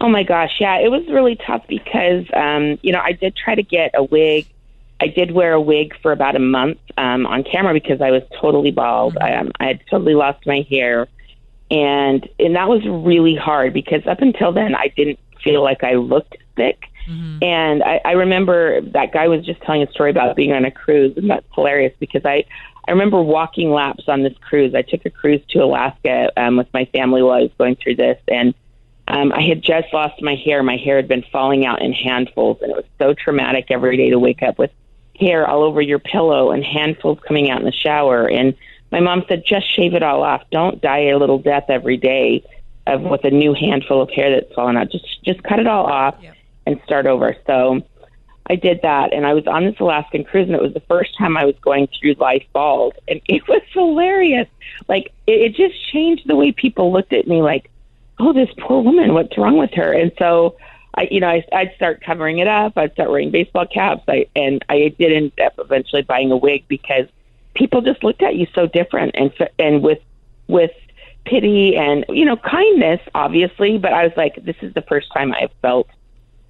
Oh 0.02 0.10
my 0.10 0.24
gosh, 0.24 0.58
yeah, 0.60 0.78
it 0.80 0.92
was 0.92 1.08
really 1.08 1.36
tough 1.36 1.64
because 1.68 2.26
um, 2.34 2.78
you 2.82 2.92
know 2.92 3.00
I 3.00 3.14
did 3.14 3.36
try 3.36 3.56
to 3.56 3.64
get 3.64 3.92
a 3.96 4.04
wig. 4.04 4.48
I 5.00 5.08
did 5.08 5.32
wear 5.32 5.54
a 5.54 5.62
wig 5.62 5.94
for 6.02 6.12
about 6.12 6.36
a 6.36 6.40
month 6.40 6.80
um, 6.98 7.26
on 7.26 7.44
camera 7.44 7.74
because 7.74 8.02
I 8.02 8.12
was 8.12 8.24
totally 8.40 8.72
bald. 8.72 9.18
I, 9.20 9.36
um, 9.36 9.52
I 9.60 9.66
had 9.68 9.82
totally 9.90 10.16
lost 10.16 10.46
my 10.46 10.66
hair, 10.70 11.08
and 11.72 12.28
and 12.40 12.56
that 12.56 12.68
was 12.68 12.86
really 12.86 13.36
hard 13.36 13.74
because 13.74 14.06
up 14.06 14.22
until 14.22 14.52
then 14.52 14.76
I 14.76 14.88
didn't 14.96 15.20
feel 15.44 15.62
like 15.64 15.84
I 15.84 15.94
looked 15.94 16.38
sick. 16.58 16.86
Mm-hmm. 17.08 17.44
And 17.44 17.84
I, 17.84 18.02
I 18.04 18.12
remember 18.14 18.82
that 18.82 19.14
guy 19.14 19.28
was 19.28 19.46
just 19.46 19.62
telling 19.62 19.84
a 19.84 19.92
story 19.92 20.10
about 20.10 20.36
being 20.36 20.54
on 20.54 20.66
a 20.66 20.72
cruise, 20.72 21.16
and 21.18 21.30
that's 21.30 21.46
hilarious 21.54 21.94
because 22.00 22.26
I 22.26 22.46
I 22.88 22.92
remember 22.92 23.22
walking 23.22 23.72
laps 23.72 24.04
on 24.08 24.24
this 24.24 24.38
cruise. 24.42 24.76
I 24.76 24.82
took 24.82 25.06
a 25.06 25.10
cruise 25.10 25.42
to 25.50 25.60
Alaska 25.60 26.32
um, 26.38 26.58
with 26.58 26.68
my 26.74 26.86
family 26.86 27.22
while 27.24 27.38
I 27.38 27.42
was 27.42 27.52
going 27.58 27.76
through 27.76 27.96
this, 27.96 28.20
and 28.28 28.54
um, 29.08 29.32
I 29.34 29.42
had 29.42 29.62
just 29.62 29.94
lost 29.94 30.22
my 30.22 30.36
hair. 30.36 30.64
My 30.64 30.78
hair 30.78 30.96
had 30.96 31.08
been 31.08 31.24
falling 31.32 31.66
out 31.66 31.82
in 31.82 31.94
handfuls, 31.94 32.58
and 32.62 32.72
it 32.72 32.76
was 32.76 32.86
so 33.00 33.14
traumatic 33.14 33.68
every 33.70 33.98
day 33.98 34.10
to 34.10 34.20
wake 34.20 34.42
up 34.42 34.58
with 34.58 34.72
hair 35.20 35.48
all 35.48 35.64
over 35.64 35.82
your 35.82 36.00
pillow 36.00 36.52
and 36.52 36.64
handfuls 36.64 37.20
coming 37.28 37.50
out 37.50 37.60
in 37.60 37.66
the 37.66 37.72
shower. 37.72 38.30
And 38.30 38.56
my 38.92 39.00
mom 39.00 39.24
said, 39.28 39.44
just 39.46 39.74
shave 39.74 39.94
it 39.94 40.04
all 40.04 40.24
off. 40.24 40.44
Don't 40.52 40.82
die 40.82 41.10
a 41.10 41.18
little 41.18 41.40
death 41.40 41.66
every 41.70 41.98
day 41.98 42.44
of 42.88 43.02
with 43.02 43.24
a 43.24 43.32
new 43.32 43.54
handful 43.54 44.02
of 44.02 44.10
hair 44.10 44.30
that's 44.32 44.54
falling 44.54 44.78
out. 44.78 44.92
Just 44.92 45.24
just 45.24 45.42
cut 45.44 45.60
it 45.60 45.68
all 45.68 45.86
off 45.86 46.16
yep. 46.22 46.36
and 46.66 46.80
start 46.86 47.08
over. 47.08 47.36
So 47.48 47.82
I 48.48 48.56
did 48.56 48.82
that, 48.84 49.12
and 49.14 49.26
I 49.26 49.34
was 49.34 49.48
on 49.48 49.66
this 49.66 49.80
Alaskan 49.80 50.24
cruise, 50.24 50.48
and 50.48 50.56
it 50.56 50.62
was 50.62 50.74
the 50.74 50.82
first 50.82 51.18
time 51.18 51.36
I 51.36 51.46
was 51.46 51.56
going 51.62 51.88
through 52.00 52.14
life 52.16 52.46
bald, 52.54 52.94
and 53.08 53.22
it 53.28 53.48
was 53.48 53.62
hilarious. 53.74 54.48
Like 54.88 55.14
it, 55.28 55.42
it 55.42 55.56
just 55.56 55.76
changed 55.92 56.28
the 56.28 56.36
way 56.36 56.52
people 56.52 56.92
looked 56.92 57.14
at 57.14 57.28
me. 57.28 57.42
Like, 57.42 57.70
oh, 58.20 58.34
this 58.34 58.50
poor 58.60 58.82
woman, 58.82 59.14
what's 59.14 59.38
wrong 59.38 59.58
with 59.58 59.74
her? 59.74 59.92
And 59.92 60.12
so 60.18 60.56
I, 60.96 61.08
you 61.12 61.20
know, 61.20 61.30
I, 61.30 61.44
I'd 61.52 61.74
start 61.76 62.02
covering 62.02 62.40
it 62.40 62.48
up. 62.48 62.78
I'd 62.78 62.94
start 62.94 63.10
wearing 63.10 63.32
baseball 63.32 63.66
caps. 63.66 64.04
I 64.08 64.28
and 64.36 64.64
I 64.70 64.94
did 64.98 65.12
end 65.12 65.32
up 65.44 65.54
eventually 65.58 66.02
buying 66.02 66.32
a 66.32 66.38
wig 66.38 66.66
because 66.68 67.08
people 67.54 67.82
just 67.82 68.04
looked 68.04 68.22
at 68.22 68.36
you 68.36 68.48
so 68.56 68.68
different 68.68 69.16
and 69.16 69.32
and 69.60 69.84
with 69.84 70.00
with 70.48 70.72
pity 71.26 71.76
and 71.76 72.06
you 72.10 72.26
know 72.26 72.38
kindness, 72.38 73.02
obviously. 73.14 73.78
But 73.78 73.94
I 73.94 74.04
was 74.04 74.14
like, 74.16 74.44
this 74.44 74.56
is 74.62 74.74
the 74.74 74.82
first 74.84 75.12
time 75.14 75.34
I've 75.34 75.52
felt 75.62 75.90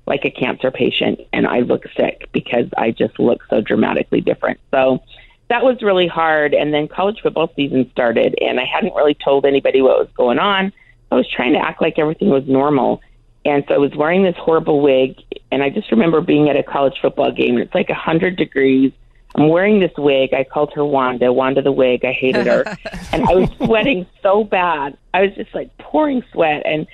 like 0.06 0.24
a 0.24 0.32
cancer 0.32 0.70
patient, 0.70 1.20
and 1.34 1.48
I 1.48 1.62
look 1.62 1.86
sick 1.98 2.30
because 2.32 2.68
I 2.78 2.92
just 2.92 3.20
look 3.20 3.42
so 3.50 3.62
dramatically 3.62 4.22
different. 4.22 4.60
So 4.70 5.02
that 5.48 5.64
was 5.64 5.82
really 5.82 6.08
hard. 6.08 6.54
And 6.54 6.72
then 6.72 6.88
college 6.88 7.22
football 7.22 7.52
season 7.56 7.90
started, 7.92 8.36
and 8.42 8.60
I 8.60 8.66
hadn't 8.66 8.94
really 8.94 9.16
told 9.16 9.46
anybody 9.46 9.82
what 9.82 9.98
was 9.98 10.10
going 10.16 10.38
on. 10.38 10.72
I 11.12 11.16
was 11.16 11.30
trying 11.30 11.54
to 11.54 11.60
act 11.60 11.82
like 11.82 12.00
everything 12.00 12.30
was 12.30 12.48
normal. 12.48 13.02
And 13.46 13.64
so 13.68 13.76
I 13.76 13.78
was 13.78 13.96
wearing 13.96 14.24
this 14.24 14.36
horrible 14.38 14.82
wig, 14.82 15.18
and 15.52 15.62
I 15.62 15.70
just 15.70 15.92
remember 15.92 16.20
being 16.20 16.50
at 16.50 16.58
a 16.58 16.64
college 16.64 16.96
football 17.00 17.32
game, 17.32 17.56
and 17.56 17.60
it's 17.60 17.76
like 17.76 17.90
a 17.90 17.94
100 17.94 18.36
degrees. 18.38 18.92
I'm 19.36 19.50
wearing 19.50 19.80
this 19.80 19.92
wig. 19.98 20.34
I 20.34 20.44
called 20.44 20.74
her 20.74 20.84
Wanda, 20.84 21.32
Wanda 21.32 21.62
the 21.62 21.72
wig. 21.72 22.04
I 22.06 22.12
hated 22.12 22.48
her. 22.48 22.64
and 23.12 23.28
I 23.28 23.36
was 23.36 23.50
sweating 23.64 24.08
so 24.24 24.44
bad. 24.44 24.98
I 25.14 25.22
was 25.22 25.36
just 25.36 25.54
like 25.54 25.78
pouring 25.78 26.24
sweat. 26.32 26.64
And 26.66 26.88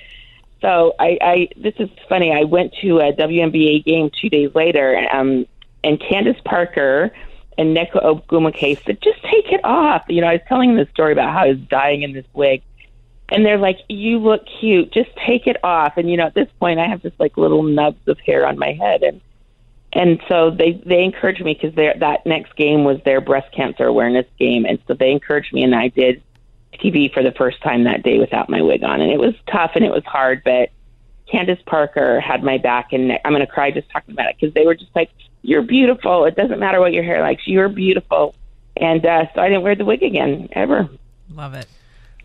so 0.60 0.94
I, 0.98 1.18
I 1.20 1.48
this 1.56 1.74
is 1.78 1.88
funny. 2.08 2.32
I 2.32 2.44
went 2.44 2.74
to 2.82 2.98
a 2.98 3.12
WNBA 3.12 3.84
game 3.84 4.10
two 4.20 4.28
days 4.28 4.54
later, 4.54 5.06
um, 5.12 5.46
and 5.82 6.00
Candace 6.00 6.40
Parker 6.44 7.12
and 7.58 7.76
Nneka 7.76 8.02
Ogwumike 8.02 8.82
said, 8.84 9.00
just 9.02 9.22
take 9.22 9.52
it 9.52 9.60
off. 9.64 10.04
You 10.08 10.20
know, 10.20 10.28
I 10.28 10.34
was 10.34 10.42
telling 10.48 10.76
the 10.76 10.86
story 10.92 11.12
about 11.12 11.32
how 11.32 11.44
I 11.44 11.48
was 11.48 11.58
dying 11.58 12.02
in 12.02 12.12
this 12.12 12.26
wig 12.32 12.62
and 13.32 13.44
they're 13.44 13.58
like, 13.58 13.78
"You 13.88 14.18
look 14.18 14.42
cute. 14.60 14.92
Just 14.92 15.10
take 15.26 15.46
it 15.46 15.56
off." 15.64 15.94
And 15.96 16.10
you 16.10 16.16
know, 16.16 16.26
at 16.26 16.34
this 16.34 16.48
point, 16.60 16.78
I 16.78 16.86
have 16.86 17.02
just 17.02 17.18
like 17.18 17.36
little 17.36 17.62
nubs 17.62 18.06
of 18.06 18.18
hair 18.20 18.46
on 18.46 18.58
my 18.58 18.72
head, 18.72 19.02
and 19.02 19.20
and 19.92 20.20
so 20.28 20.50
they 20.50 20.80
they 20.86 21.02
encouraged 21.02 21.44
me 21.44 21.58
because 21.60 21.74
that 21.74 22.26
next 22.26 22.54
game 22.56 22.84
was 22.84 23.00
their 23.04 23.20
breast 23.20 23.52
cancer 23.54 23.84
awareness 23.84 24.26
game, 24.38 24.64
and 24.64 24.78
so 24.86 24.94
they 24.94 25.10
encouraged 25.10 25.52
me, 25.52 25.64
and 25.64 25.74
I 25.74 25.88
did 25.88 26.22
TV 26.74 27.12
for 27.12 27.22
the 27.22 27.32
first 27.32 27.60
time 27.62 27.84
that 27.84 28.02
day 28.02 28.18
without 28.18 28.48
my 28.48 28.62
wig 28.62 28.84
on, 28.84 29.00
and 29.00 29.10
it 29.10 29.18
was 29.18 29.34
tough 29.50 29.72
and 29.74 29.84
it 29.84 29.90
was 29.90 30.04
hard, 30.04 30.42
but 30.44 30.70
Candace 31.30 31.60
Parker 31.66 32.20
had 32.20 32.42
my 32.42 32.58
back, 32.58 32.92
and 32.92 33.12
I'm 33.24 33.32
going 33.32 33.40
to 33.40 33.50
cry 33.50 33.70
just 33.70 33.90
talking 33.90 34.12
about 34.12 34.28
it 34.28 34.36
because 34.38 34.54
they 34.54 34.66
were 34.66 34.74
just 34.74 34.94
like, 34.94 35.10
"You're 35.42 35.62
beautiful. 35.62 36.24
It 36.26 36.36
doesn't 36.36 36.58
matter 36.58 36.80
what 36.80 36.92
your 36.92 37.04
hair 37.04 37.22
likes. 37.22 37.46
You're 37.46 37.68
beautiful." 37.68 38.34
And 38.76 39.04
uh, 39.04 39.26
so 39.34 39.40
I 39.40 39.48
didn't 39.48 39.62
wear 39.62 39.74
the 39.74 39.84
wig 39.84 40.02
again 40.02 40.48
ever. 40.52 40.88
Love 41.34 41.54
it. 41.54 41.66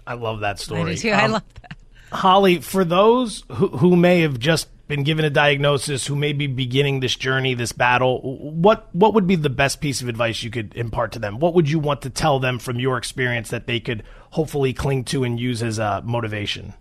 I 0.08 0.14
love 0.14 0.40
that 0.40 0.60
story. 0.60 0.92
I 0.92 0.96
do 0.96 1.02
too. 1.02 1.12
Um, 1.12 1.20
I 1.20 1.28
love 1.28 1.44
that. 1.62 1.78
Holly, 2.12 2.60
for 2.62 2.86
those 2.86 3.44
who, 3.52 3.68
who 3.68 3.96
may 3.98 4.22
have 4.22 4.40
just 4.40 4.70
been 4.88 5.04
given 5.04 5.26
a 5.26 5.30
diagnosis, 5.30 6.08
who 6.08 6.16
may 6.16 6.32
be 6.32 6.48
beginning 6.48 7.02
this 7.02 7.16
journey, 7.16 7.54
this 7.54 7.74
battle, 7.74 8.22
what 8.38 8.88
what 8.96 9.14
would 9.14 9.28
be 9.28 9.36
the 9.36 9.50
best 9.50 9.82
piece 9.82 10.02
of 10.02 10.08
advice 10.08 10.42
you 10.42 10.50
could 10.50 10.74
impart 10.76 11.12
to 11.12 11.20
them? 11.20 11.40
What 11.40 11.54
would 11.54 11.70
you 11.70 11.80
want 11.80 12.04
to 12.04 12.10
tell 12.10 12.40
them 12.40 12.58
from 12.60 12.80
your 12.80 12.98
experience 12.98 13.50
that 13.50 13.68
they 13.68 13.82
could 13.82 14.04
hopefully 14.32 14.74
cling 14.74 15.04
to 15.06 15.26
and 15.26 15.38
use 15.38 15.62
as 15.62 15.80
a 15.80 16.02
motivation? 16.06 16.74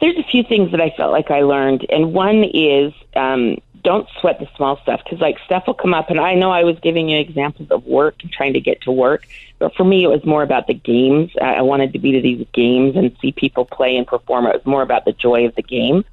There's 0.00 0.18
a 0.18 0.24
few 0.30 0.42
things 0.42 0.72
that 0.72 0.80
I 0.80 0.90
felt 0.96 1.12
like 1.12 1.30
I 1.30 1.40
learned, 1.42 1.86
and 1.88 2.12
one 2.12 2.44
is 2.44 2.92
um, 3.16 3.56
don't 3.82 4.08
sweat 4.20 4.38
the 4.38 4.48
small 4.56 4.78
stuff 4.82 5.00
because 5.04 5.20
like 5.20 5.38
stuff 5.44 5.64
will 5.66 5.74
come 5.74 5.94
up 5.94 6.08
and 6.10 6.20
i 6.20 6.34
know 6.34 6.50
i 6.50 6.62
was 6.62 6.78
giving 6.80 7.08
you 7.08 7.18
examples 7.18 7.70
of 7.70 7.84
work 7.84 8.14
and 8.22 8.30
trying 8.32 8.52
to 8.52 8.60
get 8.60 8.80
to 8.82 8.92
work 8.92 9.26
but 9.62 9.74
for 9.74 9.84
me 9.84 10.04
it 10.04 10.08
was 10.08 10.24
more 10.24 10.42
about 10.42 10.66
the 10.66 10.74
games 10.74 11.30
i 11.40 11.62
wanted 11.62 11.92
to 11.92 11.98
be 11.98 12.12
to 12.12 12.20
these 12.20 12.46
games 12.52 12.96
and 12.96 13.16
see 13.20 13.32
people 13.32 13.64
play 13.64 13.96
and 13.96 14.06
perform 14.06 14.46
it 14.46 14.54
was 14.54 14.66
more 14.66 14.82
about 14.82 15.04
the 15.04 15.12
joy 15.12 15.46
of 15.46 15.54
the 15.54 15.62
game 15.62 16.04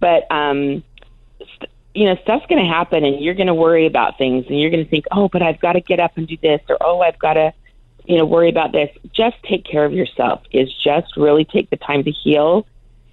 but 0.00 0.30
um 0.30 0.82
you 1.94 2.04
know 2.04 2.16
stuff's 2.22 2.46
going 2.46 2.62
to 2.62 2.68
happen 2.68 3.04
and 3.04 3.20
you're 3.20 3.34
going 3.34 3.46
to 3.46 3.54
worry 3.54 3.86
about 3.86 4.18
things 4.18 4.44
and 4.48 4.60
you're 4.60 4.70
going 4.70 4.84
to 4.84 4.90
think 4.90 5.04
oh 5.12 5.28
but 5.28 5.42
i've 5.42 5.60
got 5.60 5.72
to 5.72 5.80
get 5.80 6.00
up 6.00 6.16
and 6.16 6.28
do 6.28 6.36
this 6.42 6.60
or 6.68 6.76
oh 6.80 7.00
i've 7.00 7.18
got 7.18 7.34
to 7.34 7.52
you 8.04 8.16
know 8.16 8.24
worry 8.24 8.48
about 8.48 8.72
this 8.72 8.90
just 9.12 9.36
take 9.42 9.64
care 9.64 9.84
of 9.84 9.92
yourself 9.92 10.42
is 10.52 10.72
just 10.82 11.16
really 11.16 11.44
take 11.44 11.70
the 11.70 11.76
time 11.76 12.02
to 12.04 12.10
heal 12.10 12.66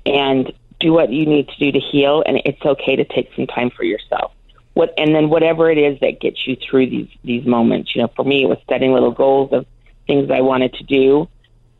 and 0.05 0.51
do 0.79 0.93
what 0.93 1.11
you 1.11 1.25
need 1.25 1.47
to 1.49 1.57
do 1.57 1.71
to 1.71 1.79
heal, 1.79 2.23
and 2.25 2.41
it's 2.45 2.63
okay 2.63 2.95
to 2.95 3.05
take 3.05 3.29
some 3.35 3.47
time 3.47 3.69
for 3.69 3.83
yourself. 3.83 4.31
What 4.73 4.93
and 4.97 5.15
then 5.15 5.29
whatever 5.29 5.69
it 5.69 5.77
is 5.77 5.99
that 6.01 6.19
gets 6.19 6.45
you 6.45 6.57
through 6.57 6.89
these 6.89 7.07
these 7.23 7.45
moments. 7.45 7.95
You 7.95 8.01
know, 8.01 8.11
for 8.15 8.25
me, 8.25 8.43
it 8.43 8.47
was 8.47 8.57
setting 8.69 8.91
little 8.91 9.11
goals 9.11 9.53
of 9.53 9.65
things 10.07 10.29
I 10.31 10.41
wanted 10.41 10.73
to 10.75 10.83
do. 10.83 11.27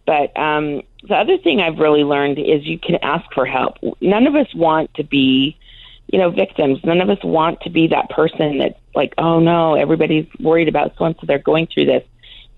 But 0.06 0.38
um, 0.38 0.82
the 1.08 1.16
other 1.16 1.38
thing 1.38 1.62
I've 1.62 1.80
really 1.80 2.04
learned 2.04 2.38
is 2.40 2.66
you 2.66 2.80
can 2.80 2.98
ask 3.02 3.26
for 3.34 3.46
help. 3.46 3.78
None 4.02 4.28
of 4.28 4.36
us 4.36 4.54
want 4.54 4.94
to 4.96 5.04
be, 5.04 5.58
you 6.08 6.20
know, 6.20 6.30
victims. 6.30 6.80
None 6.84 7.02
of 7.02 7.10
us 7.10 7.24
want 7.24 7.62
to 7.62 7.70
be 7.70 7.88
that 7.88 8.10
person 8.10 8.60
that's 8.60 8.80
like, 8.94 9.14
oh 9.18 9.40
no, 9.40 9.74
everybody's 9.76 10.28
worried 10.40 10.68
about 10.68 10.94
so 10.98 11.06
and 11.06 11.16
so 11.20 11.26
they're 11.26 11.40
going 11.40 11.68
through 11.68 11.86
this. 11.86 12.04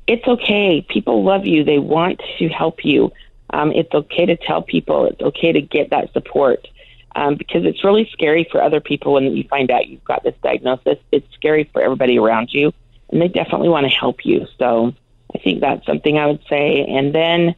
It's 0.07 0.27
okay. 0.27 0.85
People 0.87 1.23
love 1.23 1.45
you. 1.45 1.63
They 1.63 1.79
want 1.79 2.21
to 2.39 2.47
help 2.49 2.83
you 2.83 3.11
um, 3.51 3.71
it's 3.71 3.93
okay 3.93 4.25
to 4.25 4.35
tell 4.35 4.61
people. 4.61 5.05
It's 5.05 5.21
okay 5.21 5.51
to 5.51 5.61
get 5.61 5.89
that 5.91 6.11
support 6.13 6.67
um, 7.15 7.35
because 7.35 7.65
it's 7.65 7.83
really 7.83 8.09
scary 8.11 8.47
for 8.51 8.61
other 8.61 8.81
people 8.81 9.13
when 9.13 9.35
you 9.35 9.43
find 9.45 9.71
out 9.71 9.87
you've 9.87 10.03
got 10.03 10.23
this 10.23 10.35
diagnosis. 10.43 10.97
It's 11.11 11.27
scary 11.33 11.69
for 11.71 11.81
everybody 11.81 12.19
around 12.19 12.49
you, 12.51 12.73
and 13.09 13.21
they 13.21 13.27
definitely 13.27 13.69
want 13.69 13.85
to 13.85 13.95
help 13.95 14.25
you. 14.25 14.47
So 14.59 14.93
I 15.37 15.43
think 15.43 15.61
that's 15.61 15.85
something 15.85 16.17
I 16.17 16.25
would 16.25 16.43
say. 16.49 16.85
And 16.85 17.13
then, 17.13 17.55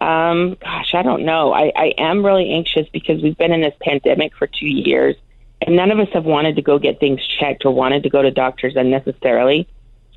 um, 0.00 0.56
gosh, 0.60 0.94
I 0.94 1.02
don't 1.02 1.24
know. 1.24 1.52
I, 1.52 1.72
I 1.76 1.94
am 1.98 2.24
really 2.24 2.50
anxious 2.50 2.88
because 2.92 3.22
we've 3.22 3.36
been 3.36 3.52
in 3.52 3.60
this 3.60 3.74
pandemic 3.80 4.34
for 4.36 4.46
two 4.46 4.66
years, 4.66 5.16
and 5.60 5.76
none 5.76 5.90
of 5.90 5.98
us 5.98 6.08
have 6.14 6.24
wanted 6.24 6.56
to 6.56 6.62
go 6.62 6.78
get 6.78 6.98
things 6.98 7.20
checked 7.38 7.64
or 7.64 7.74
wanted 7.74 8.04
to 8.04 8.10
go 8.10 8.22
to 8.22 8.30
doctors 8.30 8.74
unnecessarily. 8.76 9.68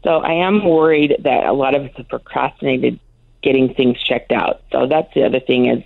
So 0.04 0.20
I 0.20 0.34
am 0.46 0.66
worried 0.66 1.18
that 1.20 1.46
a 1.46 1.54
lot 1.54 1.76
of 1.76 1.84
us 1.84 1.92
have 1.98 2.08
procrastinated 2.08 3.00
getting 3.42 3.74
things 3.74 4.02
checked 4.02 4.32
out. 4.32 4.62
So 4.72 4.88
that's 4.88 5.14
the 5.14 5.24
other 5.24 5.40
thing 5.40 5.68
is 5.68 5.84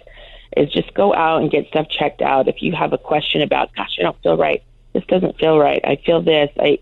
is 0.56 0.72
just 0.72 0.94
go 0.94 1.14
out 1.14 1.42
and 1.42 1.52
get 1.52 1.68
stuff 1.68 1.88
checked 1.90 2.22
out. 2.22 2.48
If 2.48 2.62
you 2.62 2.74
have 2.74 2.94
a 2.94 2.98
question 2.98 3.42
about, 3.42 3.76
gosh, 3.76 3.98
I 4.00 4.04
don't 4.04 4.20
feel 4.24 4.38
right. 4.38 4.64
This 4.94 5.04
doesn't 5.06 5.38
feel 5.38 5.60
right. 5.60 5.82
I 5.84 5.98
feel 5.98 6.22
this. 6.22 6.50
I 6.60 6.80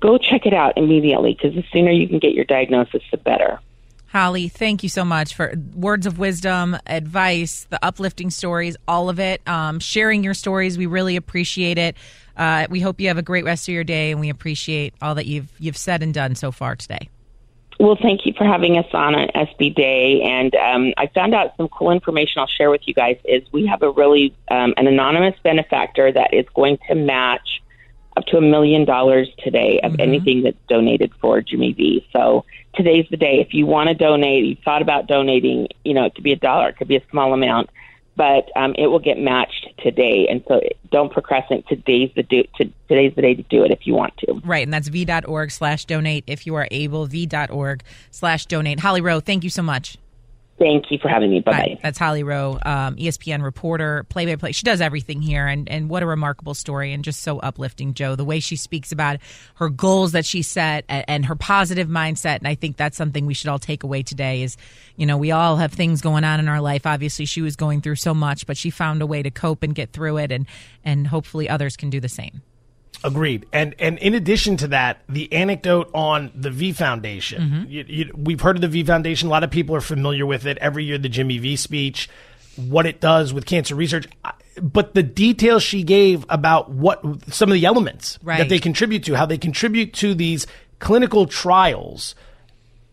go 0.00 0.18
check 0.18 0.46
it 0.46 0.54
out 0.54 0.76
immediately 0.76 1.34
because 1.34 1.54
the 1.54 1.64
sooner 1.72 1.90
you 1.90 2.08
can 2.08 2.18
get 2.18 2.34
your 2.34 2.44
diagnosis, 2.44 3.02
the 3.10 3.18
better. 3.18 3.60
Holly, 4.12 4.48
thank 4.48 4.82
you 4.82 4.90
so 4.90 5.06
much 5.06 5.34
for 5.34 5.54
words 5.74 6.04
of 6.04 6.18
wisdom, 6.18 6.76
advice, 6.86 7.66
the 7.70 7.82
uplifting 7.82 8.28
stories, 8.28 8.76
all 8.86 9.08
of 9.08 9.18
it. 9.18 9.40
Um, 9.48 9.80
sharing 9.80 10.22
your 10.22 10.34
stories, 10.34 10.76
we 10.76 10.84
really 10.84 11.16
appreciate 11.16 11.78
it. 11.78 11.96
Uh, 12.36 12.66
we 12.68 12.78
hope 12.78 13.00
you 13.00 13.08
have 13.08 13.16
a 13.16 13.22
great 13.22 13.46
rest 13.46 13.68
of 13.68 13.72
your 13.72 13.84
day, 13.84 14.10
and 14.10 14.20
we 14.20 14.28
appreciate 14.28 14.92
all 15.00 15.14
that 15.14 15.24
you've 15.24 15.50
you've 15.58 15.78
said 15.78 16.02
and 16.02 16.12
done 16.12 16.34
so 16.34 16.52
far 16.52 16.76
today. 16.76 17.08
Well, 17.80 17.96
thank 17.96 18.26
you 18.26 18.34
for 18.36 18.44
having 18.44 18.76
us 18.76 18.84
on 18.92 19.14
on 19.14 19.30
ESPY 19.34 19.70
Day. 19.70 20.20
And 20.20 20.54
um, 20.56 20.92
I 20.98 21.06
found 21.06 21.34
out 21.34 21.56
some 21.56 21.68
cool 21.68 21.90
information 21.90 22.40
I'll 22.40 22.46
share 22.46 22.68
with 22.68 22.82
you 22.84 22.92
guys. 22.92 23.16
Is 23.24 23.42
we 23.50 23.64
have 23.66 23.82
a 23.82 23.90
really 23.90 24.34
um, 24.50 24.74
an 24.76 24.88
anonymous 24.88 25.36
benefactor 25.42 26.12
that 26.12 26.34
is 26.34 26.44
going 26.54 26.76
to 26.88 26.94
match 26.94 27.62
up 28.18 28.26
to 28.26 28.36
a 28.36 28.42
million 28.42 28.84
dollars 28.84 29.30
today 29.38 29.80
of 29.82 29.92
mm-hmm. 29.92 30.02
anything 30.02 30.42
that's 30.42 30.58
donated 30.68 31.12
for 31.18 31.40
Jimmy 31.40 31.72
V. 31.72 32.06
So 32.12 32.44
today's 32.74 33.06
the 33.10 33.16
day. 33.16 33.40
If 33.40 33.54
you 33.54 33.66
want 33.66 33.88
to 33.88 33.94
donate, 33.94 34.44
you 34.44 34.56
thought 34.64 34.82
about 34.82 35.06
donating, 35.06 35.68
you 35.84 35.94
know, 35.94 36.04
it 36.04 36.14
could 36.14 36.24
be 36.24 36.32
a 36.32 36.36
dollar, 36.36 36.68
it 36.68 36.76
could 36.76 36.88
be 36.88 36.96
a 36.96 37.04
small 37.10 37.32
amount 37.32 37.70
but 38.16 38.50
um, 38.56 38.74
it 38.76 38.88
will 38.88 38.98
get 38.98 39.18
matched 39.18 39.68
today. 39.78 40.26
And 40.30 40.44
so 40.46 40.60
don't 40.90 41.12
procrastinate. 41.12 41.66
Today's 41.68 42.10
the 42.14 42.22
do, 42.22 42.44
to, 42.56 42.70
today's 42.88 43.14
the 43.14 43.22
day 43.22 43.34
to 43.34 43.42
do 43.44 43.64
it 43.64 43.70
if 43.70 43.86
you 43.86 43.94
want 43.94 44.16
to. 44.18 44.40
Right, 44.44 44.64
and 44.64 44.72
that's 44.72 44.88
v.org 44.88 45.50
slash 45.50 45.84
donate 45.86 46.24
if 46.26 46.46
you 46.46 46.54
are 46.54 46.68
able. 46.70 47.06
v.org 47.06 47.82
slash 48.10 48.46
donate. 48.46 48.80
Holly 48.80 49.00
Rowe, 49.00 49.20
thank 49.20 49.44
you 49.44 49.50
so 49.50 49.62
much. 49.62 49.96
Thank 50.58 50.90
you 50.90 50.98
for 50.98 51.08
having 51.08 51.30
me. 51.30 51.40
Bye. 51.40 51.78
That's 51.82 51.98
Holly 51.98 52.22
Rowe, 52.22 52.58
um, 52.64 52.94
ESPN 52.96 53.42
reporter, 53.42 54.04
play 54.08 54.26
by 54.26 54.36
play. 54.36 54.52
She 54.52 54.64
does 54.64 54.80
everything 54.80 55.20
here, 55.20 55.46
and, 55.46 55.68
and 55.68 55.88
what 55.88 56.02
a 56.02 56.06
remarkable 56.06 56.54
story, 56.54 56.92
and 56.92 57.02
just 57.02 57.22
so 57.22 57.38
uplifting, 57.38 57.94
Joe. 57.94 58.14
The 58.14 58.24
way 58.24 58.38
she 58.38 58.56
speaks 58.56 58.92
about 58.92 59.16
her 59.56 59.68
goals 59.68 60.12
that 60.12 60.24
she 60.24 60.42
set 60.42 60.84
and, 60.88 61.04
and 61.08 61.26
her 61.26 61.34
positive 61.34 61.88
mindset, 61.88 62.38
and 62.38 62.46
I 62.46 62.54
think 62.54 62.76
that's 62.76 62.96
something 62.96 63.26
we 63.26 63.34
should 63.34 63.48
all 63.48 63.58
take 63.58 63.82
away 63.82 64.02
today. 64.02 64.42
Is 64.42 64.56
you 64.96 65.06
know 65.06 65.16
we 65.16 65.32
all 65.32 65.56
have 65.56 65.72
things 65.72 66.00
going 66.00 66.22
on 66.22 66.38
in 66.38 66.48
our 66.48 66.60
life. 66.60 66.86
Obviously, 66.86 67.24
she 67.24 67.40
was 67.42 67.56
going 67.56 67.80
through 67.80 67.96
so 67.96 68.14
much, 68.14 68.46
but 68.46 68.56
she 68.56 68.70
found 68.70 69.02
a 69.02 69.06
way 69.06 69.22
to 69.22 69.30
cope 69.30 69.62
and 69.62 69.74
get 69.74 69.92
through 69.92 70.18
it, 70.18 70.30
and 70.30 70.46
and 70.84 71.08
hopefully 71.08 71.48
others 71.48 71.76
can 71.76 71.90
do 71.90 71.98
the 71.98 72.08
same. 72.08 72.42
Agreed. 73.04 73.46
And 73.52 73.74
and 73.78 73.98
in 73.98 74.14
addition 74.14 74.56
to 74.58 74.68
that, 74.68 75.02
the 75.08 75.32
anecdote 75.32 75.90
on 75.92 76.30
the 76.34 76.50
V 76.50 76.72
Foundation. 76.72 77.42
Mm-hmm. 77.42 77.70
You, 77.70 77.84
you, 77.88 78.10
we've 78.16 78.40
heard 78.40 78.56
of 78.56 78.62
the 78.62 78.68
V 78.68 78.84
Foundation. 78.84 79.28
A 79.28 79.30
lot 79.30 79.42
of 79.44 79.50
people 79.50 79.74
are 79.74 79.80
familiar 79.80 80.24
with 80.24 80.46
it. 80.46 80.58
Every 80.58 80.84
year, 80.84 80.98
the 80.98 81.08
Jimmy 81.08 81.38
V 81.38 81.56
speech, 81.56 82.08
what 82.56 82.86
it 82.86 83.00
does 83.00 83.32
with 83.32 83.44
cancer 83.44 83.74
research. 83.74 84.06
But 84.60 84.94
the 84.94 85.02
details 85.02 85.62
she 85.62 85.82
gave 85.82 86.24
about 86.28 86.70
what 86.70 87.02
some 87.32 87.48
of 87.48 87.54
the 87.54 87.64
elements 87.64 88.18
right. 88.22 88.38
that 88.38 88.48
they 88.48 88.58
contribute 88.58 89.04
to, 89.04 89.14
how 89.14 89.26
they 89.26 89.38
contribute 89.38 89.94
to 89.94 90.14
these 90.14 90.46
clinical 90.78 91.26
trials, 91.26 92.14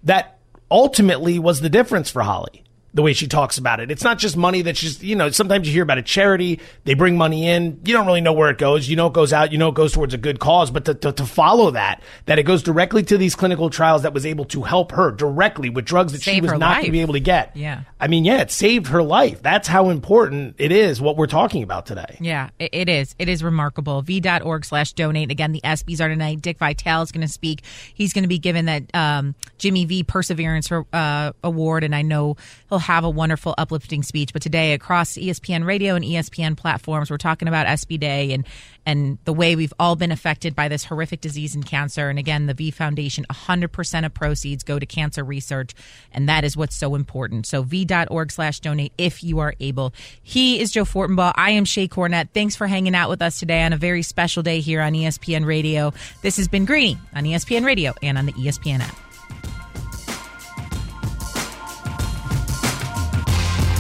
that 0.03 0.39
ultimately 0.71 1.37
was 1.37 1.61
the 1.61 1.69
difference 1.69 2.09
for 2.09 2.23
Holly 2.23 2.63
the 2.93 3.01
way 3.01 3.13
she 3.13 3.27
talks 3.27 3.57
about 3.57 3.79
it. 3.79 3.91
It's 3.91 4.03
not 4.03 4.17
just 4.17 4.35
money 4.35 4.61
that's 4.61 4.79
just, 4.79 5.03
you 5.03 5.15
know, 5.15 5.29
sometimes 5.29 5.67
you 5.67 5.73
hear 5.73 5.83
about 5.83 5.97
a 5.97 6.03
charity, 6.03 6.59
they 6.85 6.95
bring 6.95 7.17
money 7.17 7.47
in, 7.47 7.79
you 7.83 7.93
don't 7.93 8.07
really 8.07 8.21
know 8.21 8.33
where 8.33 8.49
it 8.49 8.57
goes. 8.57 8.89
You 8.89 8.95
know 8.95 9.07
it 9.07 9.13
goes 9.13 9.31
out, 9.31 9.51
you 9.51 9.57
know 9.57 9.69
it 9.69 9.75
goes 9.75 9.93
towards 9.93 10.13
a 10.13 10.17
good 10.17 10.39
cause, 10.39 10.71
but 10.71 10.85
to, 10.85 10.93
to, 10.95 11.11
to 11.11 11.25
follow 11.25 11.71
that, 11.71 12.01
that 12.25 12.39
it 12.39 12.43
goes 12.43 12.63
directly 12.63 13.03
to 13.03 13.17
these 13.17 13.35
clinical 13.35 13.69
trials 13.69 14.01
that 14.01 14.13
was 14.13 14.25
able 14.25 14.45
to 14.45 14.63
help 14.63 14.91
her 14.93 15.11
directly 15.11 15.69
with 15.69 15.85
drugs 15.85 16.13
that 16.13 16.21
Save 16.21 16.35
she 16.35 16.41
was 16.41 16.51
not 16.53 16.75
going 16.75 16.85
to 16.85 16.91
be 16.91 17.01
able 17.01 17.13
to 17.13 17.19
get. 17.19 17.55
Yeah. 17.55 17.81
I 17.99 18.07
mean, 18.07 18.25
yeah, 18.25 18.41
it 18.41 18.51
saved 18.51 18.87
her 18.87 19.03
life. 19.03 19.41
That's 19.41 19.67
how 19.67 19.89
important 19.89 20.55
it 20.57 20.71
is 20.71 20.99
what 20.99 21.15
we're 21.15 21.27
talking 21.27 21.61
about 21.61 21.85
today. 21.85 22.17
Yeah, 22.19 22.49
it, 22.57 22.69
it 22.73 22.89
is. 22.89 23.13
It 23.19 23.29
is 23.29 23.43
remarkable. 23.43 24.01
V.org 24.01 24.65
slash 24.65 24.93
donate. 24.93 25.31
Again, 25.31 25.51
the 25.51 25.61
ESPYs 25.61 26.01
are 26.01 26.09
tonight. 26.09 26.41
Dick 26.41 26.57
Vitale 26.57 27.03
is 27.03 27.11
going 27.11 27.25
to 27.25 27.31
speak. 27.31 27.61
He's 27.93 28.13
going 28.13 28.23
to 28.23 28.29
be 28.29 28.39
given 28.39 28.65
that 28.65 28.83
um, 28.95 29.35
Jimmy 29.57 29.85
V 29.85 30.03
Perseverance 30.03 30.71
uh, 30.71 31.31
Award, 31.43 31.83
and 31.83 31.95
I 31.95 32.01
know 32.01 32.37
he'll 32.69 32.78
have 32.79 33.03
a 33.03 33.09
wonderful, 33.09 33.53
uplifting 33.57 34.03
speech. 34.03 34.33
But 34.33 34.41
today, 34.41 34.73
across 34.73 35.13
ESPN 35.13 35.65
radio 35.65 35.95
and 35.95 36.03
ESPN 36.03 36.57
platforms, 36.57 37.11
we're 37.11 37.17
talking 37.17 37.47
about 37.47 37.67
ESPY 37.67 37.97
Day 37.97 38.33
and 38.33 38.45
and 38.85 39.19
the 39.25 39.33
way 39.33 39.55
we've 39.55 39.73
all 39.77 39.95
been 39.95 40.11
affected 40.11 40.55
by 40.55 40.67
this 40.67 40.83
horrific 40.83 41.21
disease 41.21 41.53
and 41.53 41.65
cancer. 41.65 42.09
And 42.09 42.17
again, 42.17 42.47
the 42.47 42.55
V 42.55 42.71
Foundation, 42.71 43.25
100% 43.29 44.05
of 44.05 44.13
proceeds 44.13 44.63
go 44.63 44.79
to 44.79 44.85
cancer 44.85 45.23
research, 45.23 45.75
and 46.11 46.27
that 46.27 46.43
is 46.43 46.57
what's 46.57 46.75
so 46.75 46.95
important. 46.95 47.45
So 47.45 47.61
v.org 47.61 48.31
slash 48.31 48.61
donate 48.61 48.93
if 48.97 49.23
you 49.23 49.39
are 49.39 49.53
able. 49.59 49.93
He 50.23 50.59
is 50.59 50.71
Joe 50.71 50.85
Fortenbaugh. 50.85 51.33
I 51.35 51.51
am 51.51 51.65
Shae 51.65 51.87
Cornette. 51.87 52.29
Thanks 52.33 52.55
for 52.55 52.67
hanging 52.67 52.95
out 52.95 53.09
with 53.09 53.21
us 53.21 53.39
today 53.39 53.61
on 53.63 53.73
a 53.73 53.77
very 53.77 54.01
special 54.01 54.41
day 54.41 54.59
here 54.59 54.81
on 54.81 54.93
ESPN 54.93 55.45
Radio. 55.45 55.93
This 56.21 56.37
has 56.37 56.47
been 56.47 56.65
Greeny 56.65 56.97
on 57.13 57.25
ESPN 57.25 57.65
Radio 57.65 57.93
and 58.01 58.17
on 58.17 58.25
the 58.25 58.33
ESPN 58.33 58.79
app. 58.79 59.08